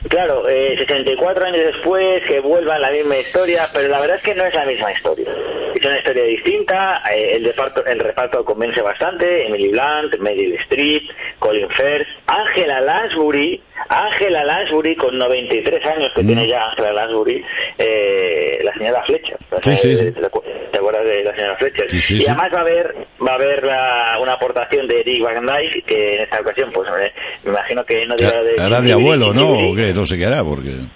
Claro, 0.09 0.49
eh, 0.49 0.77
64 0.79 1.47
años 1.47 1.65
después, 1.73 2.23
que 2.25 2.41
vuelvan 2.41 2.81
la 2.81 2.91
misma 2.91 3.17
historia, 3.19 3.67
pero 3.73 3.89
la 3.89 4.01
verdad 4.01 4.17
es 4.19 4.23
que 4.23 4.35
no 4.35 4.45
es 4.45 4.55
la 4.55 4.65
misma 4.65 4.93
historia. 4.93 5.27
Es 5.75 5.85
una 5.85 5.99
historia 5.99 6.25
distinta, 6.25 7.03
eh, 7.13 7.33
el, 7.37 7.45
reparto, 7.45 7.85
el 7.85 7.99
reparto 8.01 8.45
convence 8.45 8.81
bastante, 8.81 9.47
Emily 9.47 9.69
Blunt, 9.69 10.17
Meryl 10.19 10.55
Streep, 10.61 11.03
Colin 11.39 11.69
Firth, 11.71 12.07
Angela 12.27 12.81
Lansbury, 12.81 13.61
Angela 13.89 14.45
Lansbury 14.45 14.97
con 14.97 15.17
93 15.19 15.85
años 15.87 16.11
que 16.15 16.23
Mm. 16.23 16.27
tiene 16.27 16.49
ya 16.49 16.63
Angela 16.71 16.93
Lansbury, 16.93 17.45
eh, 17.79 18.59
la 18.65 18.73
señora 18.75 19.03
Fletcher. 19.05 19.37
Sí, 19.63 19.77
sí, 19.77 19.97
sí. 19.97 20.11
¿Te 20.13 20.21
acu- 20.23 20.43
te 20.73 20.79
acuerdas 20.79 21.05
de 21.05 21.25
la 21.25 21.35
señora 21.35 21.57
Fletcher? 21.57 21.91
Sí, 21.91 22.17
y 22.23 22.27
además 22.27 22.51
va 22.55 22.59
a 22.59 22.63
haber 22.63 22.95
va 23.27 23.33
a 23.33 23.35
haber 23.35 23.65
la- 23.65 24.19
una 24.21 24.33
aportación 24.35 24.87
de 24.89 25.01
Eric 25.01 25.23
Van 25.23 25.45
Dyke, 25.47 25.83
que 25.85 26.15
en 26.15 26.21
esta 26.23 26.41
ocasión, 26.41 26.71
pues 26.73 26.89
eh, 27.01 27.13
me 27.45 27.51
imagino 27.51 27.85
que 27.85 28.07
no 28.07 28.15
dirá 28.17 28.43
de... 28.43 28.61
Hará 28.61 28.81
de 28.81 28.93
abuelo, 28.93 29.33
¿no? 29.33 29.71
¿O 29.71 29.75
qué? 29.75 29.88
No 29.95 30.07
sé 30.07 30.19
qué 30.19 30.27
hará, 30.27 30.45
porque... 30.45 30.87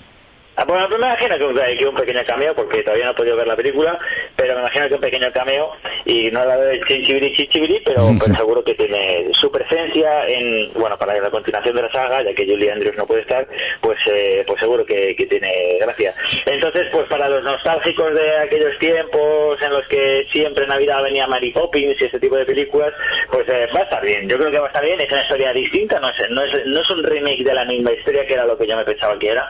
Ah, 0.55 0.65
Bueno, 0.67 0.87
pues 0.89 1.01
me 1.01 1.07
imagino 1.07 1.39
que 1.39 1.45
un, 1.45 1.79
que 1.79 1.87
un 1.87 1.95
pequeño 1.97 2.21
cameo, 2.27 2.55
porque 2.55 2.83
todavía 2.83 3.07
no 3.07 3.13
he 3.13 3.15
podido 3.15 3.37
ver 3.37 3.47
la 3.47 3.57
película, 3.57 3.99
pero 4.37 4.55
me 4.55 4.61
imagino 4.61 4.89
que 4.89 4.95
un 4.95 5.01
pequeño 5.01 5.33
cameo 5.33 5.71
y 6.05 6.31
no 6.31 6.45
la 6.45 6.61
de 6.61 6.81
Chinchibiri 6.81 7.33
Chinchibiri, 7.35 7.81
pero, 7.85 8.09
pero 8.21 8.37
seguro 8.37 8.63
que 8.65 8.75
tiene 8.75 9.31
su 9.41 9.51
presencia 9.51 10.27
en, 10.27 10.73
bueno, 10.75 10.99
para 10.99 11.19
la 11.19 11.31
continuación 11.31 11.77
de 11.77 11.83
la 11.83 11.93
saga, 11.93 12.23
ya 12.23 12.35
que 12.35 12.45
Julie 12.47 12.71
Andrews 12.71 12.97
no 12.97 13.07
puede 13.07 13.23
estar, 13.23 13.47
pues, 13.81 13.99
eh, 14.13 14.45
pues 14.47 14.61
seguro 14.61 14.85
que, 14.85 15.17
que 15.17 15.27
tiene 15.27 15.79
gracia. 15.81 16.13
Entonces, 16.45 16.89
pues 16.93 17.09
para 17.09 17.29
los 17.31 17.43
nostálgicos 17.45 18.13
de 18.15 18.39
aquellos 18.39 18.79
tiempos 18.79 19.61
en 19.63 19.71
los 19.71 19.87
que 19.89 20.27
siempre 20.31 20.65
en 20.65 20.71
Navidad 20.71 21.03
venía 21.03 21.27
Mary 21.27 21.51
Poppins 21.53 21.97
y 21.99 22.05
ese 22.05 22.21
tipo 22.21 22.37
de 22.37 22.45
películas, 22.45 22.93
pues 23.31 23.49
eh, 23.49 23.69
va 23.75 23.81
a 23.81 23.85
estar 23.85 24.03
bien. 24.05 24.29
Yo 24.29 24.37
creo 24.37 24.51
que 24.51 24.59
va 24.59 24.67
a 24.67 24.69
estar 24.69 24.85
bien, 24.85 25.01
es 25.01 25.11
una 25.11 25.23
historia 25.23 25.53
distinta, 25.53 25.99
no 25.99 26.11
es, 26.11 26.31
no 26.31 26.43
es, 26.43 26.67
no 26.67 26.81
es 26.81 26.91
un 26.91 27.03
remake 27.03 27.43
de 27.43 27.55
la 27.55 27.65
misma 27.65 27.93
historia 27.93 28.27
que 28.27 28.35
era 28.35 28.45
lo 28.45 28.59
que 28.59 28.67
yo 28.67 28.77
me 28.77 28.85
pensaba 28.85 29.19
que 29.19 29.29
era, 29.29 29.49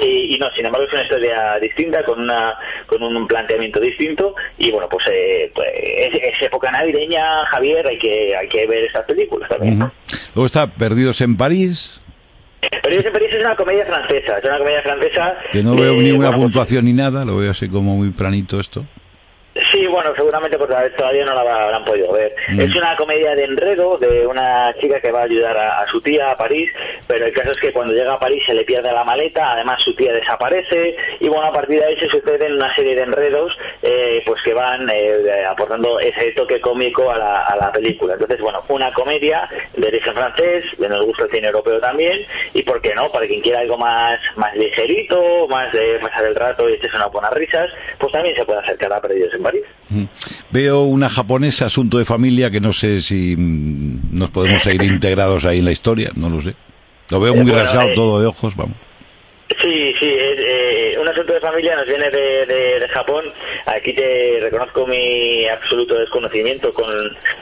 y, 0.00 0.34
y 0.34 0.38
no, 0.38 0.43
sin 0.56 0.66
embargo 0.66 0.86
es 0.86 0.92
una 0.92 1.02
historia 1.02 1.58
distinta, 1.60 2.04
con 2.04 2.20
una 2.20 2.54
con 2.86 3.02
un 3.02 3.26
planteamiento 3.26 3.80
distinto, 3.80 4.34
y 4.58 4.70
bueno, 4.70 4.88
pues, 4.88 5.06
eh, 5.10 5.50
pues 5.54 5.68
es, 5.74 6.14
es 6.14 6.42
época 6.42 6.70
navideña, 6.70 7.44
Javier, 7.46 7.86
hay 7.86 7.98
que, 7.98 8.36
hay 8.36 8.48
que 8.48 8.66
ver 8.66 8.84
estas 8.84 9.04
películas 9.04 9.48
también. 9.48 9.82
Ujú. 9.82 9.92
Luego 10.34 10.46
está 10.46 10.66
Perdidos 10.66 11.20
en 11.20 11.36
París, 11.36 12.00
Pero 12.82 13.00
yo 13.00 13.12
París 13.12 13.28
es 13.32 13.40
una 13.40 13.56
comedia 13.56 13.84
francesa, 13.86 14.38
es 14.38 14.44
una 14.44 14.58
comedia 14.58 14.82
francesa... 14.82 15.36
que 15.52 15.62
no 15.62 15.74
veo 15.74 15.94
eh, 15.94 15.96
ninguna 15.96 16.28
bueno, 16.28 16.30
pues, 16.32 16.44
puntuación 16.44 16.84
ni 16.84 16.92
nada, 16.92 17.24
lo 17.24 17.36
veo 17.36 17.50
así 17.50 17.68
como 17.68 17.96
muy 17.96 18.10
planito 18.10 18.58
esto. 18.60 18.84
Bueno, 19.94 20.12
seguramente 20.16 20.58
porque 20.58 20.74
todavía 20.96 21.24
no 21.24 21.34
la 21.34 21.54
habrán 21.54 21.84
podido 21.84 22.12
ver. 22.12 22.34
Mm. 22.48 22.60
Es 22.62 22.74
una 22.74 22.96
comedia 22.96 23.32
de 23.36 23.44
enredo 23.44 23.96
de 23.96 24.26
una 24.26 24.74
chica 24.80 25.00
que 25.00 25.12
va 25.12 25.20
a 25.20 25.24
ayudar 25.24 25.56
a, 25.56 25.82
a 25.82 25.86
su 25.86 26.00
tía 26.00 26.32
a 26.32 26.36
París, 26.36 26.68
pero 27.06 27.26
el 27.26 27.32
caso 27.32 27.52
es 27.52 27.58
que 27.58 27.72
cuando 27.72 27.94
llega 27.94 28.12
a 28.12 28.18
París 28.18 28.42
se 28.44 28.54
le 28.54 28.64
pierde 28.64 28.90
la 28.90 29.04
maleta, 29.04 29.52
además 29.52 29.80
su 29.84 29.94
tía 29.94 30.12
desaparece 30.12 30.96
y 31.20 31.28
bueno, 31.28 31.44
a 31.44 31.52
partir 31.52 31.78
de 31.78 31.86
ahí 31.86 31.96
se 32.00 32.08
suceden 32.08 32.54
una 32.54 32.74
serie 32.74 32.96
de 32.96 33.02
enredos 33.02 33.52
eh, 33.82 34.20
pues 34.26 34.42
que 34.42 34.52
van 34.52 34.90
eh, 34.90 35.44
aportando 35.48 36.00
ese 36.00 36.32
toque 36.32 36.60
cómico 36.60 37.12
a 37.12 37.16
la, 37.16 37.34
a 37.44 37.56
la 37.56 37.70
película. 37.70 38.14
Entonces, 38.14 38.40
bueno, 38.40 38.64
una 38.70 38.92
comedia 38.92 39.48
de 39.76 39.86
origen 39.86 40.12
francés, 40.12 40.64
que 40.76 40.88
nos 40.88 41.04
gusta 41.04 41.24
el 41.26 41.30
cine 41.30 41.46
europeo 41.46 41.78
también, 41.78 42.26
y 42.52 42.64
por 42.64 42.80
qué 42.82 42.94
no, 42.96 43.08
para 43.12 43.28
quien 43.28 43.40
quiera 43.40 43.60
algo 43.60 43.78
más, 43.78 44.18
más 44.34 44.56
ligerito, 44.56 45.46
más 45.46 45.72
de 45.72 46.00
pasar 46.00 46.24
el 46.24 46.34
rato 46.34 46.68
y 46.68 46.74
echarse 46.74 46.96
unas 46.96 47.12
buenas 47.12 47.32
risas, 47.32 47.70
pues 47.98 48.12
también 48.12 48.34
se 48.36 48.44
puede 48.44 48.58
acercar 48.58 48.92
a 48.92 49.00
Perdidos 49.00 49.32
en 49.34 49.42
París. 49.44 49.62
Veo 50.50 50.82
una 50.82 51.08
japonesa, 51.08 51.66
asunto 51.66 51.98
de 51.98 52.04
familia, 52.04 52.50
que 52.50 52.60
no 52.60 52.72
sé 52.72 53.02
si 53.02 53.36
mm, 53.36 54.18
nos 54.18 54.30
podemos 54.30 54.64
ir 54.66 54.82
integrados 54.82 55.44
ahí 55.44 55.58
en 55.58 55.64
la 55.64 55.72
historia, 55.72 56.10
no 56.14 56.28
lo 56.28 56.40
sé. 56.40 56.54
Lo 57.10 57.20
veo 57.20 57.34
Eh, 57.34 57.36
muy 57.36 57.44
bueno, 57.50 57.58
rasgado 57.60 57.90
eh, 57.90 57.94
todo 57.94 58.20
de 58.20 58.26
ojos, 58.26 58.56
vamos. 58.56 58.76
Sí, 59.64 59.94
sí, 59.98 60.14
es, 60.18 60.34
eh, 60.38 60.96
un 61.00 61.08
asunto 61.08 61.32
de 61.32 61.40
familia 61.40 61.74
nos 61.74 61.86
viene 61.86 62.10
de, 62.10 62.44
de- 62.44 62.80
de 62.80 62.88
Japón. 62.88 63.24
Aquí 63.64 63.94
te 63.94 64.38
reconozco 64.42 64.86
mi 64.86 65.46
absoluto 65.48 65.98
desconocimiento 65.98 66.70
con, 66.74 66.84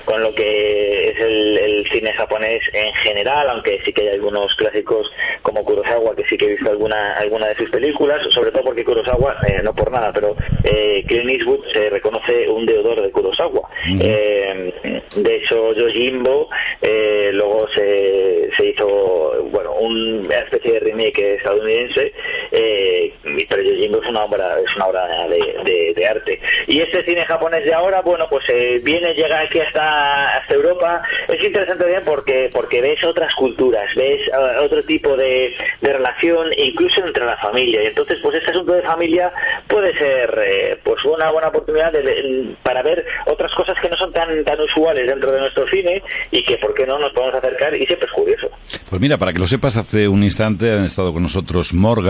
con 0.04 0.22
lo 0.22 0.32
que 0.32 1.08
es 1.08 1.20
el, 1.20 1.58
el 1.58 1.90
cine 1.90 2.12
japonés 2.12 2.60
en 2.72 2.94
general, 2.94 3.48
aunque 3.50 3.80
sí 3.84 3.92
que 3.92 4.02
hay 4.02 4.08
algunos 4.14 4.54
clásicos 4.54 5.10
como 5.42 5.64
Kurosawa, 5.64 6.14
que 6.14 6.24
sí 6.28 6.36
que 6.38 6.44
he 6.44 6.54
visto 6.54 6.70
alguna, 6.70 7.14
alguna 7.14 7.48
de 7.48 7.56
sus 7.56 7.70
películas, 7.70 8.24
sobre 8.30 8.52
todo 8.52 8.62
porque 8.66 8.84
Kurosawa, 8.84 9.36
eh, 9.48 9.60
no 9.64 9.74
por 9.74 9.90
nada, 9.90 10.12
pero 10.12 10.36
eh, 10.62 11.02
Clint 11.08 11.28
Eastwood 11.28 11.64
se 11.72 11.90
reconoce 11.90 12.48
un 12.48 12.64
deudor 12.66 13.02
de 13.02 13.10
Kurosawa. 13.10 13.68
Eh, 14.00 14.72
de 15.16 15.36
hecho, 15.36 15.72
Yojimbo 15.74 16.48
eh, 16.82 17.30
luego 17.32 17.66
se, 17.74 18.48
se 18.56 18.66
hizo, 18.66 19.42
bueno, 19.50 19.72
una 19.72 20.38
especie 20.38 20.74
de 20.74 20.80
remake 20.80 21.34
estadounidense, 21.34 22.11
eh, 22.50 23.12
pero 23.48 23.62
Yojimbo 23.62 24.02
es 24.02 24.08
una 24.10 24.24
obra, 24.24 24.58
es 24.60 24.76
una 24.76 24.86
obra 24.86 25.06
de, 25.28 26.06
arte. 26.06 26.40
Y 26.66 26.80
este 26.80 27.02
cine 27.04 27.24
japonés 27.26 27.64
de 27.64 27.72
ahora, 27.74 28.00
bueno, 28.02 28.26
pues 28.28 28.44
eh, 28.48 28.80
viene, 28.82 29.14
llega 29.14 29.40
aquí 29.40 29.60
hasta, 29.60 30.36
hasta 30.36 30.54
Europa. 30.54 31.02
Es 31.28 31.42
interesante 31.44 31.86
bien 31.86 32.02
porque, 32.04 32.50
porque 32.52 32.80
ves 32.80 33.02
otras 33.04 33.32
culturas, 33.36 33.84
ves 33.94 34.20
eh, 34.28 34.58
otro 34.60 34.82
tipo 34.82 35.16
de, 35.16 35.54
de 35.80 35.92
relación, 35.92 36.48
incluso 36.56 37.04
entre 37.06 37.24
la 37.24 37.36
familia. 37.38 37.82
Y 37.82 37.86
entonces, 37.86 38.18
pues 38.22 38.36
este 38.36 38.50
asunto 38.50 38.72
de 38.72 38.82
familia 38.82 39.32
puede 39.68 39.96
ser 39.96 40.42
eh, 40.44 40.78
pues 40.82 41.04
una 41.04 41.30
buena 41.30 41.48
oportunidad 41.48 41.92
de- 41.92 42.54
para 42.62 42.82
ver 42.82 43.04
otras 43.26 43.52
cosas 43.54 43.76
que 43.80 43.88
no 43.88 43.96
son 43.96 44.12
tan, 44.12 44.44
tan 44.44 44.60
usuales 44.60 45.06
dentro 45.06 45.30
de 45.32 45.40
nuestro 45.40 45.66
cine 45.68 46.02
y 46.30 46.42
que, 46.44 46.56
¿por 46.58 46.74
qué 46.74 46.84
no?, 46.86 46.98
nos 46.98 47.12
podemos 47.12 47.36
acercar 47.36 47.74
y 47.76 47.86
siempre 47.86 48.06
es 48.08 48.12
curioso. 48.12 48.50
Pues 48.90 49.00
mira, 49.00 49.16
para 49.18 49.32
que 49.32 49.38
lo 49.38 49.46
sepas, 49.46 49.76
hace 49.76 50.08
un 50.08 50.22
instante 50.24 50.70
han 50.72 50.84
estado 50.84 51.12
con 51.12 51.22
nosotros 51.22 51.72
Morgan, 51.74 52.01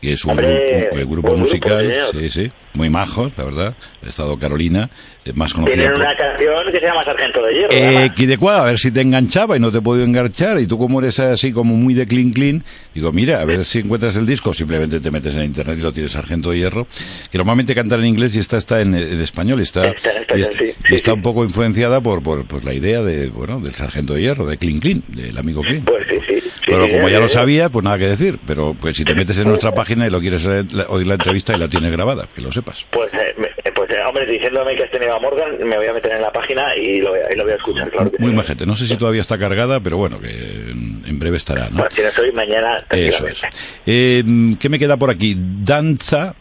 que 0.00 0.12
es 0.14 0.24
un 0.24 0.30
Hombre, 0.30 0.88
grupo, 0.88 0.96
eh, 0.98 1.04
grupo 1.04 1.32
un 1.32 1.40
musical, 1.40 1.80
señor. 1.90 2.06
sí, 2.12 2.30
sí, 2.30 2.52
muy 2.72 2.88
majos, 2.88 3.32
la 3.36 3.44
verdad. 3.44 3.74
Ha 4.02 4.08
estado 4.08 4.38
Carolina, 4.38 4.88
eh, 5.26 5.32
más 5.34 5.52
conocida 5.52 5.76
Tienen 5.76 5.92
por... 5.92 6.00
una 6.02 6.16
canción 6.16 6.64
que 6.64 6.70
se 6.70 6.80
llama 6.80 7.04
Sargento 7.04 7.42
de 7.44 7.52
Hierro. 7.52 7.68
Eh. 7.70 8.10
Quidecua, 8.16 8.62
a 8.62 8.64
ver 8.64 8.78
si 8.78 8.90
te 8.90 9.02
enganchaba 9.02 9.58
y 9.58 9.60
no 9.60 9.70
te 9.70 9.78
he 9.78 9.82
podido 9.82 10.06
enganchar. 10.06 10.58
Y 10.58 10.66
tú, 10.66 10.78
como 10.78 11.00
eres 11.00 11.18
así, 11.18 11.52
como 11.52 11.76
muy 11.76 11.92
de 11.92 12.06
clean 12.06 12.30
clean, 12.30 12.64
digo, 12.94 13.12
mira, 13.12 13.42
a 13.42 13.44
ver 13.44 13.66
si 13.66 13.80
encuentras 13.80 14.16
el 14.16 14.24
disco. 14.24 14.54
Simplemente 14.54 15.00
te 15.00 15.10
metes 15.10 15.34
en 15.34 15.42
internet 15.42 15.76
y 15.78 15.82
lo 15.82 15.92
tienes 15.92 16.12
Sargento 16.12 16.50
de 16.50 16.58
Hierro. 16.58 16.86
Que 17.30 17.36
normalmente 17.36 17.74
cantan 17.74 18.00
en 18.00 18.06
inglés 18.06 18.34
y 18.36 18.38
esta 18.38 18.56
está 18.56 18.80
en, 18.80 18.94
en 18.94 19.20
español. 19.20 19.60
Y 19.60 19.64
está, 19.64 19.88
Está 19.88 20.12
en 20.12 20.22
español, 20.22 20.38
y 20.38 20.42
está, 20.42 20.58
sí, 20.64 20.72
y 20.88 20.94
está 20.94 21.10
sí. 21.10 21.16
un 21.16 21.22
poco 21.22 21.44
influenciada 21.44 22.00
por, 22.00 22.22
por 22.22 22.46
pues, 22.46 22.64
la 22.64 22.72
idea 22.72 23.02
de, 23.02 23.28
bueno, 23.28 23.60
del 23.60 23.74
Sargento 23.74 24.14
de 24.14 24.22
Hierro, 24.22 24.46
de 24.46 24.56
clean 24.56 24.78
clean, 24.78 25.02
del 25.08 25.36
amigo 25.36 25.60
clean. 25.60 25.84
Pues 25.84 26.06
sí, 26.08 26.16
sí. 26.26 26.49
Pero 26.70 26.88
como 26.88 27.08
ya 27.08 27.20
lo 27.20 27.28
sabía, 27.28 27.68
pues 27.68 27.84
nada 27.84 27.98
que 27.98 28.06
decir. 28.06 28.38
Pero 28.46 28.74
pues 28.80 28.96
si 28.96 29.04
te 29.04 29.14
metes 29.14 29.38
en 29.38 29.48
nuestra 29.48 29.72
página 29.72 30.06
y 30.06 30.10
lo 30.10 30.20
quieres 30.20 30.46
oír 30.46 31.06
la 31.06 31.14
entrevista 31.14 31.54
y 31.54 31.58
la 31.58 31.68
tienes 31.68 31.92
grabada, 31.92 32.28
que 32.34 32.40
lo 32.40 32.52
sepas. 32.52 32.86
Pues, 32.90 33.12
eh, 33.14 33.34
eh, 33.38 33.72
pues 33.74 33.90
eh, 33.90 33.96
hombre, 34.06 34.26
diciéndome 34.26 34.74
que 34.76 34.84
has 34.84 34.90
tenido 34.90 35.14
a 35.14 35.20
Morgan, 35.20 35.56
me 35.58 35.76
voy 35.76 35.86
a 35.86 35.92
meter 35.92 36.12
en 36.12 36.22
la 36.22 36.32
página 36.32 36.64
y 36.76 36.98
lo 36.98 37.10
voy 37.10 37.20
a, 37.20 37.32
y 37.32 37.36
lo 37.36 37.44
voy 37.44 37.52
a 37.52 37.56
escuchar, 37.56 37.90
claro 37.90 38.10
Muy 38.18 38.32
majete. 38.32 38.66
No 38.66 38.76
sé 38.76 38.86
si 38.86 38.96
todavía 38.96 39.20
está 39.20 39.38
cargada, 39.38 39.80
pero 39.80 39.96
bueno, 39.96 40.20
que 40.20 40.30
en 40.30 40.90
en 41.10 41.18
breve 41.18 41.36
estará, 41.36 41.68
¿no? 41.68 41.76
Bueno, 41.76 41.90
si 41.90 42.02
no 42.02 42.10
soy 42.10 42.32
mañana, 42.32 42.84
Eso 42.90 43.26
es. 43.26 43.42
Eh, 43.86 44.22
¿Qué 44.58 44.68
me 44.68 44.78
queda 44.78 44.96
por 44.96 45.10
aquí? 45.10 45.36
Danza. 45.36 46.34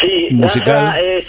Sí, 0.00 0.28
musical. 0.30 0.86
Danza 0.86 1.00
es, 1.00 1.26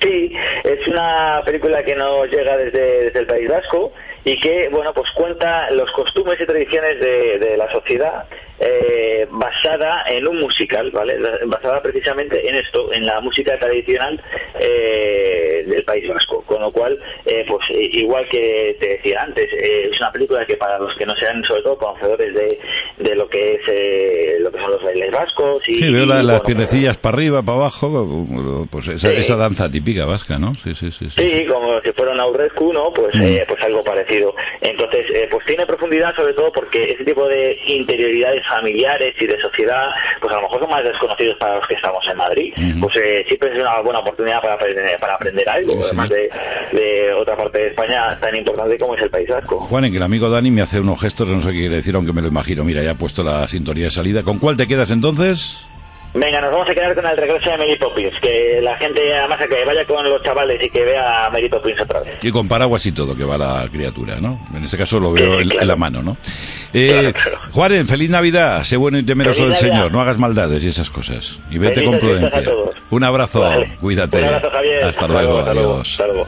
sí, 0.00 0.32
es 0.64 0.88
una 0.88 1.42
película 1.44 1.82
que 1.84 1.94
nos 1.94 2.30
llega 2.30 2.56
desde, 2.56 3.04
desde 3.04 3.18
el 3.20 3.26
País 3.26 3.48
Vasco 3.48 3.92
y 4.28 4.38
que, 4.38 4.68
bueno, 4.68 4.92
pues 4.92 5.10
cuenta 5.12 5.70
los 5.70 5.90
costumbres 5.92 6.38
y 6.38 6.44
tradiciones 6.44 7.00
de, 7.00 7.38
de 7.38 7.56
la 7.56 7.70
sociedad 7.72 8.26
eh, 8.60 9.26
basada 9.30 10.04
en 10.08 10.26
un 10.26 10.38
musical, 10.40 10.90
¿vale? 10.90 11.16
Basada 11.46 11.82
precisamente 11.82 12.48
en 12.48 12.56
esto, 12.56 12.92
en 12.92 13.04
la 13.04 13.20
música 13.20 13.58
tradicional 13.58 14.20
eh, 14.60 15.64
del 15.66 15.84
País 15.84 16.08
Vasco. 16.08 16.42
Con 16.46 16.60
lo 16.62 16.70
cual, 16.72 16.98
eh, 17.26 17.44
pues 17.48 17.60
igual 17.70 18.26
que 18.28 18.76
te 18.80 18.88
decía 18.88 19.20
antes, 19.22 19.46
eh, 19.52 19.90
es 19.92 20.00
una 20.00 20.10
película 20.12 20.44
que 20.46 20.56
para 20.56 20.78
los 20.78 20.94
que 20.96 21.06
no 21.06 21.14
sean 21.16 21.42
sobre 21.44 21.62
todo 21.62 21.76
conocedores 21.78 22.34
de, 22.34 22.58
de 22.98 23.14
lo 23.14 23.28
que 23.28 23.54
es 23.54 23.60
eh, 23.68 24.36
lo 24.40 24.50
que 24.50 24.60
son 24.60 24.72
los 24.72 24.82
bailes 24.82 25.10
vascos 25.10 25.62
y 25.68 25.74
Sí, 25.76 25.92
veo 25.92 26.06
la- 26.06 26.16
y, 26.22 26.26
las 26.26 26.26
bueno, 26.42 26.44
piernecillas 26.44 26.96
para 26.98 27.16
arriba, 27.16 27.42
para 27.42 27.58
abajo, 27.58 28.06
pues 28.70 28.88
esa, 28.88 29.36
danza 29.36 29.70
típica 29.70 30.04
vasca, 30.06 30.38
¿no? 30.38 30.54
Sí, 30.56 30.74
sí, 30.74 30.90
sí. 30.90 31.08
sí, 31.10 31.28
Sí, 31.30 31.46
como 31.46 31.80
si 31.80 31.92
fuera 31.92 32.12
un 32.12 32.20
aurrescu, 32.20 32.72
¿no? 32.72 32.92
Pues, 32.92 33.14
Mm. 33.14 33.22
eh, 33.22 33.44
pues 33.48 33.62
algo 33.62 33.82
parecido. 33.84 34.34
Entonces, 34.60 35.06
eh, 35.14 35.28
pues 35.30 35.44
tiene 35.46 35.66
profundidad 35.66 36.14
sobre 36.16 36.34
todo 36.34 36.52
porque 36.52 36.82
ese 36.92 37.04
tipo 37.04 37.26
de 37.28 37.58
interioridades 37.66 38.42
familiares 38.48 39.14
y 39.20 39.26
de 39.26 39.40
sociedad, 39.40 39.88
pues 40.20 40.32
a 40.32 40.36
lo 40.36 40.42
mejor 40.42 40.60
son 40.60 40.70
más 40.70 40.84
desconocidos 40.84 41.36
para 41.38 41.56
los 41.56 41.66
que 41.66 41.74
estamos 41.74 42.02
en 42.10 42.16
Madrid. 42.16 42.52
Pues 42.80 42.96
eh, 42.96 43.24
siempre 43.26 43.52
es 43.54 43.60
una 43.60 43.80
buena 43.80 44.00
oportunidad 44.00 44.40
para 44.40 44.54
aprender, 44.54 44.98
para 45.00 45.14
aprender 45.14 45.48
algo, 45.48 45.72
Sí, 45.74 45.78
sí. 45.78 45.84
además 45.86 46.08
de, 46.10 46.30
de 46.72 47.12
otra 47.14 47.36
parte 47.36 47.58
de 47.58 47.66
España 47.68 48.18
tan 48.20 48.34
importante 48.34 48.78
como 48.78 48.94
es 48.94 49.02
el 49.02 49.10
País 49.10 49.28
Vasco. 49.28 49.60
Juan, 49.60 49.84
en 49.84 49.90
que 49.92 49.98
el 49.98 50.02
amigo 50.02 50.28
Dani 50.30 50.50
me 50.50 50.62
hace 50.62 50.80
unos 50.80 51.00
gestos, 51.00 51.28
no 51.28 51.40
sé 51.40 51.52
qué 51.52 51.58
quiere 51.58 51.76
decir, 51.76 51.94
aunque 51.94 52.12
me 52.12 52.22
lo 52.22 52.28
imagino. 52.28 52.64
Mira, 52.64 52.82
ya 52.82 52.92
ha 52.92 52.94
puesto 52.98 53.22
la 53.22 53.46
sintonía 53.48 53.84
de 53.84 53.90
salida. 53.90 54.22
¿Con 54.22 54.38
cuál 54.38 54.56
te 54.56 54.66
quedas 54.66 54.90
entonces? 54.90 55.67
Venga, 56.20 56.40
nos 56.40 56.50
vamos 56.50 56.68
a 56.68 56.74
quedar 56.74 56.94
con 56.94 57.06
el 57.06 57.16
regreso 57.16 57.50
de 57.50 57.58
Mary 57.58 57.76
Poppins, 57.76 58.14
que 58.20 58.60
la 58.62 58.76
gente 58.76 59.14
además 59.16 59.38
que 59.46 59.64
vaya 59.64 59.84
con 59.84 60.04
los 60.04 60.22
chavales 60.22 60.62
y 60.64 60.68
que 60.68 60.82
vea 60.84 61.26
a 61.26 61.30
Mary 61.30 61.48
Poppins 61.48 61.80
otra 61.80 62.00
vez. 62.00 62.22
Y 62.24 62.30
con 62.30 62.48
paraguas 62.48 62.84
y 62.86 62.92
todo, 62.92 63.16
que 63.16 63.24
va 63.24 63.38
la 63.38 63.68
criatura, 63.70 64.16
¿no? 64.20 64.40
En 64.54 64.64
este 64.64 64.76
caso 64.76 64.98
lo 64.98 65.12
veo 65.12 65.36
Sí, 65.36 65.42
en, 65.42 65.48
claro. 65.48 65.62
en 65.62 65.68
la 65.68 65.76
mano, 65.76 66.02
¿no? 66.02 66.16
Eh, 66.72 67.12
Claro, 67.14 67.30
claro. 67.38 67.52
Juaren, 67.52 67.86
feliz 67.86 68.10
Navidad, 68.10 68.62
sé 68.64 68.76
bueno 68.76 68.98
y 68.98 69.02
temeroso 69.04 69.44
Feliz 69.44 69.60
del 69.60 69.68
Navidad. 69.70 69.84
Señor, 69.84 69.92
no 69.92 70.00
hagas 70.00 70.18
maldades 70.18 70.62
y 70.64 70.68
esas 70.68 70.90
cosas. 70.90 71.38
Y 71.50 71.58
vete 71.58 71.80
Benditas 71.80 71.84
con 71.84 71.98
prudencia. 72.00 72.52
Un 72.90 73.04
abrazo, 73.04 73.40
Vale. 73.40 73.76
cuídate. 73.80 74.18
Un 74.18 74.24
abrazo, 74.24 74.50
Javier. 74.50 74.84
Hasta 74.84 75.06
luego, 75.06 75.38
hasta 75.38 75.54
luego, 75.54 75.72
adiós. 75.74 75.90
hasta 75.92 76.06
luego. 76.06 76.26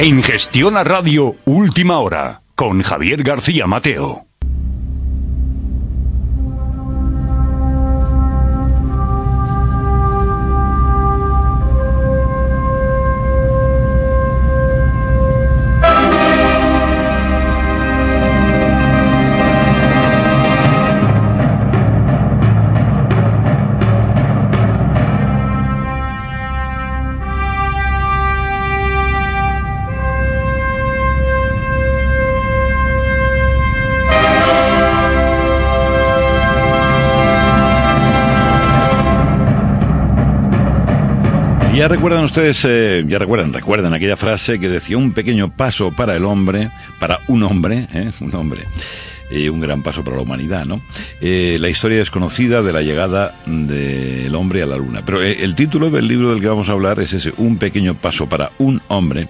En 0.00 0.22
Gestiona 0.22 0.84
Radio, 0.84 1.34
última 1.44 1.98
hora, 1.98 2.42
con 2.54 2.82
Javier 2.82 3.24
García 3.24 3.66
Mateo. 3.66 4.27
Ya 41.78 41.86
recuerdan 41.86 42.24
ustedes, 42.24 42.64
eh, 42.68 43.04
ya 43.06 43.20
recuerdan, 43.20 43.52
recuerdan 43.52 43.94
aquella 43.94 44.16
frase 44.16 44.58
que 44.58 44.68
decía 44.68 44.98
un 44.98 45.12
pequeño 45.12 45.52
paso 45.54 45.92
para 45.92 46.16
el 46.16 46.24
hombre, 46.24 46.72
para 46.98 47.20
un 47.28 47.44
hombre, 47.44 47.86
¿eh? 47.94 48.10
un 48.20 48.34
hombre, 48.34 48.64
y 49.30 49.48
un 49.48 49.60
gran 49.60 49.84
paso 49.84 50.02
para 50.02 50.16
la 50.16 50.22
humanidad, 50.22 50.66
¿no? 50.66 50.80
Eh, 51.20 51.56
la 51.60 51.68
historia 51.68 51.98
desconocida 51.98 52.62
de 52.62 52.72
la 52.72 52.82
llegada 52.82 53.36
del 53.46 54.34
hombre 54.34 54.62
a 54.62 54.66
la 54.66 54.76
luna. 54.76 55.02
Pero 55.06 55.22
eh, 55.22 55.44
el 55.44 55.54
título 55.54 55.88
del 55.88 56.08
libro 56.08 56.30
del 56.30 56.40
que 56.40 56.48
vamos 56.48 56.68
a 56.68 56.72
hablar 56.72 56.98
es 56.98 57.12
ese, 57.12 57.32
un 57.36 57.58
pequeño 57.58 57.94
paso 57.94 58.28
para 58.28 58.50
un 58.58 58.82
hombre. 58.88 59.28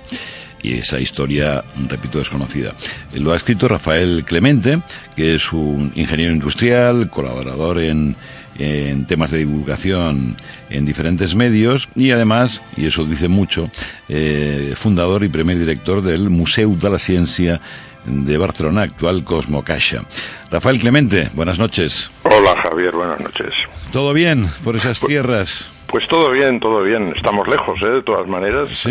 Y 0.63 0.79
esa 0.79 0.99
historia, 0.99 1.65
repito, 1.89 2.19
desconocida. 2.19 2.75
Lo 3.15 3.33
ha 3.33 3.37
escrito 3.37 3.69
Rafael 3.69 4.25
Clemente, 4.25 4.81
que 5.15 5.35
es 5.35 5.53
un 5.53 5.93
ingeniero 5.95 6.33
industrial, 6.33 7.11
colaborador 7.11 7.79
en, 7.79 8.17
en 8.59 9.07
temas 9.07 9.31
de 9.31 9.39
divulgación 9.39 10.37
en 10.71 10.85
diferentes 10.85 11.35
medios 11.35 11.89
y 11.95 12.11
además, 12.11 12.61
y 12.77 12.87
eso 12.87 13.05
dice 13.05 13.29
mucho, 13.29 13.71
eh, 14.09 14.75
fundador 14.77 15.25
y 15.25 15.29
primer 15.29 15.59
director 15.59 16.03
del 16.03 16.29
Museu 16.29 16.77
de 16.77 16.91
la 16.91 16.99
Ciencia 16.99 17.61
de 18.05 18.39
Barcelona, 18.39 18.83
actual 18.83 19.23
Cosmocaixa. 19.25 20.03
Rafael 20.51 20.79
Clemente, 20.79 21.31
buenas 21.35 21.59
noches. 21.59 22.11
Hola 22.25 22.61
Javier, 22.63 22.93
buenas 22.93 23.21
noches. 23.21 23.53
¿Todo 23.93 24.13
bien 24.13 24.47
por 24.65 24.77
esas 24.77 25.01
tierras? 25.01 25.69
Pues 25.89 26.07
todo 26.09 26.31
bien, 26.31 26.61
todo 26.61 26.83
bien. 26.83 27.13
Estamos 27.17 27.49
lejos, 27.49 27.81
¿eh? 27.83 27.89
De 27.89 28.03
todas 28.03 28.27
maneras. 28.29 28.69
Sí, 28.75 28.91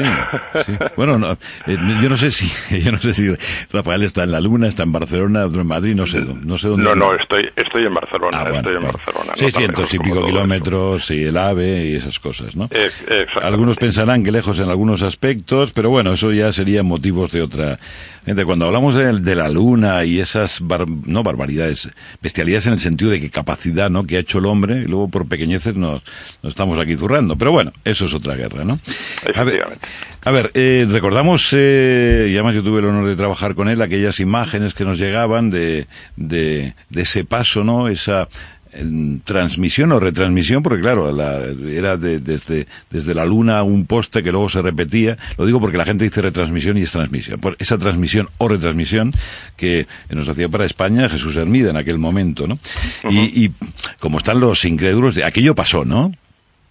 sí. 0.66 0.72
Bueno, 0.96 1.18
no, 1.20 1.32
eh, 1.32 1.78
yo 2.02 2.10
no 2.10 2.18
sé 2.18 2.32
si, 2.32 2.52
yo 2.82 2.92
no 2.92 2.98
sé 3.00 3.14
si 3.14 3.30
Rafael 3.72 4.04
está 4.04 4.24
en 4.24 4.32
la 4.32 4.40
Luna, 4.42 4.68
está 4.68 4.84
en 4.84 4.92
Barcelona, 4.92 5.46
otro 5.46 5.62
en 5.62 5.68
Madrid, 5.68 5.96
no 5.96 6.06
sé, 6.08 6.20
no 6.22 6.58
sé 6.58 6.68
dónde. 6.70 6.84
No, 6.86 6.96
no, 6.96 7.14
estoy, 7.16 7.48
estoy 7.56 7.86
en 7.86 7.94
Barcelona, 7.94 8.38
Ah, 8.40 8.44
bueno, 8.44 8.58
estoy 8.58 8.74
en 8.76 8.82
bueno. 8.82 8.98
Barcelona. 8.98 9.26
no 9.30 9.36
tan 9.36 9.38
600 9.52 9.78
lejos 9.80 9.94
y 9.94 10.00
pico 10.00 10.26
kilómetros 10.26 11.12
y 11.12 11.24
el 11.24 11.38
AVE 11.38 11.86
y 11.86 11.96
esas 11.96 12.20
cosas, 12.20 12.56
¿no? 12.56 12.68
Eh. 12.72 12.90
Algunos 13.42 13.78
pensarán 13.78 14.24
que 14.24 14.32
lejos 14.32 14.58
en 14.60 14.70
algunos 14.70 15.04
aspectos, 15.04 15.72
pero 15.74 15.90
bueno, 15.90 16.14
eso 16.14 16.32
ya 16.34 16.52
serían 16.52 16.86
motivos 16.88 17.32
de 17.32 17.42
otra. 17.44 17.80
Gente, 18.26 18.44
cuando 18.44 18.66
hablamos 18.66 18.94
de, 18.94 19.20
de 19.20 19.36
la 19.36 19.48
luna 19.48 20.04
y 20.04 20.20
esas, 20.20 20.60
bar- 20.60 20.86
no 21.06 21.24
barbaridades, 21.24 21.90
bestialidades 22.22 22.68
en 22.68 22.74
el 22.74 22.80
sentido 22.80 23.10
de 23.10 23.22
que 23.22 23.30
capacidad, 23.30 23.90
¿no? 23.90 24.06
Que 24.06 24.18
ha 24.18 24.20
hecho 24.20 24.40
el 24.40 24.48
hombre 24.48 24.80
y 24.82 24.86
luego 24.86 25.08
por 25.08 25.30
pequeñeces 25.30 25.76
nos, 25.76 26.04
nos 26.44 26.50
estamos 26.52 26.78
aquí 26.78 26.87
zurrando. 26.96 27.36
Pero 27.36 27.52
bueno, 27.52 27.74
eso 27.84 28.06
es 28.06 28.14
otra 28.14 28.36
guerra, 28.36 28.64
¿no? 28.64 28.80
A 29.36 29.44
ver, 29.44 29.56
Efectivamente. 29.56 29.88
a 30.24 30.32
ver, 30.32 30.52
eh, 30.54 30.88
recordamos, 30.90 31.50
eh, 31.58 32.28
y 32.30 32.34
además 32.36 32.56
yo 32.56 32.64
tuve 32.64 32.80
el 32.80 32.86
honor 32.86 33.06
de 33.08 33.16
trabajar 33.16 33.56
con 33.56 33.68
él, 33.68 33.82
aquellas 33.82 34.20
imágenes 34.20 34.74
que 34.74 34.86
nos 34.86 34.98
llegaban 34.98 35.50
de, 35.50 35.88
de, 36.16 36.74
de 36.90 37.02
ese 37.02 37.26
paso, 37.26 37.64
¿no? 37.64 37.88
Esa 37.88 38.28
transmisión 39.24 39.92
o 39.92 40.00
retransmisión, 40.00 40.62
porque 40.62 40.82
claro, 40.82 41.12
la- 41.12 41.46
era 41.72 41.98
de- 41.98 42.20
desde, 42.20 42.68
desde 42.92 43.14
la 43.16 43.26
luna 43.26 43.64
un 43.64 43.86
poste 43.88 44.22
que 44.22 44.32
luego 44.32 44.50
se 44.50 44.62
repetía. 44.62 45.18
Lo 45.38 45.46
digo 45.46 45.60
porque 45.60 45.78
la 45.78 45.86
gente 45.86 46.04
dice 46.06 46.22
retransmisión 46.22 46.78
y 46.78 46.82
es 46.84 46.92
transmisión. 46.92 47.40
Por 47.40 47.56
esa 47.60 47.78
transmisión 47.78 48.30
o 48.38 48.48
retransmisión 48.48 49.14
que 49.56 49.88
nos 50.10 50.28
hacía 50.28 50.50
para 50.50 50.66
España 50.66 51.10
Jesús 51.10 51.36
Hermida 51.38 51.70
en 51.72 51.78
aquel 51.78 51.98
momento, 51.98 52.46
¿no? 52.48 52.60
y, 53.10 53.46
y 53.46 53.52
como 54.00 54.18
están 54.20 54.40
los 54.40 54.64
incrédulos, 54.66 55.16
de, 55.16 55.24
aquello 55.24 55.56
pasó, 55.56 55.84
¿no? 55.86 56.12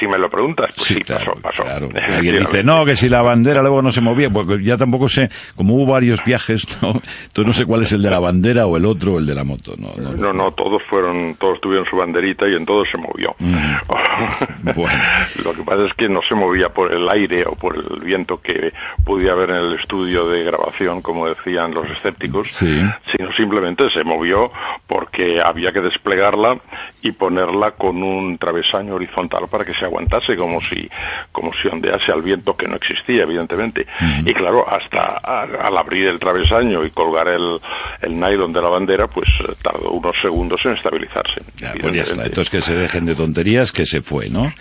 Si 0.00 0.06
me 0.06 0.18
lo 0.18 0.28
preguntas, 0.30 0.68
pues 0.76 0.88
sí, 0.88 0.94
claro, 0.96 1.34
pasó, 1.40 1.40
pasó. 1.42 1.62
claro. 1.64 1.88
Alguien 2.16 2.38
dice, 2.40 2.62
no, 2.64 2.84
que 2.84 2.96
si 2.96 3.08
la 3.08 3.22
bandera 3.22 3.60
luego 3.62 3.80
no 3.82 3.90
se 3.92 4.00
movía, 4.00 4.28
porque 4.30 4.62
ya 4.62 4.76
tampoco 4.76 5.08
sé, 5.08 5.28
como 5.56 5.74
hubo 5.74 5.92
varios 5.92 6.22
viajes, 6.24 6.66
¿no? 6.82 6.90
Entonces 7.26 7.46
no 7.46 7.52
sé 7.52 7.64
cuál 7.66 7.82
es 7.82 7.92
el 7.92 8.02
de 8.02 8.10
la 8.10 8.18
bandera 8.20 8.66
o 8.66 8.76
el 8.76 8.84
otro, 8.84 9.18
el 9.18 9.26
de 9.26 9.34
la 9.34 9.44
moto, 9.44 9.72
¿no? 9.78 9.88
no, 9.96 10.12
No, 10.12 10.32
no, 10.32 10.50
todos 10.52 10.82
fueron, 10.88 11.34
todos 11.36 11.60
tuvieron 11.60 11.86
su 11.86 11.96
banderita 11.96 12.46
y 12.48 12.54
en 12.54 12.66
todos 12.66 12.86
se 12.90 12.98
movió. 12.98 13.34
Mm. 13.38 13.74
Bueno. 14.74 15.02
Lo 15.44 15.52
que 15.54 15.62
pasa 15.62 15.84
es 15.84 15.92
que 15.96 16.08
no 16.08 16.20
se 16.28 16.34
movía 16.34 16.68
por 16.68 16.92
el 16.92 17.08
aire 17.08 17.44
o 17.46 17.54
por 17.56 17.76
el 17.76 18.00
viento 18.04 18.40
que 18.40 18.72
podía 19.04 19.32
haber 19.32 19.50
en 19.50 19.56
el 19.56 19.74
estudio 19.74 20.28
de 20.28 20.44
grabación, 20.44 21.02
como 21.02 21.28
decían 21.28 21.72
los 21.74 21.86
escépticos, 21.88 22.48
Sí. 22.52 22.82
sino 23.16 23.32
simplemente 23.36 23.84
se 23.90 24.04
movió 24.04 24.50
porque 24.86 25.38
había 25.44 25.72
que 25.72 25.80
desplegarla 25.80 26.58
y 27.02 27.12
ponerla 27.12 27.72
con 27.72 28.02
un 28.02 28.38
travesaño 28.38 28.94
horizontal 28.94 29.48
para 29.50 29.61
que 29.64 29.74
se 29.74 29.84
aguantase 29.84 30.36
como 30.36 30.60
si 30.62 30.88
como 31.32 31.50
si 31.54 31.68
ondease 31.68 32.12
al 32.12 32.22
viento 32.22 32.56
que 32.56 32.66
no 32.68 32.76
existía 32.76 33.22
evidentemente 33.22 33.86
y 34.24 34.32
claro 34.34 34.64
hasta 34.68 35.20
a- 35.22 35.66
al 35.66 35.76
abrir 35.76 36.06
el 36.06 36.18
travesaño 36.18 36.84
y 36.84 36.90
colgar 36.90 37.28
el, 37.28 37.60
el 38.00 38.12
nylon 38.18 38.52
de 38.52 38.60
la 38.62 38.68
bandera 38.68 39.06
pues 39.08 39.28
eh, 39.40 39.52
tardó 39.62 39.90
unos 39.92 40.14
segundos 40.22 40.60
en 40.64 40.72
estabilizarse 40.72 41.42
Ya, 41.58 41.72
pues 41.80 41.94
ya 41.94 42.02
está. 42.02 42.24
Entonces 42.24 42.50
que 42.50 42.60
se 42.62 42.74
dejen 42.74 43.06
de 43.06 43.14
tonterías, 43.14 43.72
que 43.72 43.86
se 43.86 44.02
fue, 44.02 44.28
¿no? 44.30 44.52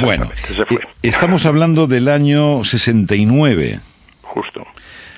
Bueno, 0.00 0.30
se 0.46 0.64
fue. 0.66 0.76
eh, 0.76 0.80
estamos 1.02 1.46
hablando 1.46 1.86
del 1.86 2.08
año 2.08 2.64
69. 2.64 3.80
justo 4.22 4.66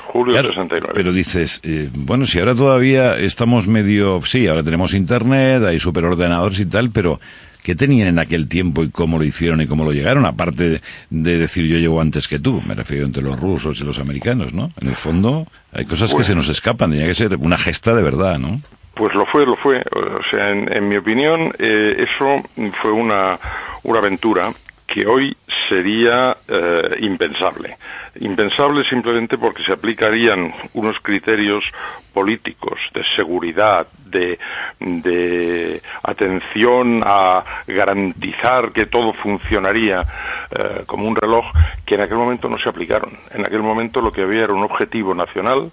julio 0.06 0.32
Claro, 0.34 0.48
69 0.50 0.92
pero 0.94 1.12
dices, 1.12 1.60
eh, 1.64 1.88
bueno, 1.92 2.24
si 2.26 2.38
ahora 2.38 2.54
todavía 2.54 3.16
estamos 3.16 3.66
medio, 3.66 4.20
sí, 4.22 4.46
ahora 4.46 4.62
tenemos 4.62 4.94
internet, 4.94 5.64
hay 5.64 5.80
superordenadores 5.80 6.60
y 6.60 6.66
tal, 6.66 6.90
pero 6.90 7.20
¿qué 7.64 7.74
tenían 7.74 8.06
en 8.06 8.18
aquel 8.20 8.46
tiempo 8.46 8.84
y 8.84 8.90
cómo 8.90 9.18
lo 9.18 9.24
hicieron 9.24 9.60
y 9.60 9.66
cómo 9.66 9.84
lo 9.84 9.92
llegaron? 9.92 10.24
Aparte 10.26 10.68
de, 10.68 10.80
de 11.10 11.38
decir 11.38 11.64
yo 11.66 11.78
llego 11.78 12.00
antes 12.00 12.28
que 12.28 12.38
tú, 12.38 12.62
me 12.64 12.74
refiero 12.74 13.04
entre 13.06 13.22
los 13.24 13.40
rusos 13.40 13.80
y 13.80 13.84
los 13.84 13.98
americanos, 13.98 14.52
¿no? 14.52 14.70
En 14.80 14.88
el 14.88 14.94
fondo 14.96 15.48
hay 15.72 15.84
cosas 15.86 16.10
que 16.10 16.16
Bueno. 16.16 16.26
se 16.26 16.34
nos 16.36 16.48
escapan, 16.50 16.92
tenía 16.92 17.06
que 17.06 17.14
ser 17.16 17.34
una 17.40 17.58
gesta 17.58 17.94
de 17.94 18.02
verdad, 18.02 18.38
¿no? 18.38 18.60
Pues 18.94 19.12
lo 19.14 19.26
fue, 19.26 19.44
lo 19.44 19.56
fue. 19.56 19.78
O 19.80 20.20
sea, 20.30 20.50
en, 20.52 20.72
en 20.72 20.88
mi 20.88 20.96
opinión, 20.96 21.50
eh, 21.58 22.06
eso 22.06 22.42
fue 22.80 22.92
una, 22.92 23.36
una 23.82 23.98
aventura 23.98 24.52
que 24.86 25.04
hoy 25.06 25.36
sería 25.68 26.36
eh, 26.48 26.96
impensable. 27.00 27.76
Impensable 28.20 28.84
simplemente 28.84 29.38
porque 29.38 29.62
se 29.64 29.72
aplicarían 29.72 30.52
unos 30.74 30.98
criterios 31.00 31.64
políticos 32.12 32.78
de 32.94 33.02
seguridad, 33.16 33.86
de, 34.06 34.38
de 34.78 35.82
atención 36.02 37.02
a 37.04 37.44
garantizar 37.66 38.72
que 38.72 38.86
todo 38.86 39.12
funcionaría 39.14 40.02
eh, 40.50 40.82
como 40.86 41.08
un 41.08 41.16
reloj, 41.16 41.44
que 41.84 41.96
en 41.96 42.02
aquel 42.02 42.18
momento 42.18 42.48
no 42.48 42.58
se 42.58 42.68
aplicaron. 42.68 43.18
En 43.32 43.42
aquel 43.42 43.62
momento 43.62 44.00
lo 44.00 44.12
que 44.12 44.22
había 44.22 44.44
era 44.44 44.52
un 44.52 44.62
objetivo 44.62 45.14
nacional, 45.14 45.72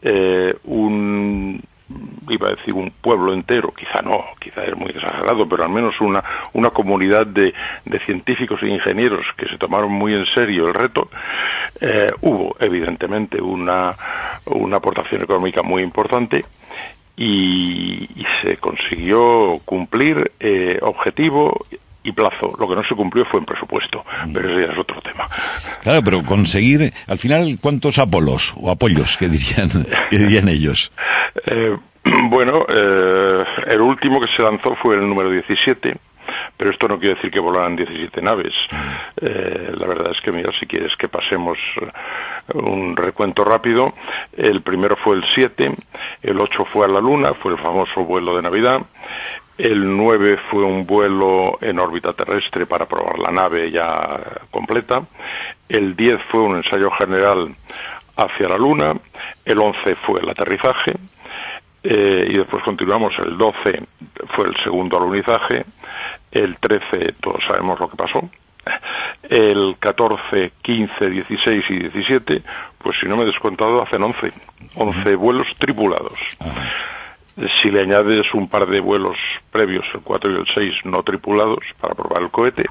eh, 0.00 0.54
un 0.64 1.60
iba 2.28 2.48
a 2.48 2.54
decir 2.54 2.74
un 2.74 2.90
pueblo 3.00 3.32
entero, 3.32 3.72
quizá 3.72 4.02
no, 4.02 4.24
quizá 4.40 4.64
es 4.64 4.76
muy 4.76 4.90
exagerado, 4.90 5.48
pero 5.48 5.64
al 5.64 5.70
menos 5.70 5.98
una, 6.00 6.22
una 6.52 6.70
comunidad 6.70 7.26
de, 7.26 7.54
de 7.84 7.98
científicos 8.00 8.62
e 8.62 8.68
ingenieros 8.68 9.26
que 9.36 9.48
se 9.48 9.56
tomaron 9.56 9.92
muy 9.92 10.14
en 10.14 10.26
serio 10.34 10.68
el 10.68 10.74
reto, 10.74 11.08
eh, 11.80 12.08
hubo 12.20 12.56
evidentemente 12.60 13.40
una, 13.40 13.96
una 14.46 14.76
aportación 14.76 15.22
económica 15.22 15.62
muy 15.62 15.82
importante 15.82 16.44
y, 17.16 18.04
y 18.04 18.26
se 18.42 18.58
consiguió 18.58 19.58
cumplir 19.64 20.32
eh, 20.38 20.78
objetivo 20.82 21.66
y 22.08 22.12
plazo. 22.12 22.54
Lo 22.58 22.68
que 22.68 22.74
no 22.74 22.82
se 22.84 22.94
cumplió 22.94 23.24
fue 23.26 23.40
en 23.40 23.46
presupuesto, 23.46 24.04
pero 24.32 24.50
eso 24.50 24.66
ya 24.66 24.72
es 24.72 24.78
otro 24.78 25.00
tema. 25.02 25.26
Claro, 25.82 26.02
pero 26.02 26.22
conseguir, 26.24 26.92
al 27.06 27.18
final, 27.18 27.58
¿cuántos 27.60 27.98
Apolos 27.98 28.54
o 28.60 28.70
apoyos 28.70 29.16
que 29.16 29.28
dirían, 29.28 29.68
que 30.08 30.18
dirían 30.18 30.48
ellos? 30.48 30.92
Eh, 31.46 31.76
bueno, 32.30 32.64
eh, 32.68 33.44
el 33.66 33.80
último 33.80 34.20
que 34.20 34.28
se 34.36 34.42
lanzó 34.42 34.74
fue 34.76 34.94
el 34.94 35.08
número 35.08 35.30
17, 35.30 35.94
pero 36.56 36.70
esto 36.70 36.88
no 36.88 36.98
quiere 36.98 37.14
decir 37.16 37.30
que 37.30 37.40
volaran 37.40 37.76
17 37.76 38.20
naves. 38.22 38.52
Eh, 39.20 39.72
la 39.74 39.86
verdad 39.86 40.12
es 40.14 40.20
que, 40.22 40.32
mira, 40.32 40.50
si 40.58 40.66
quieres 40.66 40.92
que 40.96 41.08
pasemos 41.08 41.58
eh, 41.80 41.86
un 42.54 42.96
recuento 42.96 43.44
rápido, 43.44 43.94
el 44.36 44.62
primero 44.62 44.96
fue 44.96 45.16
el 45.16 45.24
7, 45.34 45.72
el 46.22 46.40
8 46.40 46.66
fue 46.72 46.86
a 46.86 46.88
la 46.88 47.00
Luna, 47.00 47.34
fue 47.34 47.52
el 47.52 47.58
famoso 47.58 48.04
vuelo 48.04 48.36
de 48.36 48.42
Navidad, 48.42 48.80
El 49.58 49.96
9 49.96 50.38
fue 50.50 50.62
un 50.62 50.86
vuelo 50.86 51.58
en 51.60 51.80
órbita 51.80 52.12
terrestre 52.12 52.64
para 52.64 52.86
probar 52.86 53.18
la 53.18 53.32
nave 53.32 53.72
ya 53.72 54.20
completa. 54.52 55.02
El 55.68 55.96
10 55.96 56.22
fue 56.28 56.42
un 56.42 56.56
ensayo 56.58 56.92
general 56.92 57.56
hacia 58.16 58.48
la 58.48 58.56
Luna. 58.56 58.94
El 59.44 59.58
11 59.58 59.96
fue 59.96 60.20
el 60.20 60.30
aterrizaje. 60.30 60.92
Eh, 61.82 62.28
y 62.30 62.38
después 62.38 62.62
continuamos. 62.62 63.12
El 63.18 63.36
12 63.36 63.82
fue 64.36 64.46
el 64.46 64.56
segundo 64.62 64.96
alunizaje. 64.96 65.64
El 66.30 66.56
13, 66.58 67.14
todos 67.20 67.42
sabemos 67.44 67.80
lo 67.80 67.90
que 67.90 67.96
pasó. 67.96 68.30
El 69.24 69.76
14, 69.80 70.52
15, 70.62 71.10
16 71.10 71.64
y 71.70 71.78
17, 71.80 72.42
pues 72.78 72.96
si 73.00 73.08
no 73.08 73.16
me 73.16 73.24
he 73.24 73.26
descontado, 73.26 73.82
hacen 73.82 74.04
11. 74.04 74.32
11 74.76 75.16
vuelos 75.16 75.48
tripulados. 75.58 76.18
Si 77.62 77.70
le 77.70 77.82
añades 77.82 78.34
un 78.34 78.48
par 78.48 78.66
de 78.66 78.80
vuelos 78.80 79.16
previos, 79.52 79.84
el 79.94 80.00
4 80.00 80.32
y 80.32 80.34
el 80.34 80.46
6, 80.52 80.74
no 80.84 81.04
tripulados, 81.04 81.60
para 81.80 81.94
probar 81.94 82.22
el 82.22 82.30
cohete, 82.30 82.64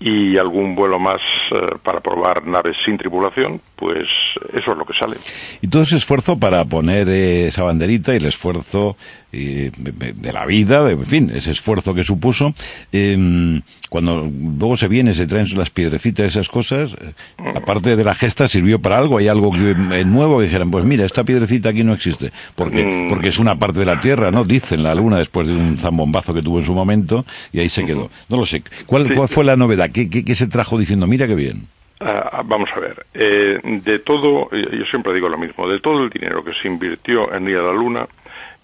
y 0.00 0.36
algún 0.36 0.74
vuelo 0.74 0.98
más 0.98 1.20
eh, 1.52 1.76
para 1.82 2.00
probar 2.00 2.44
naves 2.44 2.76
sin 2.84 2.98
tripulación, 2.98 3.60
pues 3.78 4.06
eso 4.52 4.72
es 4.72 4.76
lo 4.78 4.84
que 4.84 4.92
sale. 4.98 5.16
Y 5.62 5.68
todo 5.68 5.82
ese 5.82 5.96
esfuerzo 5.96 6.38
para 6.38 6.64
poner 6.64 7.08
eh, 7.08 7.48
esa 7.48 7.62
banderita 7.62 8.12
y 8.12 8.16
el 8.16 8.26
esfuerzo 8.26 8.96
eh, 9.32 9.70
de 9.76 10.32
la 10.32 10.46
vida, 10.46 10.84
de- 10.84 10.92
en 10.94 11.06
fin, 11.06 11.30
ese 11.34 11.50
esfuerzo 11.52 11.94
que 11.94 12.02
supuso, 12.02 12.54
eh, 12.92 13.60
cuando 13.90 14.30
luego 14.58 14.76
se 14.76 14.88
viene, 14.88 15.14
se 15.14 15.26
traen 15.26 15.46
las 15.56 15.70
piedrecitas, 15.70 16.26
esas 16.26 16.48
cosas, 16.48 16.92
eh, 16.92 17.12
aparte 17.54 17.94
de 17.94 18.04
la 18.04 18.14
gesta, 18.14 18.48
sirvió 18.48 18.80
para 18.80 18.98
algo, 18.98 19.18
hay 19.18 19.28
algo 19.28 19.50
que, 19.52 19.74
nuevo 20.04 20.38
que 20.38 20.44
dijeran, 20.44 20.70
pues 20.70 20.84
mira, 20.84 21.04
esta 21.04 21.24
piedrecita 21.24 21.68
aquí 21.70 21.84
no 21.84 21.92
existe, 21.94 22.32
porque, 22.54 22.84
Mm. 22.84 23.08
porque 23.08 23.28
es 23.28 23.38
una 23.38 23.58
parte 23.58 23.78
de 23.80 23.86
la 23.86 24.00
Tierra, 24.00 24.30
¿no? 24.30 24.44
Dicen 24.44 24.82
la 24.82 24.94
Luna 24.94 25.18
después 25.18 25.46
de 25.46 25.54
un 25.54 25.78
zambombazo 25.78 26.32
que 26.34 26.42
tuvo 26.42 26.58
en 26.58 26.64
su 26.64 26.74
momento, 26.74 27.24
y 27.52 27.60
ahí 27.60 27.68
se 27.68 27.84
quedó. 27.84 28.10
No 28.28 28.36
lo 28.38 28.46
sé. 28.46 28.62
¿Cuál, 28.86 29.14
cuál 29.14 29.28
fue 29.28 29.44
la 29.44 29.56
novedad? 29.56 29.90
¿Qué, 29.92 30.08
qué, 30.10 30.24
qué 30.24 30.34
se 30.34 30.46
trajo 30.48 30.78
diciendo, 30.78 31.06
mira 31.06 31.26
qué 31.26 31.34
bien? 31.34 31.62
Ah, 32.00 32.42
vamos 32.44 32.70
a 32.76 32.78
ver, 32.78 33.06
eh, 33.12 33.58
de 33.62 33.98
todo, 33.98 34.48
eh, 34.52 34.68
yo 34.78 34.84
siempre 34.84 35.12
digo 35.12 35.28
lo 35.28 35.36
mismo, 35.36 35.68
de 35.68 35.80
todo 35.80 36.04
el 36.04 36.10
dinero 36.10 36.44
que 36.44 36.54
se 36.54 36.68
invirtió 36.68 37.34
en 37.34 37.48
ir 37.48 37.56
a 37.58 37.62
la 37.62 37.72
Luna, 37.72 38.06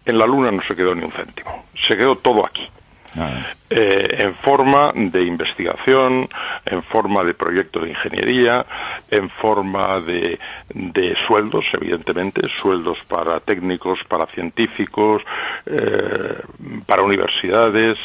en 0.07 0.18
la 0.18 0.26
Luna 0.26 0.53
no 0.53 0.62
se 0.62 0.76
quedó 0.76 0.95
ni 0.95 1.03
un 1.03 1.11
céntimo, 1.11 1.66
se 1.89 1.97
quedó 1.97 2.14
todo 2.16 2.47
aquí. 2.47 2.68
Ah, 3.16 3.47
Eh, 3.70 4.22
en 4.24 4.35
forma 4.37 4.93
de 4.95 5.22
investigación, 5.22 6.28
en 6.66 6.82
forma 6.85 7.24
de 7.24 7.35
proyectos 7.35 7.82
de 7.82 7.91
ingeniería, 7.91 8.64
en 9.11 9.28
forma 9.30 10.01
de, 10.01 10.39
de 10.74 11.16
sueldos, 11.26 11.64
evidentemente, 11.72 12.49
sueldos 12.49 12.99
para 13.09 13.41
técnicos, 13.41 13.99
para 14.09 14.26
científicos, 14.26 15.22
eh, 15.66 16.39
para 16.87 17.03
universidades, 17.03 17.99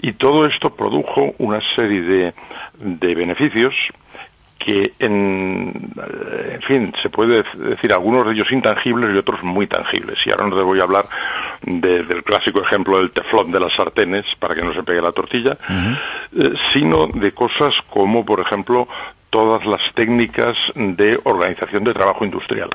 y 0.00 0.12
todo 0.12 0.46
esto 0.46 0.74
produjo 0.74 1.34
una 1.38 1.60
serie 1.74 2.00
de, 2.02 2.34
de 2.78 3.14
beneficios 3.14 3.74
que 4.64 4.92
en, 4.98 5.72
eh, 5.96 6.52
en 6.56 6.62
fin, 6.62 6.92
se 7.02 7.08
puede 7.08 7.42
decir 7.56 7.92
algunos 7.94 8.26
de 8.26 8.32
ellos 8.34 8.52
intangibles 8.52 9.14
y 9.14 9.18
otros 9.18 9.42
muy 9.42 9.66
tangibles. 9.66 10.18
Y 10.26 10.30
ahora 10.30 10.46
no 10.48 10.56
te 10.56 10.62
voy 10.62 10.78
a 10.80 10.82
hablar 10.84 11.06
de- 11.62 12.02
del 12.04 12.22
clásico 12.22 12.60
ejemplo 12.62 12.98
del 12.98 13.10
teflón 13.10 13.50
de 13.50 13.58
las 13.58 13.72
sartenes 13.74 14.26
para 14.38 14.54
que 14.54 14.62
no 14.62 14.74
se 14.74 14.82
pegue 14.82 15.00
la 15.00 15.12
tortilla, 15.12 15.56
eh, 15.70 16.52
sino 16.74 17.06
de 17.06 17.32
cosas 17.32 17.72
como, 17.88 18.24
por 18.24 18.40
ejemplo, 18.40 18.86
todas 19.30 19.64
las 19.64 19.80
técnicas 19.94 20.56
de 20.74 21.18
organización 21.24 21.82
de 21.84 21.94
trabajo 21.94 22.24
industrial, 22.24 22.68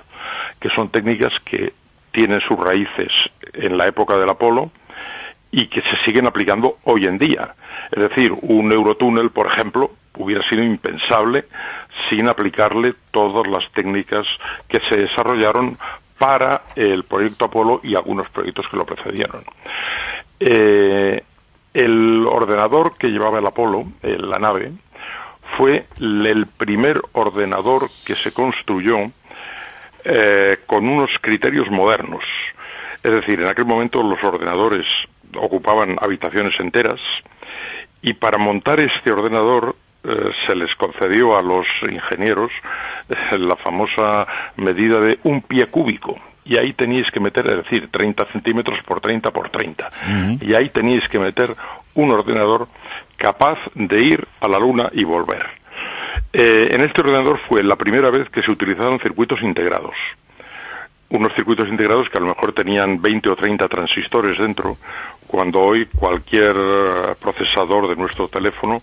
que 0.60 0.70
son 0.70 0.90
técnicas 0.90 1.34
que 1.46 1.72
tienen 2.12 2.42
sus 2.42 2.58
raíces 2.60 3.12
en 3.54 3.78
la 3.78 3.88
época 3.88 4.18
del 4.18 4.30
Apolo, 4.30 4.72
y 5.56 5.68
que 5.68 5.82
se 5.82 5.96
siguen 6.04 6.28
aplicando 6.28 6.80
hoy 6.84 7.06
en 7.06 7.18
día. 7.18 7.56
Es 7.90 8.10
decir, 8.10 8.34
un 8.42 8.74
eurotúnel, 8.74 9.30
por 9.30 9.48
ejemplo, 9.48 9.90
hubiera 10.18 10.46
sido 10.50 10.62
impensable 10.62 11.46
sin 12.10 12.28
aplicarle 12.28 12.94
todas 13.12 13.48
las 13.48 13.64
técnicas 13.72 14.28
que 14.68 14.82
se 14.82 14.98
desarrollaron 14.98 15.78
para 16.18 16.64
el 16.76 17.06
proyecto 17.06 17.46
Apolo 17.46 17.80
y 17.84 17.96
algunos 17.96 18.28
proyectos 18.30 18.66
que 18.70 18.76
lo 18.76 18.86
precedieron. 18.86 19.46
Eh, 20.42 21.24
el 21.74 22.28
ordenador 22.28 22.98
que 22.98 23.08
llevaba 23.08 23.40
el 23.40 23.46
Apolo, 23.46 23.86
eh, 24.04 24.18
la 24.20 24.40
nave, 24.40 24.74
fue 25.58 25.86
el 26.02 26.48
primer 26.48 27.00
ordenador 27.14 27.90
que 28.06 28.16
se 28.16 28.34
construyó 28.34 28.98
eh, 30.04 30.58
con 30.66 30.90
unos 30.90 31.12
criterios 31.22 31.72
modernos. 31.72 32.26
Es 33.02 33.12
decir, 33.12 33.40
en 33.40 33.48
aquel 33.48 33.66
momento 33.66 34.04
los 34.04 34.22
ordenadores 34.22 34.86
ocupaban 35.38 35.98
habitaciones 36.02 36.54
enteras 36.60 37.00
y 38.02 38.14
para 38.14 38.38
montar 38.38 38.80
este 38.80 39.12
ordenador 39.12 39.76
eh, 40.04 40.32
se 40.46 40.56
les 40.56 40.74
concedió 40.76 41.36
a 41.38 41.42
los 41.42 41.66
ingenieros 41.90 42.52
eh, 43.10 43.38
la 43.40 43.56
famosa 43.56 44.28
medida 44.58 45.00
de 45.00 45.18
un 45.24 45.42
pie 45.42 45.66
cúbico. 45.66 46.20
Y 46.46 46.58
ahí 46.58 46.74
teníais 46.74 47.10
que 47.12 47.20
meter, 47.20 47.48
es 47.48 47.56
decir, 47.56 47.90
30 47.90 48.32
centímetros 48.32 48.78
por 48.86 49.02
30 49.02 49.32
por 49.32 49.50
30. 49.50 49.90
Y 50.42 50.54
ahí 50.54 50.70
teníais 50.70 51.08
que 51.08 51.18
meter 51.18 51.50
un 51.96 52.12
ordenador 52.12 52.68
capaz 53.18 53.58
de 53.74 54.00
ir 54.00 54.28
a 54.42 54.48
la 54.48 54.60
Luna 54.60 54.90
y 54.94 55.04
volver. 55.04 55.48
Eh, 56.32 56.68
en 56.70 56.82
este 56.82 57.02
ordenador 57.02 57.40
fue 57.50 57.64
la 57.64 57.76
primera 57.76 58.12
vez 58.12 58.30
que 58.30 58.44
se 58.44 58.52
utilizaron 58.52 59.00
circuitos 59.00 59.42
integrados 59.42 59.96
unos 61.10 61.34
circuitos 61.36 61.68
integrados 61.70 62.10
que 62.10 62.18
a 62.18 62.22
lo 62.22 62.28
mejor 62.28 62.54
tenían 62.54 63.02
20 63.02 63.30
o 63.30 63.36
30 63.36 63.68
transistores 63.68 64.38
dentro, 64.38 64.78
cuando 65.28 65.62
hoy 65.62 65.88
cualquier 65.88 66.56
eh, 66.56 67.16
procesador 67.22 67.88
de 67.88 67.96
nuestro 67.96 68.28
teléfono 68.28 68.78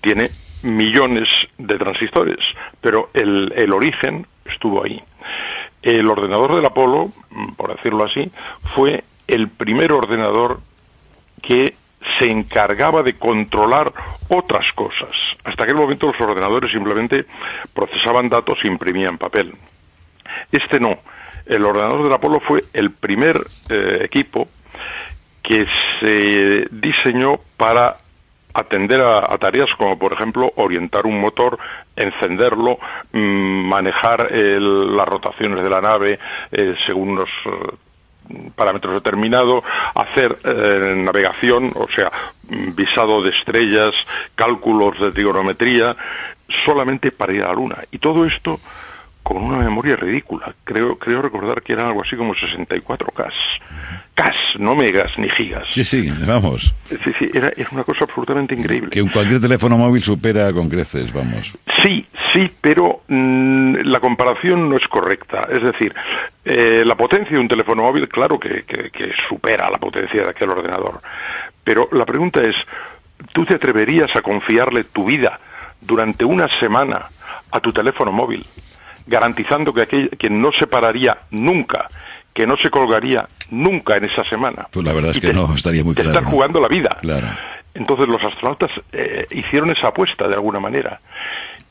tiene 0.00 0.30
millones 0.62 1.28
de 1.58 1.78
transistores, 1.78 2.38
pero 2.80 3.10
el, 3.12 3.52
el 3.56 3.72
origen 3.72 4.26
estuvo 4.44 4.84
ahí. 4.84 5.02
El 5.82 6.08
ordenador 6.08 6.56
del 6.56 6.64
Apolo, 6.64 7.10
mm, 7.30 7.52
por 7.52 7.76
decirlo 7.76 8.04
así, 8.04 8.30
fue 8.74 9.04
el 9.26 9.48
primer 9.48 9.92
ordenador 9.92 10.60
que 11.42 11.74
se 12.18 12.26
encargaba 12.26 13.02
de 13.02 13.14
controlar 13.14 13.92
otras 14.28 14.64
cosas. 14.74 15.10
Hasta 15.44 15.64
aquel 15.64 15.76
momento 15.76 16.06
los 16.06 16.20
ordenadores 16.20 16.70
simplemente 16.72 17.26
procesaban 17.74 18.28
datos 18.28 18.58
e 18.62 18.68
imprimían 18.68 19.18
papel. 19.18 19.54
Este 20.50 20.80
no. 20.80 20.98
El 21.46 21.64
ordenador 21.64 22.04
del 22.04 22.12
Apolo 22.12 22.40
fue 22.40 22.64
el 22.72 22.90
primer 22.90 23.38
eh, 23.68 23.98
equipo 24.02 24.48
que 25.44 25.66
se 26.00 26.66
diseñó 26.72 27.34
para 27.56 27.96
atender 28.54 29.00
a, 29.02 29.36
tareas 29.38 29.68
como, 29.76 29.98
por 29.98 30.12
ejemplo, 30.12 30.50
orientar 30.56 31.06
un 31.06 31.20
motor, 31.20 31.58
encenderlo, 31.96 32.78
mm, 33.12 33.68
manejar 33.68 34.28
el- 34.32 34.96
las 34.96 35.06
rotaciones 35.06 35.62
de 35.62 35.68
la 35.70 35.80
nave 35.80 36.18
eh, 36.50 36.74
según 36.86 37.10
unos 37.10 37.28
eh, 37.46 38.40
parámetros 38.54 38.94
determinados, 38.94 39.62
hacer 39.94 40.38
eh, 40.44 40.94
navegación, 40.96 41.72
o 41.74 41.86
sea, 41.94 42.10
mm, 42.48 42.74
visado 42.74 43.22
de 43.22 43.30
estrellas, 43.30 43.90
cálculos 44.34 44.98
de 45.00 45.12
trigonometría, 45.12 45.94
solamente 46.64 47.10
para 47.10 47.32
ir 47.34 47.42
a 47.42 47.48
la 47.48 47.54
Luna. 47.54 47.76
Y 47.90 47.98
todo 47.98 48.24
esto 48.24 48.60
con 49.24 49.38
una 49.42 49.58
memoria 49.58 49.96
ridícula. 49.96 50.54
Creo, 50.62 50.96
creo 50.98 51.20
recordar 51.22 51.62
que 51.62 51.72
eran 51.72 51.86
algo 51.88 52.02
así 52.02 52.14
como 52.14 52.32
64K. 52.34 53.32
Ks, 54.14 54.60
no 54.60 54.76
megas 54.76 55.10
ni 55.18 55.28
gigas. 55.28 55.66
sí, 55.72 55.82
sí, 55.84 56.08
vamos. 56.24 56.72
Sí, 56.84 56.96
sí, 57.18 57.28
era, 57.34 57.48
era 57.56 57.68
una 57.72 57.82
cosa 57.82 58.04
absolutamente 58.04 58.54
increíble. 58.54 58.90
Que 58.90 59.02
cualquier 59.10 59.40
teléfono 59.40 59.76
móvil 59.76 60.02
supera 60.04 60.52
con 60.52 60.68
creces, 60.68 61.12
vamos. 61.12 61.58
Sí, 61.82 62.06
sí, 62.32 62.48
pero 62.60 63.00
mm, 63.08 63.78
la 63.84 63.98
comparación 63.98 64.68
no 64.68 64.76
es 64.76 64.86
correcta. 64.88 65.48
Es 65.50 65.62
decir, 65.64 65.92
eh, 66.44 66.82
la 66.84 66.94
potencia 66.94 67.32
de 67.32 67.40
un 67.40 67.48
teléfono 67.48 67.82
móvil, 67.82 68.08
claro 68.08 68.38
que, 68.38 68.62
que- 68.62 68.90
que 68.90 69.10
supera 69.28 69.68
la 69.68 69.78
potencia 69.78 70.22
de 70.22 70.30
aquel 70.30 70.50
ordenador. 70.50 71.00
Pero 71.64 71.88
la 71.92 72.04
pregunta 72.04 72.40
es, 72.42 72.54
¿tú 73.32 73.44
te 73.44 73.54
atreverías 73.54 74.14
a 74.14 74.22
confiarle 74.22 74.84
tu 74.84 75.06
vida 75.06 75.40
durante 75.80 76.24
una 76.24 76.46
semana 76.60 77.06
a 77.50 77.60
tu 77.60 77.72
teléfono 77.72 78.12
móvil, 78.12 78.44
garantizando 79.06 79.72
que, 79.72 79.82
aquel, 79.82 80.10
que 80.18 80.30
no 80.30 80.50
se 80.52 80.66
pararía 80.66 81.16
nunca, 81.30 81.86
que 82.32 82.46
no 82.46 82.56
se 82.56 82.70
colgaría 82.70 83.26
nunca 83.50 83.96
en 83.96 84.04
esa 84.04 84.24
semana? 84.24 84.66
Pues 84.70 84.84
la 84.84 84.92
verdad 84.92 85.10
es 85.12 85.20
que 85.20 85.28
te- 85.28 85.32
no, 85.34 85.54
estaría 85.54 85.84
muy 85.84 85.94
claro, 85.94 86.10
estás 86.10 86.24
¿no? 86.24 86.30
jugando 86.30 86.60
la 86.60 86.68
vida. 86.68 86.96
Claro. 87.00 87.28
Entonces 87.74 88.06
los 88.08 88.22
astronautas 88.22 88.70
eh, 88.92 89.26
hicieron 89.30 89.70
esa 89.70 89.88
apuesta 89.88 90.28
de 90.28 90.34
alguna 90.34 90.60
manera. 90.60 91.00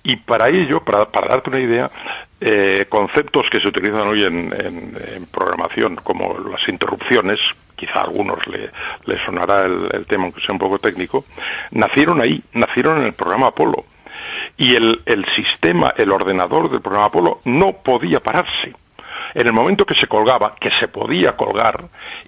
Y 0.05 0.17
para 0.17 0.49
ello, 0.49 0.81
para, 0.83 1.05
para 1.05 1.29
darte 1.29 1.49
una 1.49 1.61
idea, 1.61 1.89
eh, 2.41 2.85
conceptos 2.89 3.45
que 3.49 3.61
se 3.61 3.69
utilizan 3.69 4.05
hoy 4.07 4.21
en, 4.23 4.53
en- 4.53 4.97
en 5.15 5.25
programación, 5.27 5.95
como 6.03 6.37
las 6.39 6.67
interrupciones, 6.67 7.39
quizá 7.77 7.99
a 7.99 8.03
algunos 8.03 8.45
le, 8.47 8.69
le 9.05 9.25
sonará 9.25 9.61
el, 9.65 9.87
el 9.93 10.05
tema, 10.05 10.25
aunque 10.25 10.41
sea 10.41 10.51
un 10.51 10.59
poco 10.59 10.77
técnico, 10.77 11.23
nacieron 11.71 12.21
ahí, 12.21 12.43
nacieron 12.53 12.97
en 12.99 13.05
el 13.05 13.13
programa 13.13 13.47
Apolo. 13.47 13.85
Y 14.57 14.75
el, 14.75 15.01
el 15.05 15.25
sistema, 15.35 15.93
el 15.97 16.11
ordenador 16.11 16.69
del 16.69 16.81
programa 16.81 17.07
Apolo 17.07 17.39
no 17.45 17.73
podía 17.83 18.19
pararse. 18.19 18.73
En 19.33 19.47
el 19.47 19.53
momento 19.53 19.85
que 19.85 19.95
se 19.95 20.07
colgaba, 20.07 20.55
que 20.59 20.69
se 20.79 20.87
podía 20.87 21.35
colgar, 21.35 21.83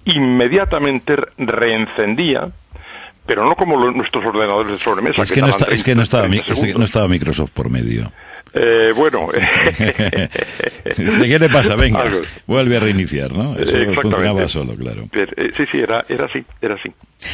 inmediatamente 0.05 1.15
reencendía 1.37 2.49
pero 3.25 3.43
no 3.43 3.55
como 3.55 3.77
nuestros 3.91 4.23
ordenadores 4.23 4.73
de 4.73 4.79
sobremesa. 4.83 5.23
Es 5.23 5.31
que, 5.31 5.41
no 5.41 5.47
tardan 5.47 5.61
está, 5.61 5.73
es 5.73 5.83
que 5.83 5.95
no 5.95 6.03
30 6.03 6.03
estaba, 6.03 6.35
es 6.35 6.63
que 6.63 6.73
no 6.79 6.85
estaba 6.85 7.07
Microsoft 7.07 7.51
por 7.51 7.69
medio. 7.69 8.11
Eh, 8.55 8.93
bueno, 8.95 9.27
¿De 10.97 11.27
qué 11.27 11.39
le 11.39 11.49
pasa? 11.49 11.75
Venga, 11.75 12.01
Algo. 12.01 12.21
vuelve 12.47 12.77
a 12.77 12.79
reiniciar, 12.79 13.31
¿no? 13.33 13.57
Eso 13.57 13.77
funcionaba 14.01 14.47
solo, 14.47 14.75
claro. 14.75 15.07
Pero, 15.11 15.31
eh, 15.35 15.51
sí, 15.57 15.63
sí, 15.71 15.79
era, 15.79 16.05
era 16.07 16.25
así, 16.25 16.39
era 16.61 16.75
así. 16.75 16.89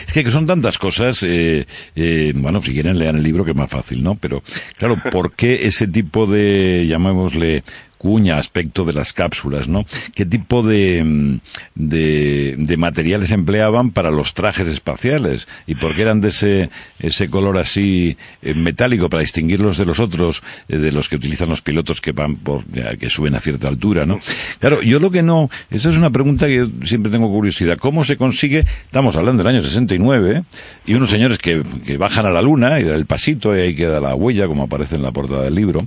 Es 0.07 0.13
que 0.13 0.31
son 0.31 0.45
tantas 0.45 0.77
cosas, 0.77 1.21
eh, 1.23 1.65
eh, 1.95 2.31
bueno, 2.35 2.61
si 2.61 2.73
quieren 2.73 2.97
lean 2.97 3.17
el 3.17 3.23
libro 3.23 3.43
que 3.43 3.51
es 3.51 3.57
más 3.57 3.69
fácil, 3.69 4.01
¿no? 4.03 4.15
Pero, 4.15 4.41
claro, 4.77 4.97
¿por 5.11 5.33
qué 5.33 5.67
ese 5.67 5.87
tipo 5.87 6.25
de, 6.25 6.87
llamémosle, 6.87 7.63
cuña, 8.01 8.39
aspecto 8.39 8.83
de 8.83 8.93
las 8.93 9.13
cápsulas, 9.13 9.67
¿no? 9.67 9.85
¿Qué 10.15 10.25
tipo 10.25 10.63
de, 10.63 11.03
mm, 11.03 11.39
de, 11.75 12.55
de 12.57 12.77
materiales 12.77 13.31
empleaban 13.31 13.91
para 13.91 14.09
los 14.09 14.33
trajes 14.33 14.67
espaciales? 14.67 15.47
¿Y 15.67 15.75
por 15.75 15.93
qué 15.93 16.01
eran 16.01 16.19
de 16.19 16.29
ese, 16.29 16.71
ese 16.97 17.29
color 17.29 17.59
así 17.59 18.17
eh, 18.41 18.55
metálico 18.55 19.07
para 19.07 19.21
distinguirlos 19.21 19.77
de 19.77 19.85
los 19.85 19.99
otros, 19.99 20.41
eh, 20.67 20.77
de 20.77 20.91
los 20.91 21.09
que 21.09 21.17
utilizan 21.17 21.49
los 21.49 21.61
pilotos 21.61 22.01
que 22.01 22.11
van 22.11 22.37
por, 22.37 22.65
que 22.65 23.07
suben 23.11 23.35
a 23.35 23.39
cierta 23.39 23.67
altura, 23.67 24.07
¿no? 24.07 24.19
Claro, 24.57 24.81
yo 24.81 24.99
lo 24.99 25.11
que 25.11 25.21
no, 25.21 25.51
esa 25.69 25.91
es 25.91 25.95
una 25.95 26.09
pregunta 26.09 26.47
que 26.47 26.55
yo 26.55 26.67
siempre 26.83 27.11
tengo 27.11 27.29
curiosidad. 27.29 27.77
¿Cómo 27.77 28.03
se 28.03 28.17
consigue, 28.17 28.65
estamos 28.83 29.15
hablando 29.15 29.43
del 29.43 29.55
año 29.55 29.61
69, 29.61 30.37
¿eh? 30.37 30.43
y 30.87 30.95
unos 30.95 31.11
señores 31.11 31.37
que, 31.37 31.61
que 31.85 31.97
bajan 31.97 32.25
a 32.25 32.31
la 32.31 32.41
luna 32.41 32.79
y 32.79 32.83
dan 32.83 32.95
el 32.95 33.05
pasito 33.05 33.55
y 33.55 33.59
ahí 33.59 33.75
queda 33.75 33.99
la 33.99 34.15
huella, 34.15 34.47
como 34.47 34.63
aparece 34.63 34.95
en 34.95 35.03
la 35.03 35.11
portada 35.11 35.43
del 35.43 35.53
libro, 35.53 35.85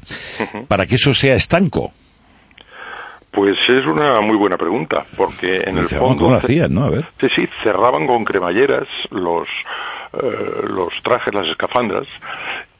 para 0.68 0.86
que 0.86 0.94
eso 0.94 1.12
sea 1.12 1.34
estanco? 1.34 1.92
Pues 3.34 3.58
es 3.68 3.84
una 3.86 4.20
muy 4.20 4.36
buena 4.36 4.56
pregunta, 4.56 5.04
porque 5.16 5.62
en 5.66 5.78
el 5.78 5.86
fondo... 5.86 6.24
¿Cómo 6.24 6.30
lo 6.30 6.36
hacían, 6.36 6.72
no? 6.72 6.84
A 6.84 6.90
ver. 6.90 7.04
Sí, 7.20 7.28
sí, 7.34 7.48
cerraban 7.64 8.06
con 8.06 8.24
cremalleras 8.24 8.86
los, 9.10 9.48
eh, 10.12 10.66
los 10.68 10.92
trajes, 11.02 11.34
las 11.34 11.48
escafandras, 11.48 12.06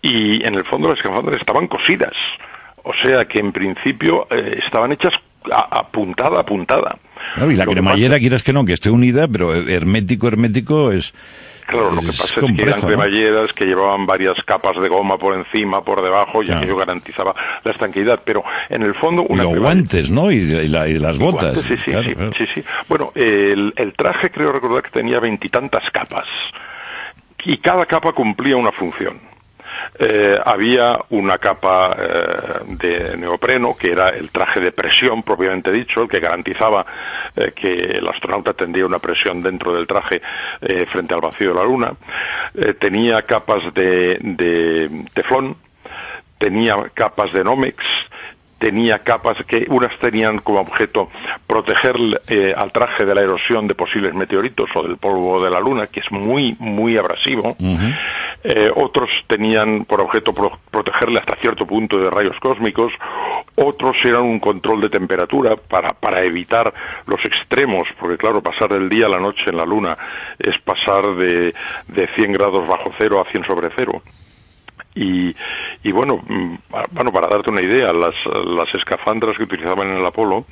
y 0.01 0.45
en 0.45 0.55
el 0.55 0.65
fondo 0.65 0.89
las 0.89 0.99
escafandras 0.99 1.41
estaban 1.41 1.67
cosidas. 1.67 2.15
O 2.85 2.93
sea 3.03 3.25
que 3.25 3.41
en 3.41 3.51
principio 3.51 4.29
eh, 4.31 4.61
estaban 4.65 4.93
hechas 4.93 5.13
a, 5.53 5.81
a 5.81 5.83
puntada 5.85 6.41
a 6.41 6.45
puntada. 6.45 6.97
Claro, 7.35 7.51
y 7.51 7.57
la 7.57 7.65
Lo 7.65 7.73
cremallera, 7.73 8.19
quieras 8.19 8.43
que 8.43 8.53
no, 8.53 8.65
que 8.65 8.73
esté 8.75 8.91
unida, 8.91 9.27
pero 9.29 9.55
hermético, 9.55 10.29
hermético 10.29 10.93
es... 10.93 11.15
Claro, 11.67 11.93
lo 11.93 12.01
que 12.03 12.09
pasa 12.09 12.25
es 12.25 12.33
que 12.35 12.41
complejo, 12.43 12.69
eran 12.69 12.81
¿no? 12.83 12.87
cremalleras 12.89 13.53
que 13.55 13.65
llevaban 13.65 14.05
varias 14.05 14.35
capas 14.45 14.79
de 14.83 14.87
goma 14.91 15.17
por 15.17 15.35
encima, 15.35 15.81
por 15.81 16.03
debajo, 16.03 16.43
y 16.43 16.45
Claro. 16.45 16.59
aquello 16.61 16.77
garantizaba 16.77 17.35
la 17.65 17.73
estanqueidad. 17.73 18.21
Pero 18.23 18.45
en 18.69 18.83
el 18.83 18.95
fondo 18.95 19.23
Y 19.27 19.33
una 19.33 19.45
los 19.45 19.53
cremallera- 19.53 19.63
guantes, 19.63 20.11
¿no? 20.11 20.31
Y, 20.31 20.37
y 20.37 20.69
la- 20.69 20.87
y 20.89 20.99
las 20.99 21.19
botas. 21.19 21.55
Guantes, 21.55 21.65
Sí, 21.79 21.83
sí, 21.83 21.91
Claro, 21.93 22.09
sí, 22.09 22.15
claro. 22.15 22.31
sí, 22.37 22.45
sí. 22.55 22.63
Bueno, 22.87 23.13
el, 23.15 23.73
el 23.77 23.95
traje 23.95 24.29
creo 24.31 24.53
recordar 24.53 24.83
que 24.83 24.91
tenía 24.91 25.19
veintitantas 25.21 25.83
capas 25.91 26.27
y 27.47 27.57
cada 27.59 27.87
capa 27.87 28.13
cumplía 28.13 28.57
una 28.57 28.71
función. 28.73 29.19
Eh, 29.99 30.37
había 30.45 30.99
una 31.11 31.39
capa 31.39 31.97
eh, 31.97 32.77
de 32.79 33.17
neopreno, 33.17 33.77
que 33.77 33.93
era 33.93 34.09
el 34.09 34.31
traje 34.31 34.61
de 34.61 34.73
presión 34.73 35.23
propiamente 35.23 35.71
dicho, 35.71 36.03
el 36.03 36.09
que 36.09 36.21
garantizaba 36.21 36.85
eh, 37.37 37.53
que 37.55 37.69
el 37.69 38.07
astronauta 38.09 38.53
tendría 38.55 38.87
una 38.87 38.99
presión 38.99 39.43
dentro 39.43 39.73
del 39.73 39.87
traje 39.87 40.21
eh, 40.61 40.87
frente 40.87 41.15
al 41.15 41.21
vacío 41.21 41.51
de 41.51 41.55
la 41.55 41.65
Luna. 41.65 41.93
Tenía 42.79 43.23
capas 43.23 43.75
de, 43.75 44.19
de 44.21 45.05
teflón, 45.13 45.57
tenía 46.39 46.77
capas 46.95 47.33
de 47.33 47.43
Nomex, 47.43 47.77
tenía 48.65 49.01
capas 49.01 49.37
que 49.47 49.67
unas 49.69 49.93
tenían 49.99 50.39
como 50.39 50.61
objeto 50.61 51.11
proteger 51.47 51.97
eh, 52.29 52.55
al 52.57 52.73
traje 52.73 53.05
de 53.05 53.15
la 53.15 53.21
erosión 53.21 53.67
de 53.69 53.75
posibles 53.75 54.15
meteoritos 54.15 54.71
o 54.75 54.83
del 54.83 54.97
polvo 54.97 55.45
de 55.45 55.51
la 55.51 55.61
luna, 55.61 55.87
que 55.89 56.01
es 56.01 56.11
muy, 56.11 56.57
muy 56.59 56.97
abrasivo. 56.97 57.55
Eh, 58.43 58.71
otros 58.75 59.11
tenían 59.27 59.85
por 59.85 60.01
objeto 60.01 60.33
pro- 60.33 60.59
protegerle 60.71 61.19
hasta 61.21 61.37
cierto 61.37 61.67
punto 61.67 61.99
de 61.99 62.09
rayos 62.09 62.37
cósmicos. 62.41 62.91
Otros 63.57 63.97
eran 64.03 64.23
un 64.25 64.41
control 64.41 64.81
de 64.81 64.89
temperatura 64.89 65.57
para, 65.57 65.89
para 65.91 66.25
evitar 66.25 66.73
los 67.07 67.23
extremos, 67.25 67.87
porque 68.01 68.17
claro, 68.17 68.41
pasar 68.43 68.71
del 68.71 68.89
día 68.89 69.07
a 69.07 69.11
la 69.11 69.19
noche 69.19 69.43
en 69.47 69.57
la 69.59 69.65
luna 69.67 69.97
es 70.39 70.59
pasar 70.63 71.05
de, 71.17 71.55
de 71.89 72.09
100 72.17 72.33
grados 72.33 72.67
bajo 72.67 72.91
cero 72.99 73.23
a 73.27 73.31
100 73.31 73.45
sobre 73.47 73.69
cero. 73.77 74.03
Y, 74.95 75.35
y 75.83 75.93
bueno, 75.93 76.21
mm, 76.27 76.55
bueno, 76.93 77.11
para 77.11 77.29
darte 77.29 77.51
una 77.51 77.63
idea, 77.63 77.93
las, 77.93 78.15
las 78.47 78.73
escafandras 78.75 79.37
que 79.37 79.43
utilizaban 79.43 79.91
en 79.91 79.97
el 79.99 80.07
Apolo, 80.07 80.47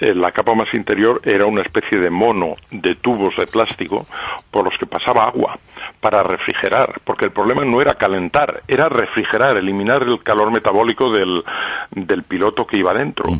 eh, 0.00 0.14
la 0.14 0.32
capa 0.32 0.54
más 0.54 0.72
interior 0.74 1.20
era 1.24 1.46
una 1.46 1.62
especie 1.62 1.98
de 1.98 2.10
mono 2.10 2.54
de 2.70 2.94
tubos 2.96 3.34
de 3.36 3.46
plástico 3.46 4.06
por 4.50 4.64
los 4.64 4.78
que 4.78 4.86
pasaba 4.86 5.24
agua 5.24 5.58
para 6.00 6.22
refrigerar, 6.22 7.00
porque 7.04 7.24
el 7.24 7.32
problema 7.32 7.64
no 7.64 7.80
era 7.80 7.94
calentar, 7.94 8.62
era 8.68 8.88
refrigerar, 8.88 9.56
eliminar 9.56 10.02
el 10.02 10.22
calor 10.22 10.52
metabólico 10.52 11.10
del, 11.10 11.42
del 11.90 12.22
piloto 12.22 12.66
que 12.66 12.78
iba 12.78 12.94
dentro. 12.94 13.30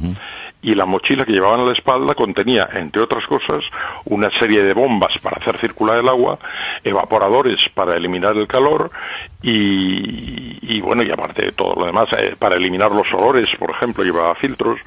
Y 0.69 0.75
la 0.75 0.85
mochila 0.85 1.25
que 1.25 1.33
llevaban 1.33 1.61
a 1.61 1.65
la 1.65 1.73
espalda 1.73 2.15
contenía, 2.15 2.69
entre 2.75 3.01
otras 3.03 3.25
cosas, 3.27 3.65
una 4.05 4.29
serie 4.39 4.63
de 4.63 4.75
bombas 4.75 5.13
para 5.23 5.37
hacer 5.41 5.57
circular 5.59 5.99
el 5.99 6.09
agua, 6.09 6.39
evaporadores 6.85 7.59
para 7.75 7.97
eliminar 7.97 8.37
el 8.37 8.47
calor 8.47 8.91
y, 9.43 10.59
y 10.77 10.81
bueno, 10.81 11.03
y 11.03 11.11
aparte 11.11 11.47
de 11.47 11.53
todo 11.53 11.75
lo 11.75 11.87
demás, 11.87 12.07
eh, 12.21 12.35
para 12.39 12.57
eliminar 12.57 12.91
los 12.91 13.13
olores, 13.15 13.47
por 13.59 13.71
ejemplo, 13.71 14.05
llevaba 14.05 14.35
filtros. 14.35 14.79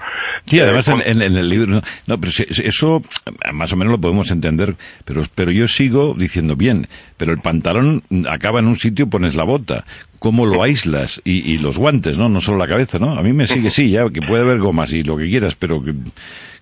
Sí, 0.46 0.60
Eh, 0.60 0.62
además 0.64 0.88
en, 0.90 0.98
con- 1.00 1.08
en- 1.08 1.22
en 1.22 1.38
el 1.38 1.50
libro... 1.50 1.68
No, 1.72 1.82
no, 2.08 2.20
pero 2.20 2.32
eso 2.48 3.02
eh, 3.26 3.52
más 3.54 3.72
o 3.74 3.76
menos 3.76 3.92
lo 3.92 4.00
podemos 4.02 4.30
entender, 4.32 4.76
pero, 5.06 5.22
pero 5.36 5.52
yo 5.52 5.68
sigo 5.68 6.14
diciendo 6.16 6.56
bien, 6.56 6.88
pero 7.18 7.32
el 7.32 7.40
pantalón 7.40 8.04
acaba 8.30 8.60
en 8.60 8.68
un 8.68 8.76
sitio, 8.76 9.10
pones 9.10 9.36
la 9.36 9.44
bota. 9.44 9.84
¿Cómo 10.22 10.46
lo 10.46 10.62
aíslas? 10.62 11.20
Y, 11.26 11.52
y 11.52 11.58
los 11.58 11.80
guantes, 11.80 12.16
¿no? 12.16 12.30
No 12.30 12.42
solo 12.42 12.60
la 12.60 12.68
cabeza, 12.68 13.00
¿no? 13.00 13.14
A 13.14 13.24
mí 13.24 13.34
me 13.34 13.48
sigue, 13.48 13.72
sí, 13.72 13.90
ya, 13.90 14.08
que 14.12 14.22
puede 14.22 14.44
haber 14.44 14.60
gomas 14.60 14.94
y 14.94 15.02
lo 15.02 15.18
que 15.18 15.28
quieras, 15.28 15.56
pero 15.56 15.84
que, 15.84 15.96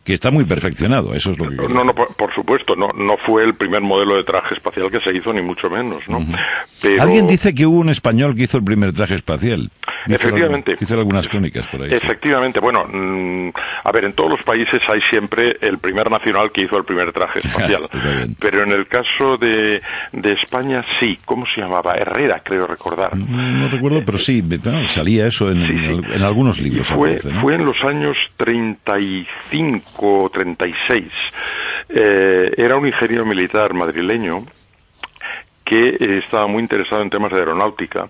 que 0.09 0.15
está 0.15 0.31
muy 0.31 0.43
perfeccionado, 0.43 1.13
eso 1.13 1.31
es 1.33 1.37
lo 1.37 1.47
que... 1.49 1.55
No, 1.55 1.83
no, 1.83 1.93
por, 1.93 2.15
por 2.15 2.33
supuesto, 2.33 2.75
no, 2.75 2.87
no 2.95 3.15
fue 3.17 3.43
el 3.43 3.53
primer 3.53 3.81
modelo 3.81 4.15
de 4.15 4.23
traje 4.23 4.55
espacial 4.55 4.89
que 4.89 4.99
se 5.01 5.15
hizo, 5.15 5.31
ni 5.31 5.41
mucho 5.43 5.69
menos, 5.69 6.09
¿no? 6.09 6.25
Pero- 6.81 7.03
Alguien 7.03 7.27
dice 7.27 7.53
que 7.53 7.67
hubo 7.67 7.77
un 7.79 7.89
español 7.89 8.35
que 8.35 8.43
hizo 8.43 8.57
el 8.57 8.63
primer 8.63 8.91
traje 8.91 9.13
espacial. 9.13 9.69
Efectivamente. 10.07 10.75
Hizo 10.81 10.95
algunas 10.95 11.27
crónicas 11.27 11.67
por 11.67 11.83
ahí. 11.83 11.89
sí. 11.89 11.95
Efectivamente, 11.95 12.59
bueno, 12.59 12.85
mm, 12.91 13.49
a 13.83 13.91
ver, 13.91 14.05
en 14.05 14.13
todos 14.13 14.31
los 14.31 14.41
países 14.43 14.79
hay 14.91 14.99
siempre 15.11 15.57
el 15.61 15.77
primer 15.77 16.09
nacional 16.09 16.49
que 16.51 16.63
hizo 16.63 16.75
el 16.77 16.85
primer 16.85 17.11
traje 17.11 17.39
espacial. 17.43 17.83
Pero 18.39 18.63
en 18.63 18.71
el 18.71 18.87
caso 18.87 19.37
de, 19.37 19.79
de 20.13 20.33
España, 20.41 20.83
sí. 20.99 21.19
¿Cómo 21.25 21.45
se 21.53 21.61
llamaba? 21.61 21.93
Herrera, 21.95 22.41
creo 22.43 22.65
recordar. 22.65 23.15
No, 23.15 23.27
no 23.27 23.69
recuerdo, 23.69 24.01
pero 24.03 24.17
sí, 24.17 24.41
bueno, 24.41 24.87
salía 24.87 25.27
eso 25.27 25.51
en, 25.51 25.67
Sí, 25.67 25.77
sí. 25.87 26.01
en- 26.15 26.23
algunos 26.23 26.57
Y 26.57 26.63
libros. 26.63 26.87
fue, 26.87 27.09
aparece, 27.11 27.31
¿no? 27.31 27.41
fue 27.41 27.53
en 27.53 27.65
los 27.65 27.83
años 27.83 28.17
35 28.37 29.98
o 30.01 30.29
36. 30.29 31.05
Eh, 31.89 32.51
era 32.57 32.75
un 32.77 32.85
ingeniero 32.87 33.25
militar 33.25 33.73
madrileño 33.73 34.45
que 35.65 35.89
eh, 35.89 36.21
estaba 36.23 36.47
muy 36.47 36.61
interesado 36.63 37.01
en 37.01 37.09
temas 37.09 37.31
de 37.31 37.39
aeronáutica. 37.39 38.07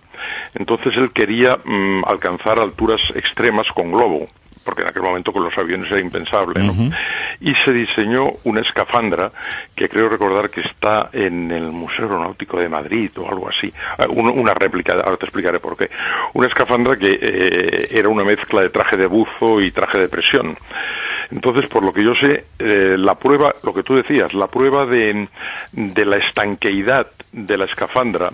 Entonces 0.55 0.93
él 0.97 1.11
quería 1.13 1.57
mm, 1.63 2.03
alcanzar 2.05 2.59
alturas 2.59 3.01
extremas 3.15 3.67
con 3.73 3.91
globo, 3.91 4.27
porque 4.63 4.81
en 4.81 4.87
aquel 4.89 5.01
momento 5.01 5.31
con 5.33 5.43
los 5.43 5.57
aviones 5.57 5.91
era 5.91 6.01
impensable. 6.01 6.61
¿no? 6.63 6.73
Y 7.41 7.53
se 7.65 7.71
diseñó 7.71 8.27
una 8.43 8.61
escafandra 8.61 9.31
que 9.75 9.87
creo 9.89 10.09
recordar 10.09 10.49
que 10.49 10.61
está 10.61 11.09
en 11.13 11.51
el 11.51 11.63
Museo 11.71 12.05
Aeronáutico 12.05 12.59
de 12.59 12.67
Madrid 12.69 13.11
o 13.17 13.29
algo 13.29 13.49
así. 13.49 13.71
Ah, 13.97 14.07
un- 14.09 14.29
Una 14.39 14.53
réplica, 14.53 14.93
ahora 14.93 15.17
te 15.17 15.25
explicaré 15.25 15.59
por 15.59 15.75
qué. 15.77 15.89
Una 16.33 16.47
escafandra 16.47 16.97
que 16.97 17.17
eh, 17.21 17.87
era 17.91 18.09
una 18.09 18.23
mezcla 18.23 18.61
de 18.61 18.69
traje 18.69 18.95
de 18.97 19.07
buzo 19.07 19.59
y 19.61 19.71
traje 19.71 19.99
de 19.99 20.09
presión. 20.09 20.55
Entonces, 21.31 21.69
por 21.69 21.83
lo 21.83 21.93
que 21.93 22.03
yo 22.03 22.15
sé, 22.15 22.45
eh, 22.57 22.95
la 22.97 23.15
prueba, 23.15 23.53
lo 23.63 23.73
que 23.73 23.83
tú 23.83 23.95
decías, 23.95 24.33
la 24.33 24.47
prueba 24.47 24.85
de, 24.85 25.27
de 25.71 26.05
la 26.05 26.17
estanqueidad 26.17 27.07
de 27.31 27.57
la 27.57 27.65
escafandra, 27.65 28.31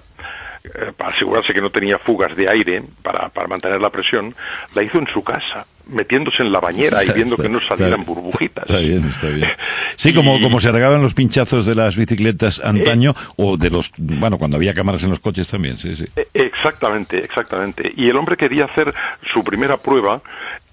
para 0.97 1.11
asegurarse 1.13 1.53
que 1.53 1.61
no 1.61 1.69
tenía 1.69 1.97
fugas 1.97 2.35
de 2.35 2.49
aire, 2.49 2.83
para, 3.01 3.29
para 3.29 3.47
mantener 3.47 3.79
la 3.81 3.89
presión, 3.89 4.33
la 4.73 4.83
hizo 4.83 4.97
en 4.99 5.07
su 5.13 5.23
casa, 5.23 5.65
metiéndose 5.87 6.43
en 6.43 6.51
la 6.51 6.59
bañera 6.59 7.03
y 7.03 7.11
viendo 7.11 7.35
está- 7.35 7.43
que 7.43 7.49
no 7.49 7.59
salieran 7.59 7.99
está- 8.01 8.11
burbujitas. 8.13 8.63
Está 8.69 8.77
bien, 8.79 9.07
está 9.09 9.27
bien. 9.27 9.49
Sí, 9.97 10.13
como, 10.13 10.37
Y- 10.37 10.41
como 10.41 10.59
se 10.59 10.71
regaban 10.71 11.01
los 11.01 11.13
pinchazos 11.13 11.65
de 11.65 11.75
las 11.75 11.95
bicicletas 11.95 12.59
antaño, 12.63 13.13
o 13.37 13.55
de 13.57 13.69
los, 13.69 13.91
bueno, 13.97 14.37
cuando 14.37 14.57
había 14.57 14.73
cámaras 14.73 15.03
en 15.03 15.09
los 15.11 15.19
coches 15.19 15.47
también, 15.47 15.77
sí, 15.77 15.95
sí. 15.95 16.05
Eh, 16.15 16.27
Exactamente, 16.33 17.23
exactamente. 17.23 17.93
Y 17.95 18.09
el 18.09 18.15
hombre 18.17 18.35
quería 18.35 18.65
hacer 18.65 18.93
su 19.33 19.43
primera 19.43 19.77
prueba 19.77 20.21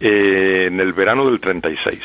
eh, 0.00 0.66
en 0.68 0.80
el 0.80 0.92
verano 0.92 1.24
del 1.26 1.38
36, 1.38 2.00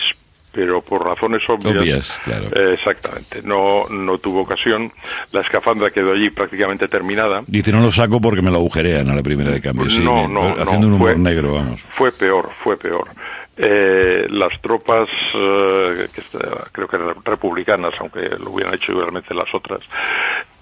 pero 0.58 0.82
por 0.82 1.06
razones 1.06 1.48
obvias. 1.48 1.76
Obvias, 1.78 2.20
claro. 2.26 2.46
eh, 2.56 2.74
exactamente, 2.74 3.44
no, 3.44 3.88
no 3.92 4.18
tuvo 4.18 4.42
ocasión. 4.42 4.92
La 5.32 5.42
escafandra 5.42 5.92
quedó 5.92 6.14
allí 6.14 6.32
prácticamente 6.32 6.88
terminada. 6.88 7.44
Dice, 7.46 7.72
no 7.72 7.80
lo 7.80 7.92
saco 7.92 8.20
porque 8.20 8.42
me 8.42 8.50
lo 8.50 8.58
agujerean 8.58 9.08
a 9.08 9.14
la 9.14 9.22
primera 9.22 9.52
de 9.52 9.62
cambio. 9.62 9.88
Sí, 9.88 10.04
no, 10.04 10.28
me- 10.28 10.34
no, 10.34 10.42
haciendo 10.60 10.80
no, 10.80 10.88
un 10.88 10.94
humor 10.94 11.12
fue- 11.12 11.20
negro, 11.20 11.54
vamos. 11.54 11.86
Fue 11.92 12.12
peor, 12.12 12.50
fue 12.64 12.76
peor. 12.76 13.08
Eh, 13.56 14.26
las 14.32 14.60
tropas, 14.62 15.08
eh, 15.36 16.08
que 16.12 16.22
est- 16.22 16.36
creo 16.72 16.88
que 16.88 16.98
republicanas, 17.24 17.94
aunque 18.00 18.22
lo 18.40 18.50
hubieran 18.50 18.74
hecho 18.74 18.94
igualmente 18.94 19.36
las 19.36 19.54
otras, 19.54 19.82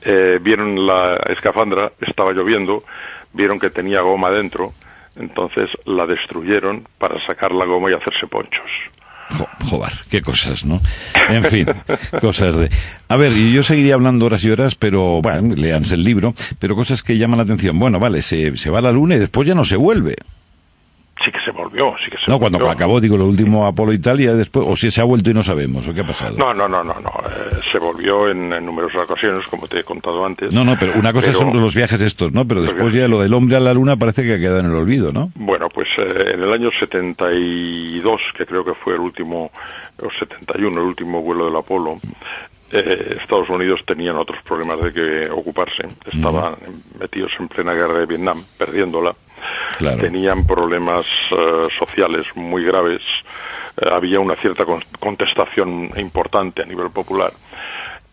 eh, 0.02 0.40
vieron 0.42 0.86
la 0.86 1.16
escafandra, 1.30 1.94
estaba 2.02 2.34
lloviendo, 2.34 2.84
vieron 3.32 3.60
que 3.62 3.70
tenía 3.70 4.02
goma 4.02 4.30
dentro, 4.30 4.74
entonces 5.16 5.70
la 5.86 6.06
destruyeron 6.06 6.86
para 6.98 7.26
sacar 7.26 7.54
la 7.54 7.64
goma 7.64 7.90
y 7.92 7.94
hacerse 7.94 8.28
ponchos. 8.28 8.70
Jo- 9.32 9.48
Joder, 9.66 9.94
qué 10.10 10.22
cosas, 10.22 10.64
¿no? 10.66 10.82
En 11.30 11.44
fin, 11.46 11.66
cosas 12.22 12.56
de... 12.58 12.70
A 13.08 13.18
ver, 13.18 13.34
y 13.34 13.52
yo 13.52 13.64
seguiría 13.64 13.96
hablando 13.96 14.26
horas 14.26 14.44
y 14.44 14.52
horas, 14.52 14.76
pero, 14.76 15.22
bueno, 15.22 15.56
léanse 15.56 15.96
el 15.96 16.04
libro, 16.04 16.36
pero 16.60 16.76
cosas 16.76 17.02
que 17.02 17.18
llaman 17.18 17.38
la 17.38 17.44
atención. 17.44 17.78
Bueno, 17.80 18.00
vale, 18.00 18.22
se, 18.22 18.56
se 18.58 18.70
va 18.70 18.82
la 18.82 18.92
luna 18.92 19.16
y 19.16 19.20
después 19.20 19.48
ya 19.48 19.56
no 19.56 19.66
se 19.66 19.76
vuelve. 19.78 20.16
Sí 21.26 21.32
que 21.32 21.40
se 21.44 21.50
volvió, 21.50 21.96
sí 22.06 22.12
que 22.12 22.18
se 22.24 22.30
No, 22.30 22.38
cuando 22.38 22.60
volvió. 22.60 22.72
acabó, 22.72 23.02
digo, 23.02 23.18
lo 23.18 23.26
último 23.26 23.66
Apolo 23.66 23.92
Italia, 23.92 24.34
después, 24.36 24.64
o 24.70 24.76
si 24.76 24.92
se 24.92 25.02
ha 25.02 25.06
vuelto 25.06 25.32
y 25.32 25.34
no 25.34 25.42
sabemos, 25.42 25.88
o 25.88 25.94
qué 25.94 26.02
ha 26.02 26.06
pasado. 26.06 26.38
No, 26.38 26.54
no, 26.54 26.68
no, 26.68 26.84
no, 26.84 26.94
no. 27.00 27.10
eh, 27.10 27.60
se 27.72 27.80
volvió 27.80 28.30
en, 28.30 28.54
en 28.54 28.64
numerosas 28.64 29.10
ocasiones, 29.10 29.44
como 29.50 29.68
te 29.68 29.80
he 29.80 29.84
contado 29.84 30.24
antes. 30.24 30.54
No, 30.54 30.64
no, 30.64 30.78
pero 30.80 30.94
una 30.94 31.12
cosa 31.12 31.28
Pero- 31.28 31.40
son 31.40 31.60
los 31.60 31.74
viajes 31.74 32.00
estos, 32.00 32.32
¿no? 32.32 32.48
Pero 32.48 32.62
después 32.62 32.94
ya 32.94 33.08
lo 33.08 33.20
del 33.22 33.34
hombre 33.34 33.58
a 33.58 33.60
la 33.60 33.74
luna 33.74 33.98
parece 33.98 34.24
que 34.24 34.34
ha 34.36 34.38
quedado 34.38 34.60
en 34.60 34.68
el 34.68 34.76
olvido, 34.76 35.12
¿no? 35.12 35.32
Bueno, 35.36 35.68
pues 35.74 35.88
eh, 35.98 36.34
en 36.36 36.44
el 36.44 36.54
año 36.54 36.70
72, 36.80 38.22
que 38.38 38.46
creo 38.46 38.64
que 38.64 38.74
fue 38.76 38.94
el 38.94 39.00
último, 39.00 39.52
o 40.04 40.12
71, 40.12 40.80
el 40.82 40.88
último 40.88 41.22
vuelo 41.22 41.46
del 41.46 41.56
Apolo, 41.56 41.98
eh, 42.72 43.18
Estados 43.22 43.50
Unidos 43.50 43.82
tenían 43.88 44.16
otros 44.18 44.40
problemas 44.44 44.82
de 44.82 44.94
que 44.94 45.30
ocuparse. 45.30 45.88
Estaban 46.12 46.56
metidos 47.00 47.32
en 47.40 47.48
plena 47.48 47.74
guerra 47.74 48.00
de 48.00 48.06
Vietnam, 48.06 48.42
perdiéndola. 48.58 49.16
Claro. 49.78 50.02
Tenían 50.02 50.46
problemas 50.46 51.06
eh, 51.32 51.68
sociales 51.78 52.26
muy 52.36 52.64
graves. 52.64 53.02
Eh, 53.82 53.90
había 53.92 54.20
una 54.20 54.36
cierta 54.36 54.66
con- 54.66 54.84
contestación 55.00 55.92
importante 55.98 56.62
a 56.62 56.66
nivel 56.66 56.90
popular. 56.92 57.32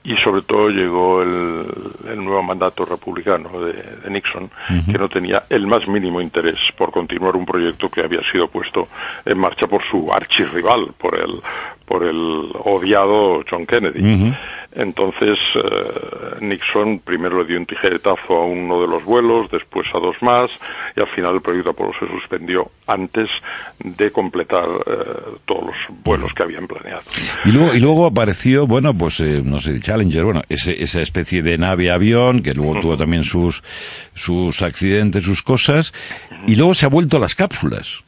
Y 0.04 0.16
sobre 0.16 0.42
todo 0.42 0.66
llegó 0.68 1.22
el, 1.22 1.64
el 2.10 2.24
nuevo 2.24 2.42
mandato 2.42 2.84
republicano 2.84 3.60
de, 3.60 3.72
de 3.74 4.10
Nixon, 4.10 4.50
que 4.90 4.98
no 4.98 5.08
tenía 5.08 5.44
el 5.48 5.68
más 5.68 5.86
mínimo 5.86 6.20
interés 6.20 6.58
por 6.76 6.90
continuar 6.90 7.36
un 7.36 7.46
proyecto 7.46 7.88
que 7.88 8.00
había 8.02 8.20
sido 8.32 8.48
puesto 8.48 8.88
en 9.24 9.38
marcha 9.38 9.68
por 9.68 9.80
su 9.88 10.10
archirrival, 10.12 10.92
por 10.98 11.16
el, 11.16 11.40
por 11.86 12.02
el 12.02 12.50
odiado 12.64 13.44
John 13.48 13.64
Kennedy. 13.64 14.00
Entonces, 14.74 15.38
eh, 15.54 16.36
Nixon 16.40 17.00
primero 17.00 17.42
le 17.42 17.46
dio 17.46 17.58
un 17.58 17.66
tijeretazo 17.66 18.34
a 18.34 18.46
uno 18.46 18.80
de 18.80 18.88
los 18.88 19.04
vuelos, 19.04 19.50
después 19.50 19.86
a 19.94 19.98
dos 19.98 20.16
más, 20.22 20.50
y 20.96 21.00
al 21.00 21.08
final 21.08 21.34
el 21.34 21.42
proyecto 21.42 21.70
Apolo 21.70 21.92
se 21.98 22.06
suspendió 22.06 22.70
antes 22.86 23.28
de 23.78 24.10
completar 24.10 24.64
eh, 24.64 25.38
todos 25.44 25.66
los 25.66 25.76
vuelos 26.02 26.32
que 26.34 26.42
habían 26.42 26.66
planeado. 26.66 27.02
Y 27.44 27.52
luego, 27.52 27.74
y 27.74 27.80
luego 27.80 28.06
apareció, 28.06 28.66
bueno, 28.66 28.94
pues, 28.94 29.20
eh, 29.20 29.42
no 29.44 29.60
sé, 29.60 29.78
Challenger, 29.80 30.24
bueno, 30.24 30.40
ese, 30.48 30.82
esa 30.82 31.02
especie 31.02 31.42
de 31.42 31.58
nave-avión 31.58 32.42
que 32.42 32.54
luego 32.54 32.80
tuvo 32.80 32.96
también 32.96 33.24
sus, 33.24 33.62
sus 34.14 34.62
accidentes, 34.62 35.24
sus 35.24 35.42
cosas, 35.42 35.92
y 36.46 36.56
luego 36.56 36.72
se 36.72 36.86
ha 36.86 36.88
vuelto 36.88 37.18
a 37.18 37.20
las 37.20 37.34
cápsulas. 37.34 38.02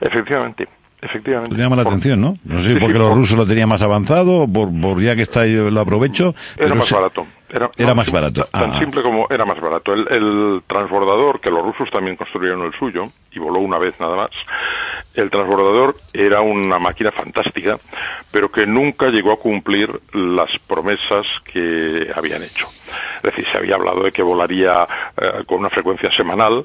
Efectivamente, 0.00 0.68
efectivamente. 1.02 1.54
Te 1.56 1.60
llama 1.62 1.76
la 1.76 1.82
atención, 1.82 2.20
¿no? 2.20 2.38
No 2.44 2.60
sé 2.60 2.68
Sí, 2.68 2.72
porque 2.74 2.94
sí, 2.94 2.98
los 2.98 3.08
por- 3.08 3.18
rusos 3.18 3.36
lo 3.36 3.46
tenían 3.46 3.68
más 3.68 3.82
avanzado, 3.82 4.46
por, 4.48 4.68
por 4.80 5.00
ya 5.02 5.14
que 5.16 5.22
está 5.22 5.44
yo 5.46 5.70
lo 5.70 5.80
aprovecho. 5.80 6.34
Era 6.56 6.66
pero 6.68 6.74
más 6.76 6.90
barato. 6.92 7.26
Era, 7.50 7.70
Era 7.76 7.88
no, 7.90 7.94
más 7.96 8.10
barato. 8.10 8.44
Tan 8.44 8.72
Ah. 8.72 8.78
simple 8.78 9.02
como 9.02 9.26
era 9.28 9.44
más 9.44 9.60
barato. 9.60 9.92
El, 9.92 10.06
el 10.10 10.62
transbordador, 10.66 11.38
que 11.40 11.50
los 11.50 11.62
rusos 11.62 11.90
también 11.90 12.16
construyeron 12.16 12.62
el 12.62 12.72
suyo, 12.78 13.08
y 13.30 13.38
voló 13.38 13.60
una 13.60 13.76
vez 13.78 13.98
nada 14.00 14.16
más, 14.16 14.30
el 15.14 15.28
transbordador 15.28 15.96
era 16.14 16.40
una 16.40 16.78
máquina 16.78 17.12
fantástica, 17.12 17.76
pero 18.30 18.50
que 18.50 18.66
nunca 18.66 19.08
llegó 19.08 19.32
a 19.32 19.36
cumplir 19.36 19.90
las 20.14 20.50
promesas 20.66 21.26
que 21.52 22.10
habían 22.16 22.42
hecho. 22.42 22.66
Es 23.16 23.22
decir, 23.24 23.44
se 23.52 23.58
había 23.58 23.74
hablado 23.74 24.02
de 24.04 24.12
que 24.12 24.22
volaría 24.22 24.86
eh, 25.18 25.44
con 25.46 25.58
una 25.58 25.68
frecuencia 25.68 26.10
semanal, 26.16 26.64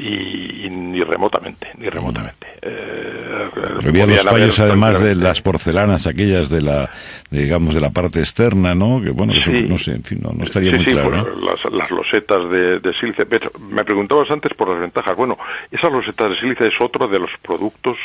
y, 0.00 0.66
y 0.66 0.70
ni 0.70 1.00
remotamente, 1.02 1.68
ni 1.78 1.88
remotamente. 1.88 2.46
Eh, 2.62 3.48
había 3.86 4.06
los 4.06 4.26
haber 4.26 4.40
fallos 4.40 4.60
además 4.60 5.00
de 5.00 5.14
las 5.14 5.40
porcelanas 5.42 6.06
aquellas 6.06 6.48
de 6.48 6.62
la, 6.62 6.90
digamos, 7.30 7.74
de 7.74 7.80
la 7.80 7.90
parte 7.90 8.18
externa, 8.20 8.74
¿no? 8.74 9.00
Que 9.02 9.10
bueno, 9.10 9.32
que 9.34 9.40
Sí. 9.42 9.62
no 9.68 9.78
sé, 9.78 9.92
en 9.92 10.04
fin, 10.04 10.20
no, 10.22 10.32
no 10.32 10.44
estaría 10.44 10.70
Sí, 10.72 10.76
muy 10.76 10.84
sí, 10.86 10.92
claro, 10.92 11.10
pues, 11.10 11.36
¿no? 11.36 11.50
las, 11.50 11.72
las 11.72 11.90
losetas 11.90 12.50
de, 12.50 12.80
de 12.80 12.92
sílice. 12.94 13.26
Me 13.70 13.84
preguntabas 13.84 14.30
antes 14.30 14.52
por 14.54 14.70
las 14.70 14.80
ventajas. 14.80 15.16
Bueno, 15.16 15.36
esas 15.70 15.90
losetas 15.92 16.30
de 16.30 16.40
sílice 16.40 16.66
es 16.68 16.74
otro 16.80 17.08
de 17.08 17.18
los 17.18 17.30
productos 17.42 17.96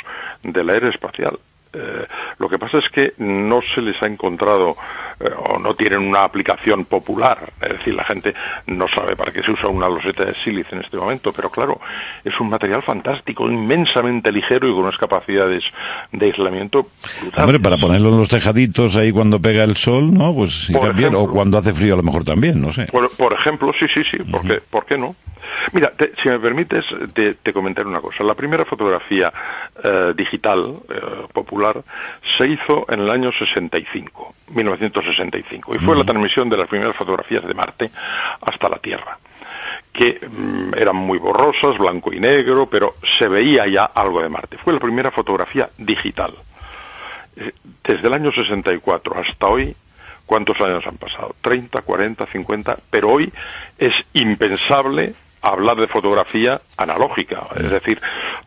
de 0.44 0.64
la 0.64 0.74
era 0.74 0.90
espacial. 0.90 1.38
Eh, 1.76 2.08
lo 2.40 2.48
que 2.48 2.58
pasa 2.58 2.78
es 2.78 2.90
que 2.90 3.14
no 3.18 3.60
se 3.62 3.82
les 3.82 4.02
ha 4.02 4.08
encontrado 4.08 4.78
eh, 5.20 5.30
o 5.50 5.60
no 5.60 5.74
tienen 5.76 6.00
una 6.00 6.24
aplicación 6.24 6.86
popular. 6.86 7.52
Es 7.62 7.78
decir, 7.80 7.94
la 7.94 8.06
gente 8.06 8.34
no 8.68 8.88
sabe 8.88 9.16
para 9.16 9.32
qué 9.32 9.44
se 9.44 9.52
usa 9.52 9.68
una 9.68 9.90
loseta 9.90 10.26
de 10.26 10.34
sílice 10.36 10.76
en 10.76 10.82
este 10.82 10.98
momento, 10.98 11.34
pero 11.34 11.50
claro, 11.50 11.80
es 12.24 12.40
un 12.40 12.50
material 12.50 12.82
fantástico, 12.84 13.50
inmensamente 13.50 14.32
ligero 14.32 14.68
y 14.70 14.72
con 14.72 14.84
unas 14.84 14.98
capacidades 14.98 15.64
de 16.12 16.26
aislamiento 16.26 16.88
brutales. 17.22 17.44
Hombre, 17.44 17.60
para 17.60 17.78
ponerlo 17.78 18.10
en 18.10 18.18
los 18.18 18.30
tejaditos 18.30 18.96
ahí 18.96 19.12
cuando 19.12 19.42
pega 19.42 19.64
el 19.64 19.76
sol, 19.76 20.14
¿no? 20.14 20.34
Pues 20.34 20.70
irá 20.70 20.90
bien. 20.92 21.14
O 21.16 21.30
cuando 21.30 21.58
hace 21.58 21.74
frío 21.74 21.94
a 21.94 21.98
lo 21.98 22.04
mejor 22.04 22.24
también, 22.24 22.62
no 22.62 22.72
sé. 22.72 22.86
Por, 22.88 23.10
por 23.18 23.34
ejemplo, 23.34 23.72
sí, 23.80 23.86
sí, 23.94 24.02
sí, 24.12 24.24
¿por, 24.24 24.42
qué, 24.42 24.62
¿por 24.70 24.86
qué 24.86 24.98
no? 24.98 25.16
Mira, 25.74 25.92
te- 25.92 26.12
si 26.22 26.30
me 26.30 26.40
permites, 26.40 26.86
te, 27.14 27.36
te 27.36 27.54
comentaré 27.54 27.88
una 27.88 28.00
cosa. 28.02 28.24
La 28.24 28.34
primera 28.36 28.66
fotografía 28.66 29.32
eh, 29.84 30.14
digital 30.16 30.78
eh, 30.90 31.02
popular 31.34 31.82
se 32.38 32.50
hizo 32.50 32.86
en 32.90 33.02
el 33.02 33.10
año 33.10 33.32
65, 33.32 34.34
1965, 34.50 35.76
y 35.76 35.80
fue 35.80 35.96
la 35.96 36.04
transmisión 36.04 36.50
de 36.50 36.58
las 36.58 36.68
primeras 36.68 36.96
fotografías 36.96 37.44
de 37.46 37.54
Marte 37.54 37.90
hasta 38.42 38.70
la 38.70 38.78
Tierra 38.78 39.18
que 39.94 40.20
mm, 40.28 40.74
eran 40.78 40.96
muy 40.98 41.18
borrosas, 41.20 41.78
blanco 41.78 42.12
y 42.14 42.20
negro, 42.20 42.68
pero 42.70 42.96
se 43.18 43.30
veía 43.30 43.66
ya 43.66 43.84
algo 43.96 44.22
de 44.22 44.28
Marte. 44.28 44.58
Fue 44.58 44.74
la 44.74 44.80
primera 44.80 45.10
fotografía 45.10 45.70
digital. 45.78 46.34
Eh, 47.38 47.54
Desde 47.82 48.06
el 48.08 48.14
año 48.14 48.30
64 48.34 49.16
hasta 49.18 49.48
hoy, 49.48 49.74
¿cuántos 50.26 50.60
años 50.60 50.86
han 50.86 50.98
pasado? 50.98 51.34
30, 51.42 51.82
40, 51.82 52.26
50, 52.26 52.78
pero 52.90 53.08
hoy 53.10 53.32
es 53.78 53.94
impensable 54.14 55.14
hablar 55.52 55.78
de 55.78 55.88
fotografía 55.88 56.60
analógica, 56.78 57.48
es 57.56 57.70
decir, 57.72 58.02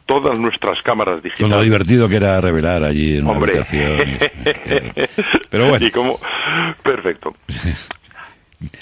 todas 0.06 0.38
nuestras 0.38 0.82
cámaras 0.82 1.14
Con 1.20 1.22
lo 1.22 1.28
digitales. 1.60 1.64
divertido 1.64 2.08
que 2.08 2.16
era 2.16 2.40
revelar 2.40 2.82
allí 2.84 3.18
en 3.18 3.24
una 3.24 3.32
Hombre. 3.34 3.52
habitación. 3.58 4.18
Pero 5.50 5.68
bueno. 5.68 5.86
Y 5.86 5.90
como, 5.90 6.18
perfecto. 6.82 7.34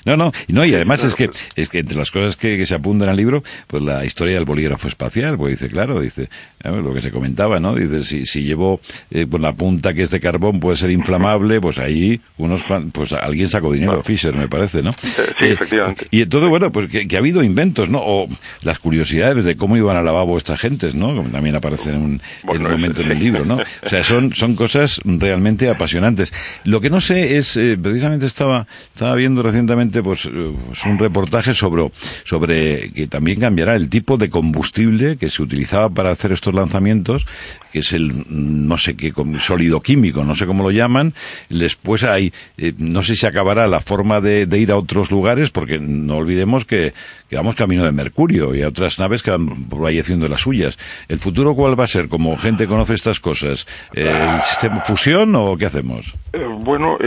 No, 0.04 0.16
no, 0.16 0.32
y 0.48 0.52
no, 0.52 0.64
y 0.64 0.74
además 0.74 1.04
es 1.04 1.14
que, 1.14 1.28
es 1.54 1.68
que 1.68 1.80
entre 1.80 1.98
las 1.98 2.10
cosas 2.10 2.36
que, 2.36 2.56
que 2.56 2.66
se 2.66 2.74
apuntan 2.74 3.08
al 3.08 3.16
libro, 3.16 3.42
pues 3.66 3.82
la 3.82 4.04
historia 4.04 4.34
del 4.34 4.44
bolígrafo 4.44 4.88
espacial, 4.88 5.36
pues 5.36 5.58
dice, 5.60 5.68
claro, 5.70 6.00
dice, 6.00 6.30
a 6.64 6.70
ver, 6.70 6.82
lo 6.82 6.94
que 6.94 7.02
se 7.02 7.10
comentaba, 7.10 7.60
¿no? 7.60 7.74
Dice, 7.74 8.02
si, 8.02 8.24
si 8.24 8.42
llevo, 8.42 8.80
eh, 9.10 9.26
pues 9.28 9.42
la 9.42 9.52
punta 9.52 9.92
que 9.92 10.02
es 10.04 10.10
de 10.10 10.20
carbón 10.20 10.60
puede 10.60 10.76
ser 10.76 10.90
inflamable, 10.90 11.60
pues 11.60 11.78
ahí 11.78 12.20
unos, 12.38 12.64
pues 12.92 13.12
alguien 13.12 13.48
sacó 13.48 13.72
dinero, 13.72 14.02
Fisher, 14.02 14.34
me 14.34 14.48
parece, 14.48 14.82
¿no? 14.82 14.92
sí, 14.92 15.12
efectivamente. 15.40 16.06
Y 16.10 16.22
entonces, 16.22 16.48
bueno, 16.48 16.72
pues 16.72 16.90
que, 16.90 17.06
que 17.06 17.16
ha 17.16 17.18
habido 17.18 17.42
inventos, 17.42 17.90
¿no? 17.90 18.00
O 18.02 18.28
las 18.62 18.78
curiosidades 18.78 19.44
de 19.44 19.56
cómo 19.56 19.76
iban 19.76 19.96
al 19.96 20.04
lavabo 20.04 20.38
estas 20.38 20.60
gentes, 20.60 20.94
¿no? 20.94 21.14
Como 21.14 21.28
también 21.28 21.54
aparece 21.54 21.90
en 21.90 21.96
un, 21.96 22.12
en 22.12 22.20
Bueno, 22.44 22.66
un 22.66 22.72
momento 22.72 23.02
sí. 23.02 23.04
en 23.04 23.12
el 23.12 23.18
libro, 23.18 23.44
¿no? 23.44 23.56
O 23.56 23.88
sea, 23.88 24.02
son, 24.02 24.34
son 24.34 24.54
cosas 24.56 25.00
realmente 25.04 25.68
apasionantes. 25.68 26.32
Lo 26.64 26.80
que 26.80 26.90
no 26.90 27.00
sé 27.00 27.36
es, 27.36 27.56
eh, 27.56 27.78
precisamente 27.80 28.26
estaba, 28.26 28.66
estaba 28.94 29.14
viendo 29.14 29.42
recientemente, 29.66 30.02
pues, 30.02 30.26
eh, 30.26 30.52
pues 30.66 30.84
un 30.84 30.98
reportaje 30.98 31.52
sobre, 31.54 31.90
sobre 32.24 32.90
que 32.92 33.06
también 33.06 33.40
cambiará 33.40 33.74
el 33.74 33.88
tipo 33.88 34.16
de 34.16 34.30
combustible 34.30 35.16
que 35.16 35.28
se 35.28 35.42
utilizaba 35.42 35.88
para 35.90 36.10
hacer 36.10 36.32
estos 36.32 36.54
lanzamientos, 36.54 37.26
que 37.72 37.80
es 37.80 37.92
el, 37.92 38.12
mm, 38.12 38.68
no 38.68 38.78
sé 38.78 38.96
qué, 38.96 39.12
sólido 39.40 39.80
químico, 39.80 40.24
no 40.24 40.34
sé 40.34 40.46
cómo 40.46 40.62
lo 40.62 40.70
llaman. 40.70 41.14
Después 41.50 42.04
hay, 42.04 42.32
eh, 42.58 42.72
no 42.78 43.02
sé 43.02 43.16
si 43.16 43.26
acabará 43.26 43.66
la 43.66 43.80
forma 43.80 44.20
de, 44.20 44.46
de 44.46 44.58
ir 44.58 44.70
a 44.70 44.76
otros 44.76 45.10
lugares, 45.10 45.50
porque 45.50 45.78
no 45.78 46.16
olvidemos 46.16 46.64
que, 46.64 46.94
vamos 47.32 47.56
camino 47.56 47.84
de 47.84 47.92
Mercurio 47.92 48.54
y 48.54 48.62
a 48.62 48.68
otras 48.68 48.98
naves 48.98 49.22
que 49.22 49.30
van 49.30 49.64
por 49.64 49.84
ahí 49.86 50.00
las 50.06 50.40
suyas. 50.40 50.78
¿El 51.08 51.18
futuro 51.18 51.54
cuál 51.54 51.78
va 51.78 51.84
a 51.84 51.88
ser? 51.88 52.08
Como 52.08 52.36
gente 52.36 52.66
conoce 52.66 52.94
estas 52.94 53.18
cosas, 53.18 53.66
eh, 53.94 54.08
¿el 54.08 54.40
sistema 54.42 54.80
fusión 54.80 55.34
o 55.34 55.56
qué 55.56 55.66
hacemos? 55.66 56.14
Bueno, 56.60 56.98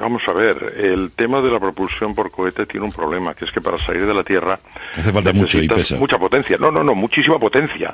vamos 0.00 0.22
a 0.26 0.32
ver, 0.32 0.74
el 0.78 1.12
tema 1.12 1.29
de 1.40 1.50
la 1.50 1.60
propulsión 1.60 2.14
por 2.14 2.30
cohete 2.30 2.66
tiene 2.66 2.86
un 2.86 2.92
problema, 2.92 3.34
que 3.34 3.44
es 3.44 3.52
que 3.52 3.60
para 3.60 3.78
salir 3.78 4.06
de 4.06 4.14
la 4.14 4.24
Tierra 4.24 4.58
Hace 4.96 5.12
falta 5.12 5.32
mucho 5.32 5.60
y 5.62 5.68
pesa. 5.68 5.96
mucha 5.96 6.18
potencia. 6.18 6.56
No, 6.58 6.70
no, 6.70 6.82
no, 6.82 6.94
muchísima 6.94 7.38
potencia. 7.38 7.90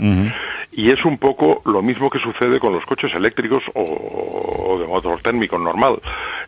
Y 0.72 0.90
es 0.90 1.04
un 1.04 1.18
poco 1.18 1.62
lo 1.66 1.82
mismo 1.82 2.08
que 2.08 2.18
sucede 2.18 2.58
con 2.58 2.72
los 2.72 2.84
coches 2.84 3.12
eléctricos 3.14 3.62
o, 3.74 3.82
o 3.82 4.78
de 4.78 4.86
motor 4.86 5.20
térmico 5.20 5.58
normal. 5.58 5.98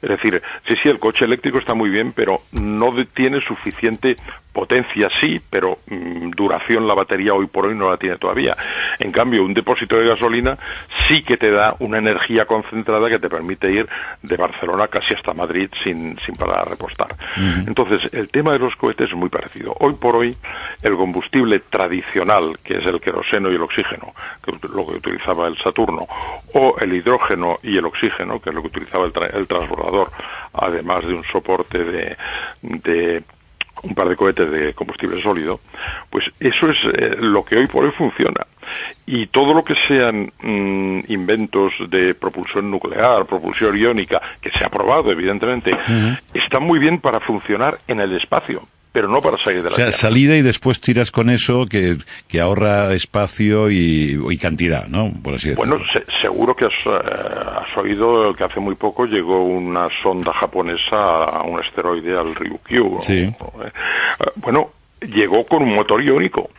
Es 0.01 0.09
decir, 0.09 0.41
sí, 0.67 0.75
sí, 0.83 0.89
el 0.89 0.99
coche 0.99 1.25
eléctrico 1.25 1.59
está 1.59 1.75
muy 1.75 1.91
bien, 1.91 2.13
pero 2.15 2.41
no 2.53 2.93
tiene 3.15 3.41
suficiente 3.41 4.17
potencia, 4.53 5.09
sí, 5.21 5.41
pero 5.51 5.79
mm, 5.89 6.31
duración 6.31 6.87
la 6.87 6.95
batería 6.95 7.33
hoy 7.35 7.47
por 7.47 7.69
hoy 7.69 7.77
no 7.77 7.91
la 7.91 7.97
tiene 7.97 8.17
todavía. 8.17 8.57
En 8.99 9.13
cambio, 9.13 9.45
un 9.45 9.55
depósito 9.55 9.97
de 9.97 10.09
gasolina 10.09 10.59
sí 11.07 11.23
que 11.23 11.37
te 11.37 11.51
da 11.51 11.77
una 11.79 11.99
energía 11.99 12.45
concentrada 12.45 13.09
que 13.09 13.19
te 13.19 13.29
permite 13.29 13.71
ir 13.71 13.89
de 14.23 14.37
Barcelona 14.37 14.89
casi 14.89 15.15
hasta 15.15 15.33
Madrid 15.33 15.71
sin, 15.85 16.19
sin 16.27 16.35
parar 16.35 16.61
a 16.61 16.65
repostar. 16.71 17.09
Entonces, 17.67 18.13
el 18.13 18.29
tema 18.31 18.53
de 18.53 18.59
los 18.59 18.75
cohetes 18.77 19.09
es 19.09 19.15
muy 19.15 19.29
parecido. 19.29 19.75
Hoy 19.81 19.95
por 19.95 20.17
hoy, 20.17 20.37
el 20.83 20.97
combustible 20.97 21.61
tradicional, 21.71 22.59
que 22.65 22.79
es 22.79 22.87
el 22.87 23.01
queroseno 23.01 23.51
y 23.53 23.55
el 23.55 23.63
oxígeno, 23.63 24.13
que 24.45 24.51
es 24.51 24.63
lo 24.71 24.87
que 24.87 24.95
utilizaba 24.97 25.47
el 25.47 25.57
Saturno, 25.59 26.07
o 26.55 26.77
el 26.81 26.95
hidrógeno 26.95 27.59
y 27.63 27.79
el 27.79 27.85
oxígeno, 27.85 28.41
que 28.41 28.51
es 28.51 28.55
lo 28.57 28.63
que 28.63 28.69
utilizaba 28.69 29.05
el, 29.07 29.13
tra- 29.13 29.33
el 29.35 29.47
transbordador, 29.47 30.11
además 30.53 31.07
de 31.07 31.15
un 31.15 31.25
soporte 31.25 31.85
de, 31.85 32.17
de 32.63 33.23
un 33.83 33.95
par 33.95 34.09
de 34.09 34.17
cohetes 34.17 34.51
de 34.51 34.75
combustible 34.75 35.21
sólido, 35.23 35.61
pues 36.11 36.25
eso 36.41 36.71
es 36.71 36.77
eh, 36.85 37.17
lo 37.19 37.45
que 37.45 37.57
hoy 37.57 37.67
por 37.67 37.85
hoy 37.85 37.93
funciona. 37.93 38.47
Y 39.07 39.27
todo 39.29 39.55
lo 39.55 39.65
que 39.65 39.75
sean 39.87 40.31
mm, 40.43 41.11
inventos 41.11 41.73
de 41.89 42.15
propulsión 42.15 42.71
nuclear, 42.71 43.25
propulsión 43.25 43.77
iónica, 43.77 44.21
que 44.41 44.51
se 44.51 44.65
ha 44.65 44.69
probado, 44.69 45.11
evidentemente, 45.11 45.71
está 46.35 46.61
muy 46.61 46.79
bien 46.79 47.01
para 47.01 47.19
funcionar 47.19 47.79
en 47.89 48.01
el 48.01 48.15
espacio, 48.17 48.63
pero 48.99 49.07
no 49.13 49.23
para 49.23 49.39
salir 49.39 49.59
de 49.63 49.63
la 49.65 49.69
O 49.69 49.77
sea, 49.77 49.85
Tierra. 49.87 49.93
salida 49.93 50.37
y 50.37 50.43
después 50.43 50.81
tiras 50.81 51.13
con 51.13 51.31
eso 51.31 51.67
que, 51.67 51.99
que 52.27 52.41
ahorra 52.41 52.93
espacio 52.95 53.71
y, 53.71 54.21
y 54.29 54.37
cantidad, 54.39 54.89
¿no? 54.89 55.13
Por 55.23 55.35
así 55.35 55.51
decirlo. 55.51 55.77
Bueno, 55.77 55.85
se- 55.93 56.05
seguro 56.21 56.57
que 56.57 56.65
has, 56.65 56.73
eh, 56.85 56.91
has 56.91 57.77
oído 57.81 58.35
que 58.35 58.43
hace 58.43 58.59
muy 58.59 58.75
poco 58.75 59.07
llegó 59.07 59.45
una 59.45 59.87
sonda 60.03 60.33
japonesa 60.33 60.97
a 60.97 61.45
un 61.45 61.61
asteroide, 61.63 62.19
al 62.19 62.35
Ryukyu. 62.35 62.99
Sí. 63.03 63.19
Eh, 63.23 63.35
bueno, 64.35 64.71
llegó 65.01 65.45
con 65.47 65.63
un 65.63 65.77
motor 65.77 66.03
iónico 66.03 66.51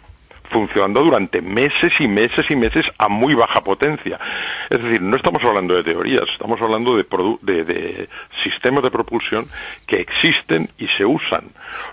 funcionando 0.52 1.04
durante 1.04 1.42
meses 1.42 1.92
y 2.00 2.08
meses 2.08 2.46
y 2.50 2.56
meses 2.56 2.86
a 2.98 3.08
muy 3.08 3.36
baja 3.36 3.62
potencia. 3.62 4.20
Es 4.70 4.82
decir, 4.82 5.02
no 5.02 5.16
estamos 5.16 5.44
hablando 5.44 5.76
de 5.76 5.84
teorías, 5.84 6.26
estamos 6.32 6.60
hablando 6.62 6.96
de, 6.96 7.06
de, 7.42 7.64
de 7.64 8.10
sistemas 8.44 8.84
de 8.84 8.92
propulsión 8.92 9.46
que 9.88 10.02
existen 10.02 10.70
y 10.78 10.88
se 10.98 11.06
usan. 11.06 11.44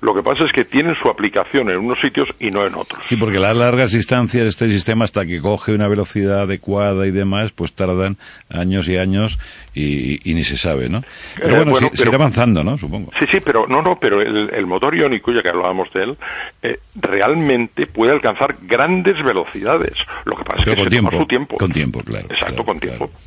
Lo 0.01 0.15
que 0.15 0.23
pasa 0.23 0.45
es 0.45 0.53
que 0.53 0.65
tienen 0.65 0.95
su 1.03 1.09
aplicación 1.09 1.71
en 1.71 1.79
unos 1.79 1.99
sitios 2.01 2.29
y 2.39 2.51
no 2.51 2.67
en 2.67 2.75
otros. 2.75 3.05
Sí, 3.07 3.17
porque 3.17 3.39
las 3.39 3.57
largas 3.57 3.93
distancias 3.93 4.43
de 4.43 4.49
este 4.49 4.71
sistema 4.71 5.05
hasta 5.05 5.27
que 5.27 5.41
coge 5.41 5.75
una 5.75 5.89
velocidad 5.89 6.43
adecuada 6.43 7.07
y 7.07 7.11
demás, 7.11 7.53
pues 7.53 7.75
tardan 7.75 8.17
años 8.51 8.89
y 8.89 8.99
años 8.99 9.39
y, 9.77 10.19
y 10.31 10.35
ni 10.35 10.43
se 10.43 10.57
sabe, 10.57 10.89
¿no? 10.89 11.03
Pero 11.37 11.49
Eh, 11.49 11.57
bueno, 11.57 11.71
bueno, 11.73 11.89
se 11.93 12.03
irá 12.03 12.11
pero- 12.11 12.17
avanzando, 12.23 12.65
¿no? 12.65 12.79
Supongo. 12.79 13.13
Sí, 13.21 13.27
sí, 13.31 13.39
pero 13.45 13.67
no, 13.69 13.83
no, 13.83 13.99
pero 14.01 14.23
el, 14.23 14.51
el 14.53 14.67
motor 14.67 14.97
iónico, 14.97 15.33
ya 15.33 15.43
que 15.43 15.51
hablábamos 15.51 15.93
de 15.93 16.03
él, 16.05 16.17
eh, 16.63 16.79
realmente 16.95 17.87
puede 17.87 18.13
alcanzar 18.13 18.57
grandes 18.63 19.23
velocidades. 19.23 19.93
Lo 20.25 20.35
que 20.37 20.45
pasa 20.45 20.63
es 20.63 20.65
que 20.71 20.75
con 20.77 20.85
se 20.91 20.97
toma 20.97 21.11
tiempo, 21.11 21.19
su 21.19 21.27
tiempo. 21.27 21.57
con 21.59 21.71
tiempo, 21.73 22.01
claro, 22.03 22.27
Exacto, 22.31 22.47
claro, 22.55 22.65
con 22.65 22.79
claro. 22.79 22.97
tiempo. 22.99 23.19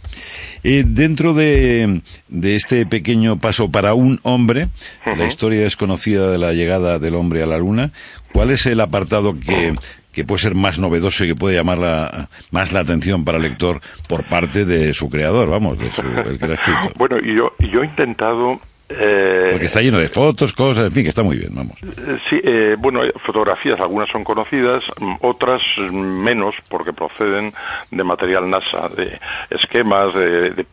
Eh, 0.63 0.83
dentro 0.85 1.33
de, 1.33 2.01
de 2.27 2.55
este 2.55 2.85
pequeño 2.85 3.37
paso 3.37 3.69
para 3.71 3.93
un 3.93 4.19
hombre, 4.23 4.67
la 5.05 5.25
historia 5.25 5.61
desconocida 5.61 6.29
de 6.31 6.37
la 6.37 6.51
llegada 6.53 6.99
del 6.99 7.15
hombre 7.15 7.43
a 7.43 7.45
la 7.45 7.59
luna, 7.59 7.91
¿cuál 8.33 8.51
es 8.51 8.65
el 8.65 8.81
apartado 8.81 9.39
que, 9.39 9.73
que 10.11 10.25
puede 10.25 10.41
ser 10.41 10.55
más 10.55 10.79
novedoso 10.79 11.23
y 11.23 11.27
que 11.29 11.35
puede 11.35 11.55
llamar 11.55 11.77
la- 11.77 12.29
más 12.51 12.71
la 12.71 12.79
atención 12.81 13.23
para 13.25 13.37
el 13.37 13.43
lector 13.43 13.79
por 14.07 14.23
parte 14.25 14.65
de 14.65 14.93
su 14.93 15.09
creador, 15.09 15.49
vamos, 15.49 15.77
de 15.77 15.91
su, 15.91 16.01
el 16.01 16.37
que 16.39 16.47
lo 16.47 16.53
ha 16.53 16.55
escrito? 16.55 16.89
Bueno, 16.97 17.17
y 17.23 17.35
yo, 17.35 17.53
yo 17.59 17.81
he 17.81 17.85
intentado... 17.85 18.59
eh, 18.89 19.49
Porque 19.51 19.67
está 19.67 19.81
lleno 19.81 19.99
de 19.99 20.07
fotos, 20.09 20.51
cosas, 20.53 20.85
en 20.87 20.91
fin, 20.91 21.03
que 21.03 21.09
está 21.09 21.21
muy 21.21 21.37
bien, 21.37 21.53
vamos. 21.53 21.77
Eh, 21.83 22.17
Sí, 22.29 22.41
eh, 22.43 22.75
bueno, 22.77 23.01
fotografías, 23.25 23.79
algunas 23.79 24.09
son 24.09 24.23
conocidas, 24.23 24.83
mm, 24.99 25.13
otras 25.21 25.61
menos, 25.91 26.55
porque 26.69 26.91
proceden 26.91 27.53
de 27.91 28.03
material 28.03 28.49
NASA, 28.49 28.89
de 28.89 29.19
esquemas 29.51 30.13
de, 30.15 30.49
de- 30.51 30.65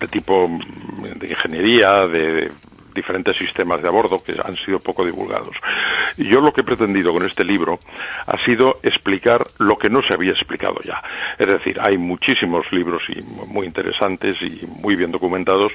de 0.00 0.06
tipo 0.08 0.46
mm, 0.48 1.18
de 1.18 1.28
ingeniería, 1.30 2.06
de 2.06 2.50
diferentes 2.94 3.36
sistemas 3.36 3.82
de 3.82 3.88
a 3.88 3.90
bordo 3.90 4.22
que 4.22 4.34
han 4.42 4.56
sido 4.56 4.78
poco 4.78 5.04
divulgados. 5.04 5.56
Y 6.16 6.28
yo 6.28 6.40
lo 6.40 6.52
que 6.52 6.60
he 6.60 6.64
pretendido 6.64 7.12
con 7.12 7.24
este 7.24 7.44
libro 7.44 7.80
ha 8.26 8.38
sido 8.44 8.76
explicar 8.82 9.46
lo 9.58 9.76
que 9.76 9.90
no 9.90 10.00
se 10.02 10.14
había 10.14 10.32
explicado 10.32 10.80
ya. 10.84 11.02
Es 11.38 11.46
decir, 11.46 11.78
hay 11.80 11.98
muchísimos 11.98 12.70
libros 12.72 13.02
y 13.08 13.22
muy 13.22 13.66
interesantes 13.66 14.36
y 14.40 14.66
muy 14.66 14.96
bien 14.96 15.10
documentados 15.10 15.72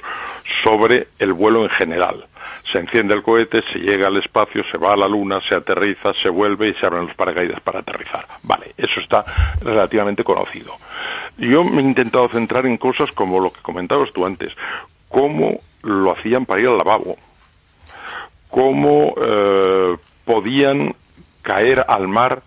sobre 0.64 1.08
el 1.18 1.32
vuelo 1.32 1.64
en 1.64 1.70
general 1.70 2.24
se 2.72 2.78
enciende 2.78 3.14
el 3.14 3.22
cohete, 3.22 3.62
se 3.72 3.78
llega 3.78 4.06
al 4.06 4.16
espacio, 4.16 4.62
se 4.70 4.78
va 4.78 4.92
a 4.92 4.96
la 4.96 5.08
luna, 5.08 5.40
se 5.48 5.56
aterriza, 5.56 6.12
se 6.22 6.30
vuelve 6.30 6.68
y 6.68 6.74
se 6.74 6.86
abren 6.86 7.06
los 7.06 7.16
paracaídas 7.16 7.60
para 7.60 7.80
aterrizar. 7.80 8.26
Vale, 8.42 8.74
eso 8.76 9.00
está 9.00 9.24
relativamente 9.60 10.22
conocido. 10.22 10.76
Yo 11.38 11.64
me 11.64 11.80
he 11.80 11.84
intentado 11.84 12.28
centrar 12.28 12.66
en 12.66 12.76
cosas 12.76 13.10
como 13.12 13.40
lo 13.40 13.50
que 13.50 13.60
comentabas 13.62 14.12
tú 14.12 14.24
antes, 14.24 14.52
cómo 15.08 15.60
lo 15.82 16.16
hacían 16.16 16.46
para 16.46 16.62
ir 16.62 16.68
al 16.68 16.78
lavabo, 16.78 17.16
cómo 18.50 19.14
eh, 19.24 19.96
podían 20.24 20.94
caer 21.42 21.84
al 21.88 22.08
mar 22.08 22.42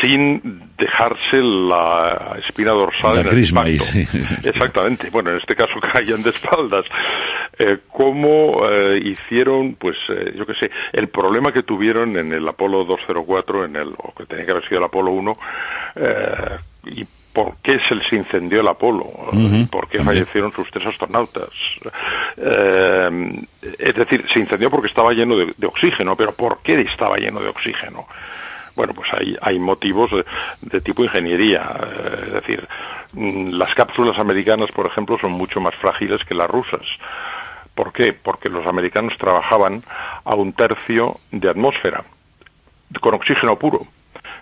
sin 0.00 0.70
dejarse 0.78 1.38
la 1.38 2.36
espina 2.46 2.70
dorsal 2.70 3.14
La 3.14 3.20
en 3.20 3.26
el 3.26 3.32
crisma 3.32 3.62
ahí, 3.62 3.72
impacto. 3.74 3.92
sí. 3.92 4.22
Exactamente. 4.44 5.10
Bueno, 5.10 5.30
en 5.30 5.36
este 5.38 5.54
caso 5.54 5.74
caían 5.92 6.22
de 6.22 6.30
espaldas. 6.30 6.84
Eh, 7.58 7.78
¿Cómo 7.88 8.64
eh, 8.68 8.98
hicieron, 9.04 9.74
pues, 9.74 9.96
eh, 10.08 10.32
yo 10.36 10.46
qué 10.46 10.54
sé, 10.54 10.70
el 10.92 11.08
problema 11.08 11.52
que 11.52 11.62
tuvieron 11.62 12.16
en 12.16 12.32
el 12.32 12.46
Apolo 12.48 12.84
204, 12.84 13.64
en 13.64 13.76
el, 13.76 13.88
o 13.98 14.12
que 14.16 14.26
tenía 14.26 14.44
que 14.44 14.50
haber 14.52 14.68
sido 14.68 14.78
el 14.78 14.86
Apolo 14.86 15.10
1, 15.12 15.32
eh, 15.96 16.58
y 16.86 17.06
por 17.32 17.56
qué 17.62 17.78
se 17.88 17.94
les 17.94 18.12
incendió 18.12 18.60
el 18.60 18.68
Apolo, 18.68 19.06
y 19.32 19.64
por 19.66 19.88
qué 19.88 19.98
también. 19.98 20.18
fallecieron 20.24 20.52
sus 20.52 20.70
tres 20.70 20.86
astronautas. 20.86 21.48
Eh, 22.36 23.44
es 23.78 23.94
decir, 23.94 24.26
se 24.32 24.40
incendió 24.40 24.70
porque 24.70 24.88
estaba 24.88 25.12
lleno 25.12 25.36
de, 25.36 25.52
de 25.56 25.66
oxígeno, 25.66 26.14
pero 26.16 26.32
¿por 26.32 26.58
qué 26.62 26.80
estaba 26.80 27.16
lleno 27.16 27.40
de 27.40 27.48
oxígeno? 27.48 28.06
Bueno, 28.74 28.94
pues 28.94 29.08
hay, 29.12 29.36
hay 29.40 29.58
motivos 29.58 30.10
de, 30.10 30.24
de 30.62 30.80
tipo 30.80 31.04
ingeniería. 31.04 31.62
eh, 31.84 32.24
es 32.26 32.32
decir, 32.34 32.68
mm, 33.12 33.50
las 33.50 33.74
cápsulas 33.74 34.18
americanas, 34.18 34.70
por 34.72 34.86
ejemplo, 34.86 35.18
son 35.18 35.32
mucho 35.32 35.60
más 35.60 35.74
frágiles 35.76 36.24
que 36.24 36.34
las 36.34 36.48
rusas. 36.48 36.82
¿Por 37.74 37.92
qué? 37.92 38.12
Porque 38.12 38.48
los 38.48 38.66
americanos 38.66 39.14
trabajaban 39.18 39.82
a 40.24 40.34
un 40.34 40.52
tercio 40.52 41.18
de 41.30 41.48
atmósfera, 41.48 42.04
con 43.00 43.14
oxígeno 43.14 43.56
puro, 43.56 43.86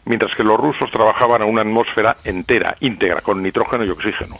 mientras 0.04 0.34
que 0.34 0.44
los 0.44 0.58
rusos 0.58 0.90
trabajaban 0.90 1.42
a 1.42 1.46
una 1.46 1.62
atmósfera 1.62 2.16
entera, 2.24 2.76
íntegra, 2.80 3.20
con 3.20 3.42
nitrógeno 3.42 3.84
y 3.84 3.90
oxígeno. 3.90 4.36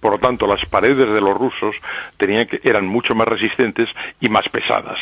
Por 0.00 0.12
lo 0.12 0.18
tanto, 0.18 0.46
las 0.46 0.64
paredes 0.66 1.12
de 1.12 1.20
los 1.20 1.36
rusos 1.36 1.74
tenían 2.16 2.46
que, 2.46 2.60
eran 2.62 2.86
mucho 2.86 3.14
más 3.14 3.26
resistentes 3.26 3.88
y 4.20 4.28
más 4.28 4.48
pesadas. 4.48 4.98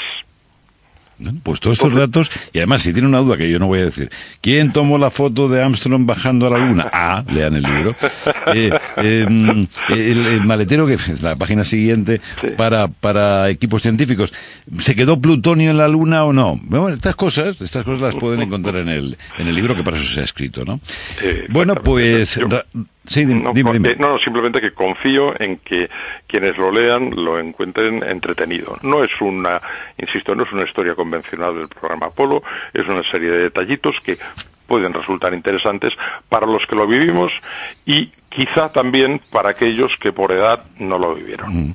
Bueno, 1.18 1.40
Pues 1.42 1.60
todos 1.60 1.78
estos 1.78 1.94
datos, 1.94 2.30
y 2.52 2.58
además, 2.58 2.82
si 2.82 2.92
tiene 2.92 3.08
una 3.08 3.18
duda 3.18 3.36
que 3.36 3.50
yo 3.50 3.58
no 3.58 3.66
voy 3.66 3.80
a 3.80 3.84
decir, 3.86 4.10
¿quién 4.42 4.72
tomó 4.72 4.98
la 4.98 5.10
foto 5.10 5.48
de 5.48 5.62
Armstrong 5.62 6.04
bajando 6.06 6.46
a 6.46 6.50
la 6.50 6.58
luna? 6.58 6.90
Ah, 6.92 7.24
lean 7.28 7.54
el 7.56 7.62
libro. 7.62 7.94
Eh, 8.54 8.70
eh, 8.98 9.26
mm, 9.28 9.64
el, 9.88 10.26
el 10.26 10.44
maletero, 10.44 10.86
que 10.86 10.94
es 10.94 11.20
la 11.20 11.34
página 11.34 11.64
siguiente, 11.64 12.20
para, 12.56 12.86
para 12.88 13.50
equipos 13.50 13.82
científicos, 13.82 14.32
¿se 14.78 14.94
quedó 14.94 15.20
plutonio 15.20 15.70
en 15.72 15.78
la 15.78 15.88
luna 15.88 16.24
o 16.24 16.32
no? 16.32 16.58
Bueno, 16.62 16.90
estas 16.90 17.16
cosas, 17.16 17.60
estas 17.60 17.84
cosas 17.84 18.00
las 18.00 18.14
pueden 18.14 18.42
encontrar 18.42 18.76
en 18.76 18.88
el, 18.88 19.18
en 19.38 19.48
el 19.48 19.54
libro, 19.54 19.74
que 19.74 19.82
para 19.82 19.96
eso 19.96 20.06
se 20.06 20.20
ha 20.20 20.24
escrito, 20.24 20.64
¿no? 20.64 20.80
Sí, 21.18 21.26
bueno, 21.48 21.74
pues... 21.74 22.36
Ra- 22.36 22.64
sí, 23.07 23.24
dime, 23.24 23.42
No, 23.42 23.52
dime, 23.52 23.70
porque- 23.72 23.78
dime. 23.90 23.96
no, 23.98 24.12
no, 24.14 24.18
simplemente 24.18 24.61
que 24.61 24.72
confío 24.72 25.34
en 25.40 25.59
que 25.59 25.88
quienes 26.26 26.57
lo 26.59 26.70
lean 26.70 27.11
lo 27.11 27.38
encuentren 27.38 28.02
entretenido. 28.02 28.76
No 28.82 29.02
es 29.02 29.11
una, 29.20 29.61
insisto, 29.98 30.34
no 30.34 30.44
es 30.44 30.52
una 30.52 30.64
historia 30.64 30.94
convencional 30.94 31.54
del 31.57 31.68
programa 31.68 32.07
Apolo, 32.07 32.42
es 32.74 32.86
una 32.88 33.02
serie 33.11 33.30
de 33.30 33.42
detallitos 33.44 33.94
que 34.04 34.16
pueden 34.66 34.92
resultar 34.92 35.32
interesantes 35.32 35.92
para 36.28 36.44
los 36.46 36.66
que 36.66 36.74
lo 36.74 36.88
vivimos 36.88 37.30
y 37.84 38.11
quizá 38.28 38.68
también 38.70 39.20
para 39.30 39.50
aquellos 39.50 39.92
que 40.00 40.12
por 40.12 40.32
edad 40.32 40.64
no 40.80 40.98
lo 40.98 41.14
vivieron. 41.14 41.54
Mm. 41.68 41.74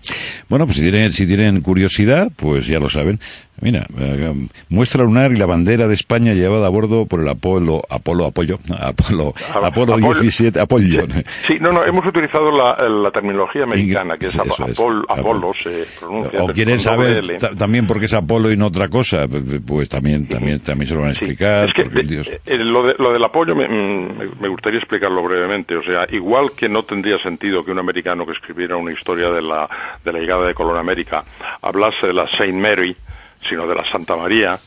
Bueno, 0.49 0.65
pues 0.65 0.75
si 0.77 0.81
tienen, 0.83 1.13
si 1.13 1.25
tienen 1.25 1.61
curiosidad, 1.61 2.27
pues 2.35 2.67
ya 2.67 2.79
lo 2.79 2.89
saben. 2.89 3.19
Mira, 3.61 3.85
eh, 3.97 4.33
muestra 4.69 5.03
lunar 5.03 5.31
y 5.31 5.35
la 5.35 5.45
bandera 5.45 5.87
de 5.87 5.93
España 5.93 6.33
llevada 6.33 6.67
a 6.67 6.69
bordo 6.69 7.05
por 7.05 7.19
el 7.21 7.29
Apolo, 7.29 7.81
Apolo, 7.89 8.25
Apoyo, 8.25 8.59
Apolo, 8.79 9.33
Ah, 9.53 9.67
Apolo 9.67 9.93
Apolo. 9.93 10.19
17, 10.19 10.59
Apollo. 10.59 11.05
Sí, 11.47 11.57
no, 11.61 11.71
no, 11.71 11.85
hemos 11.85 12.05
utilizado 12.05 12.51
la, 12.51 12.75
la 12.89 13.11
terminología 13.11 13.63
americana, 13.63 14.17
que 14.17 14.25
es 14.25 14.31
Sí, 14.31 14.39
Apolo. 14.39 15.03
Apolo, 15.07 15.53
se 15.61 15.85
pronuncia. 15.99 16.43
O 16.43 16.47
quieren 16.47 16.79
saber 16.79 17.23
también 17.57 17.85
por 17.87 17.99
qué 17.99 18.05
es 18.05 18.13
Apolo 18.13 18.51
y 18.51 18.57
no 18.57 18.67
otra 18.67 18.89
cosa, 18.89 19.27
pues 19.65 19.87
también, 19.89 20.27
también, 20.27 20.59
también 20.59 20.87
se 20.87 20.95
lo 20.95 21.01
van 21.01 21.11
a 21.11 21.13
Sí. 21.13 21.19
explicar. 21.25 21.67
Es 21.67 21.73
que 21.73 21.81
eh, 21.99 22.03
Dios, 22.03 22.31
eh, 22.45 22.57
lo, 22.57 22.83
de- 22.87 22.95
lo 22.97 23.11
del 23.13 23.23
apoyo 23.23 23.55
me, 23.55 23.67
me- 23.67 24.29
me 24.39 24.47
gustaría 24.47 24.79
explicarlo 24.79 25.21
brevemente. 25.23 25.75
O 25.75 25.83
sea, 25.83 26.05
igual 26.11 26.51
que 26.55 26.67
no 26.67 26.83
tendría 26.83 27.19
sentido 27.19 27.63
que 27.63 27.71
un 27.71 27.79
americano 27.79 28.25
que 28.25 28.31
escribiera 28.31 28.75
una 28.77 28.91
historia 28.91 29.29
de 29.29 29.41
la, 29.41 29.69
de 30.03 30.11
la 30.13 30.19
llegada 30.19 30.47
de 30.47 30.53
Colón 30.53 30.77
a 30.77 30.79
América 30.79 31.23
hablase 31.61 32.07
de 32.07 32.13
la 32.13 32.27
Saint 32.37 32.55
Mary, 32.55 32.95
sino 33.49 33.67
de 33.67 33.75
la 33.75 33.89
Santa 33.91 34.15
María, 34.15 34.59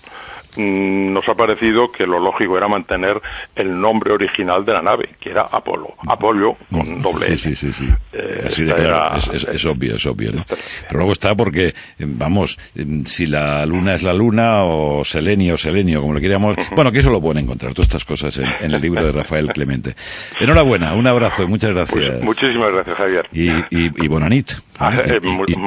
mm, 0.57 1.13
nos 1.13 1.29
ha 1.29 1.35
parecido 1.35 1.91
que 1.91 2.07
lo 2.07 2.19
lógico 2.19 2.57
era 2.57 2.69
mantener 2.69 3.21
el 3.57 3.81
nombre 3.81 4.13
original 4.13 4.65
de 4.65 4.73
la 4.73 4.83
nave, 4.83 5.09
que 5.21 5.31
era 5.31 5.43
Apolo. 5.51 5.95
Apollo 6.07 6.57
con 6.71 7.03
doble 7.03 7.25
Sí, 7.27 7.37
sí, 7.39 7.55
sí, 7.57 7.73
sí. 7.73 7.89
Eh, 8.13 8.45
Así 8.47 8.63
de 8.63 8.71
esta 8.71 8.83
claro, 8.83 8.97
era- 9.09 9.17
es, 9.17 9.29
es- 9.29 9.45
es 9.55 9.67
obvio, 9.67 9.97
es 9.97 10.07
obvio. 10.07 10.33
¿no? 10.33 10.45
Pero 10.47 10.99
luego 10.99 11.13
está 11.13 11.35
porque, 11.35 11.69
eh, 11.69 11.75
vamos, 11.99 12.57
eh, 12.77 12.85
si 13.07 13.27
la 13.27 13.65
luna 13.67 13.95
es 13.95 14.03
la 14.03 14.13
luna 14.15 14.63
o 14.65 15.05
Selenio 15.05 15.55
o 15.55 15.59
Selenio, 15.59 16.01
como 16.01 16.15
lo 16.15 16.21
queríamos, 16.21 16.57
bueno, 16.75 16.93
que 16.93 16.99
eso 17.01 17.11
lo 17.11 17.21
pueden 17.21 17.43
encontrar, 17.45 17.73
todas 17.75 17.89
estas 17.89 18.05
cosas 18.05 18.37
en, 18.39 18.47
en 18.61 18.73
el 18.75 18.81
libro 18.81 19.05
de 19.05 19.13
Rafael 19.13 19.49
Clemente. 19.49 19.95
Enhorabuena, 20.41 20.93
un 20.95 21.07
abrazo, 21.07 21.49
muchas 21.49 21.71
gracias. 21.71 22.11
Pues 22.13 22.23
muchísimas 22.23 22.73
gracias, 22.73 22.97
Javier. 22.97 23.29
y, 23.33 23.51
y, 23.51 23.91
y 24.05 24.09
Bonanit. 24.09 24.53
Ah, 24.79 24.93
¿eh? 24.99 25.19
eh, 25.23 25.45
Y- 25.49 25.53
y- 25.53 25.57